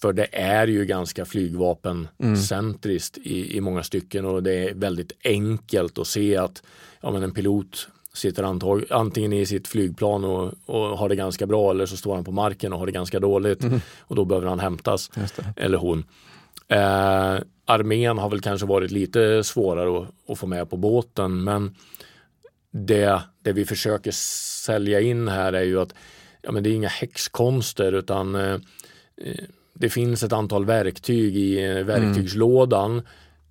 för 0.00 0.12
det 0.12 0.28
är 0.32 0.66
ju 0.66 0.84
ganska 0.84 1.24
flygvapencentriskt 1.24 3.16
mm. 3.16 3.28
i, 3.28 3.56
i 3.56 3.60
många 3.60 3.82
stycken 3.82 4.24
och 4.24 4.42
det 4.42 4.68
är 4.68 4.74
väldigt 4.74 5.12
enkelt 5.24 5.98
att 5.98 6.06
se 6.06 6.36
att 6.36 6.62
ja, 7.00 7.10
men 7.10 7.22
en 7.22 7.34
pilot 7.34 7.88
sitter 8.14 8.42
antag, 8.42 8.84
antingen 8.90 9.32
i 9.32 9.46
sitt 9.46 9.68
flygplan 9.68 10.24
och, 10.24 10.52
och, 10.66 10.98
har 10.98 11.08
det 11.08 11.16
ganska 11.16 11.46
bra 11.46 11.70
eller 11.70 11.86
så 11.86 11.96
står 11.96 12.14
han 12.14 12.24
på 12.24 12.32
marken 12.32 12.72
och 12.72 12.78
har 12.78 12.86
det 12.86 12.92
ganska 12.92 13.20
dåligt 13.20 13.62
mm. 13.62 13.80
och 13.98 14.16
då 14.16 14.24
behöver 14.24 14.48
han 14.48 14.60
hämtas. 14.60 15.10
Eller 15.56 15.78
hon. 15.78 16.04
Eh, 16.68 17.38
armén 17.64 18.18
har 18.18 18.30
väl 18.30 18.40
kanske 18.40 18.66
varit 18.66 18.90
lite 18.90 19.44
svårare 19.44 20.02
att, 20.02 20.30
att, 20.30 20.38
få 20.38 20.46
med 20.46 20.70
på 20.70 20.76
båten 20.76 21.44
men 21.44 21.74
det, 22.70 23.22
det 23.42 23.52
vi 23.52 23.64
försöker 23.64 24.10
sälja 24.64 25.00
in 25.00 25.28
här 25.28 25.52
är 25.52 25.62
ju 25.62 25.80
att 25.80 25.94
ja, 26.42 26.52
men 26.52 26.62
det 26.62 26.70
är 26.70 26.74
inga 26.74 26.88
häxkonster 26.88 27.92
utan 27.92 28.34
eh, 28.34 28.58
det 29.74 29.90
finns 29.90 30.22
ett 30.22 30.32
antal 30.32 30.64
verktyg 30.64 31.36
i 31.36 31.64
eh, 31.64 31.84
verktygslådan 31.84 32.90
mm. 32.90 33.04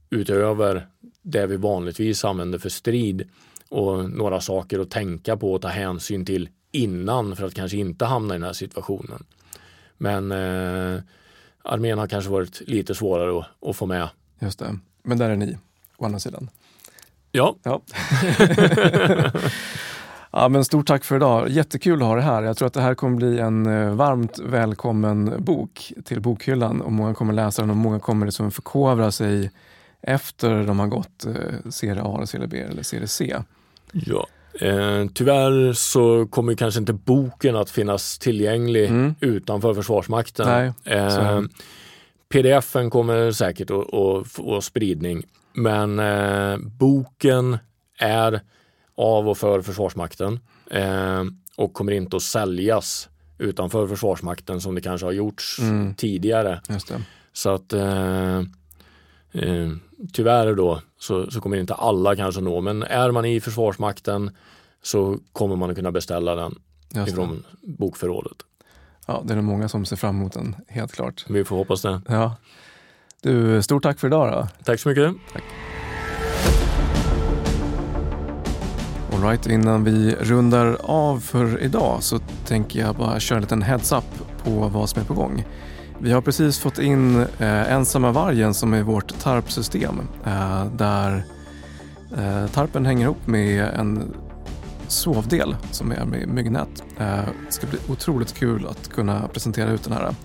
utöver 0.10 0.88
det 1.22 1.48
vi 1.48 1.58
vanligtvis 1.58 2.26
använder 2.26 2.60
för 2.60 2.70
strid 2.70 3.30
och 3.72 4.10
några 4.10 4.42
saker 4.42 4.80
att 4.80 4.90
tänka 4.90 5.38
på 5.38 5.54
och 5.54 5.62
ta 5.62 5.68
hänsyn 5.68 6.26
till 6.26 6.50
innan 6.72 7.36
för 7.36 7.46
att 7.46 7.54
kanske 7.54 7.78
inte 7.78 8.06
hamna 8.06 8.36
i 8.36 8.38
den 8.38 8.46
här 8.46 8.54
situationen. 8.54 9.24
Men 9.98 10.32
eh, 10.32 11.02
armén 11.64 11.98
har 11.98 12.08
kanske 12.08 12.32
varit 12.32 12.62
lite 12.68 12.96
svårare 12.96 13.40
att, 13.40 13.70
att, 13.70 13.76
få 13.76 13.86
med. 13.86 14.10
Just 14.40 14.60
det. 14.60 14.78
Men 15.04 15.18
där 15.18 15.30
är 15.30 15.36
ni, 15.36 15.58
å 15.98 16.06
andra 16.06 16.20
sidan. 16.20 16.50
Ja. 17.32 17.56
ja. 17.64 17.82
ja 20.32 20.50
men 20.50 20.66
stort 20.66 20.88
tack 20.88 21.04
för 21.04 21.16
idag. 21.16 21.50
Jättekul 21.50 22.02
att 22.02 22.08
ha 22.08 22.16
det 22.16 22.22
här. 22.22 22.44
Jag 22.44 22.58
tror 22.58 22.68
att 22.68 22.74
det 22.74 22.82
här 22.82 22.96
kommer 22.96 23.18
bli 23.18 23.40
en 23.40 23.66
eh, 23.66 23.94
varmt 23.94 24.40
välkommen 24.40 25.44
bok 25.44 25.94
till 26.06 26.22
bokhyllan 26.22 26.82
och 26.82 26.92
många 26.92 27.14
kommer 27.14 27.34
läsa 27.34 27.62
den 27.62 27.70
och 27.70 27.78
många 27.78 28.00
kommer 28.00 28.26
liksom 28.26 28.52
förkovra 28.52 29.12
sig 29.12 29.52
efter 30.02 30.64
de 30.64 30.80
har 30.80 30.88
gått 30.88 31.26
eh, 31.26 31.70
serie 31.70 32.02
A, 32.04 32.26
serie 32.26 32.48
B 32.48 32.60
eller 32.60 32.84
serie 32.84 33.08
C. 33.08 33.36
Ja. 33.92 34.28
Eh, 34.60 35.06
tyvärr 35.14 35.74
så 35.74 36.28
kommer 36.28 36.56
kanske 36.56 36.80
inte 36.80 36.94
boken 36.94 37.56
att 37.56 37.70
finnas 37.70 38.20
tillgänglig 38.20 38.86
mm. 38.86 39.16
utanför 39.20 39.74
Försvarsmakten. 39.74 40.48
Nej, 40.48 40.74
eh, 40.86 41.42
Pdfen 42.30 42.90
kommer 42.90 43.32
säkert 43.32 43.72
att, 43.72 44.32
få 44.32 44.62
spridning 44.62 45.24
men 45.54 46.00
eh, 46.00 46.58
boken 46.58 47.58
är 47.98 48.42
av 48.96 49.30
och 49.30 49.38
för 49.38 49.62
Försvarsmakten 49.62 50.40
eh, 50.72 51.24
och 51.56 51.74
kommer 51.74 51.92
inte 51.92 52.16
att 52.16 52.24
säljas 52.24 53.10
utanför 53.38 53.88
Försvarsmakten 53.88 54.62
som 54.62 54.76
det 54.76 54.82
kanske 54.82 55.06
har 55.06 55.12
gjorts 55.12 55.60
mm. 55.60 55.96
tidigare. 55.96 56.62
Så 57.34 57.50
att 57.50 57.74
eh, 57.74 58.42
tyvärr 60.14 60.56
då 60.56 60.82
så, 61.00 61.32
så 61.32 61.42
kommer 61.42 61.58
inte 61.58 61.74
alla 61.74 62.16
kanske 62.16 62.42
nå, 62.42 62.62
men 62.62 62.84
är 62.84 63.12
man 63.12 63.26
i 63.26 63.42
Försvarsmakten 63.42 64.32
så 64.84 65.18
kommer 65.34 65.56
man 65.56 65.70
att 65.70 65.76
kunna 65.76 65.92
beställa 65.92 66.36
den 66.36 66.60
ifrån 67.08 67.44
bokförrådet. 67.62 68.38
Ja, 69.06 69.22
det 69.26 69.34
är 69.34 69.36
nog 69.36 69.46
många 69.46 69.70
som 69.70 69.86
ser 69.86 69.96
fram 69.96 70.16
emot 70.16 70.34
den, 70.34 70.56
helt 70.68 70.92
klart. 70.92 71.26
Vi 71.30 71.46
får 71.46 71.56
hoppas 71.56 71.82
det. 71.82 72.02
Ja. 72.08 72.36
Du, 73.22 73.62
stort 73.62 73.84
tack 73.84 74.00
för 74.00 74.08
idag 74.08 74.32
då. 74.32 74.48
Tack 74.64 74.80
så 74.80 74.90
mycket. 74.90 75.16
Tack. 75.34 75.44
All 79.14 79.30
right, 79.30 79.48
innan 79.48 79.84
vi 79.84 80.16
rundar 80.16 80.78
av 80.82 81.20
för 81.20 81.62
idag 81.62 82.04
så 82.04 82.20
tänker 82.46 82.80
jag 82.80 82.96
bara 82.96 83.20
köra 83.20 83.38
en 83.38 83.42
liten 83.42 83.62
heads-up 83.62 84.04
på 84.44 84.50
vad 84.50 84.90
som 84.90 85.02
är 85.02 85.06
på 85.06 85.14
gång. 85.14 85.46
Vi 86.04 86.12
har 86.12 86.22
precis 86.22 86.60
fått 86.60 86.80
in 86.80 87.20
eh, 87.20 87.72
ensamma 87.72 88.12
vargen 88.12 88.54
som 88.54 88.74
är 88.74 88.84
vårt 88.84 89.20
tarpsystem 89.20 90.00
eh, 90.26 90.66
där 90.66 91.24
eh, 92.18 92.48
tarpen 92.48 92.86
hänger 92.86 93.04
ihop 93.04 93.28
med 93.28 93.64
en 93.64 94.14
sovdel 94.88 95.56
som 95.72 95.92
är 95.92 96.06
med 96.06 96.28
myggnät. 96.28 96.84
Eh, 96.98 97.26
det 97.46 97.52
ska 97.52 97.68
bli 97.68 97.80
otroligt 97.90 98.34
kul 98.34 98.68
att 98.68 98.90
kunna 98.90 99.28
presentera 99.28 99.70
ut 99.70 99.84
den 99.84 99.94
här. 99.94 100.16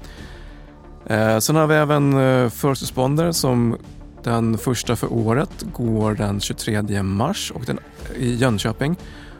Eh, 1.06 1.38
sen 1.38 1.56
har 1.56 1.66
vi 1.66 1.74
även 1.74 2.18
eh, 2.18 2.48
First 2.48 2.82
Responder 2.82 3.32
som 3.32 3.76
den 4.22 4.58
första 4.58 4.96
för 4.96 5.12
året 5.12 5.64
går 5.72 6.14
den 6.14 6.40
23 6.40 7.02
mars 7.02 7.52
och 7.54 7.64
den, 7.66 7.78
i 8.16 8.34
Jönköping 8.34 8.96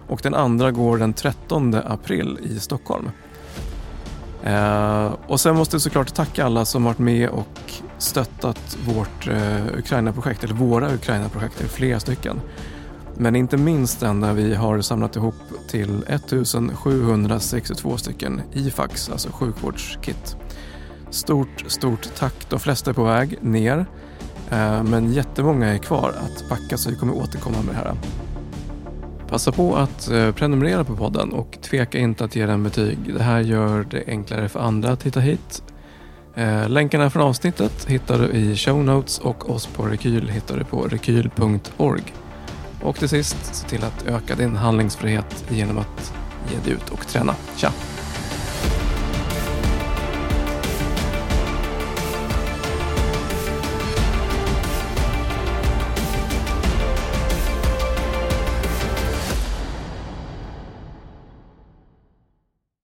och 0.09 0.21
den 0.23 0.35
andra 0.35 0.71
går 0.71 0.99
den 0.99 1.13
13 1.13 1.75
april 1.75 2.39
i 2.43 2.61
Stockholm. 2.61 3.11
Eh, 4.47 5.15
och 5.27 5.41
sen 5.41 5.57
måste 5.57 5.75
jag 5.75 5.83
såklart 5.83 6.15
tacka 6.15 6.45
alla 6.45 6.65
som 6.65 6.85
varit 6.85 6.99
med 6.99 7.29
och 7.29 7.73
stöttat 7.99 8.79
vårt 8.87 9.29
eh, 9.29 9.79
Ukraina-projekt, 9.79 10.45
eller 10.45 10.55
våra 10.55 10.95
Ukraina-projekt, 10.95 11.71
flera 11.71 12.01
stycken. 12.01 12.41
Men 13.15 13.37
inte 13.37 13.57
minst 13.57 14.01
den 14.01 14.21
där 14.21 14.33
vi 14.33 14.55
har 14.55 14.81
samlat 14.81 15.17
ihop 15.17 15.35
till 15.69 16.05
1762 16.09 17.97
stycken 17.97 18.43
IFAX, 18.53 19.11
alltså 19.11 19.29
sjukvårdskit. 19.33 20.37
Stort, 21.11 21.65
stort 21.67 22.09
tack. 22.19 22.47
De 22.49 22.61
flesta 22.61 22.91
är 22.91 22.95
på 22.95 23.05
väg 23.05 23.39
ner, 23.41 23.87
eh, 24.51 24.83
men 24.83 25.13
jättemånga 25.13 25.75
är 25.75 25.79
kvar 25.79 26.15
att 26.25 26.49
packa 26.49 26.77
så 26.77 26.91
vi 26.91 26.97
kommer 26.97 27.15
återkomma 27.15 27.57
med 27.63 27.75
det 27.75 27.79
här. 27.79 27.95
Passa 29.29 29.53
på 29.53 29.77
att 29.77 30.11
eh, 30.11 30.33
prenumerera 30.33 30.85
på 30.85 30.97
podden 30.97 31.33
och 31.33 31.59
tveka 31.63 31.99
inte 31.99 32.25
att 32.25 32.37
ge 32.37 32.47
den 32.47 32.63
betyg. 32.63 32.99
Det 33.15 33.23
här 33.23 33.41
gör 33.41 33.87
det 33.91 34.05
enklare 34.07 34.49
för 34.49 34.61
andra 34.61 34.91
att 34.91 35.03
hitta 35.03 35.21
hit. 35.21 35.63
Eh, 36.35 36.69
länkarna 36.69 37.11
från 37.11 37.23
avsnittet 37.23 37.85
hittar 37.89 38.19
du 38.19 38.29
i 38.29 38.57
show 38.57 38.85
notes 38.85 39.19
och 39.19 39.51
oss 39.51 39.67
på 39.67 39.83
Rekyl 39.83 40.29
hittar 40.29 40.59
du 40.59 40.65
på 40.65 40.83
rekyl.org. 40.83 42.03
Och 42.83 42.97
till 42.97 43.09
sist, 43.09 43.55
se 43.55 43.69
till 43.69 43.85
att 43.85 44.07
öka 44.07 44.35
din 44.35 44.57
handlingsfrihet 44.57 45.45
genom 45.49 45.79
att 45.79 46.13
ge 46.53 46.59
dig 46.65 46.73
ut 46.73 46.91
och 46.91 47.07
träna. 47.07 47.35
Tja! 47.57 47.73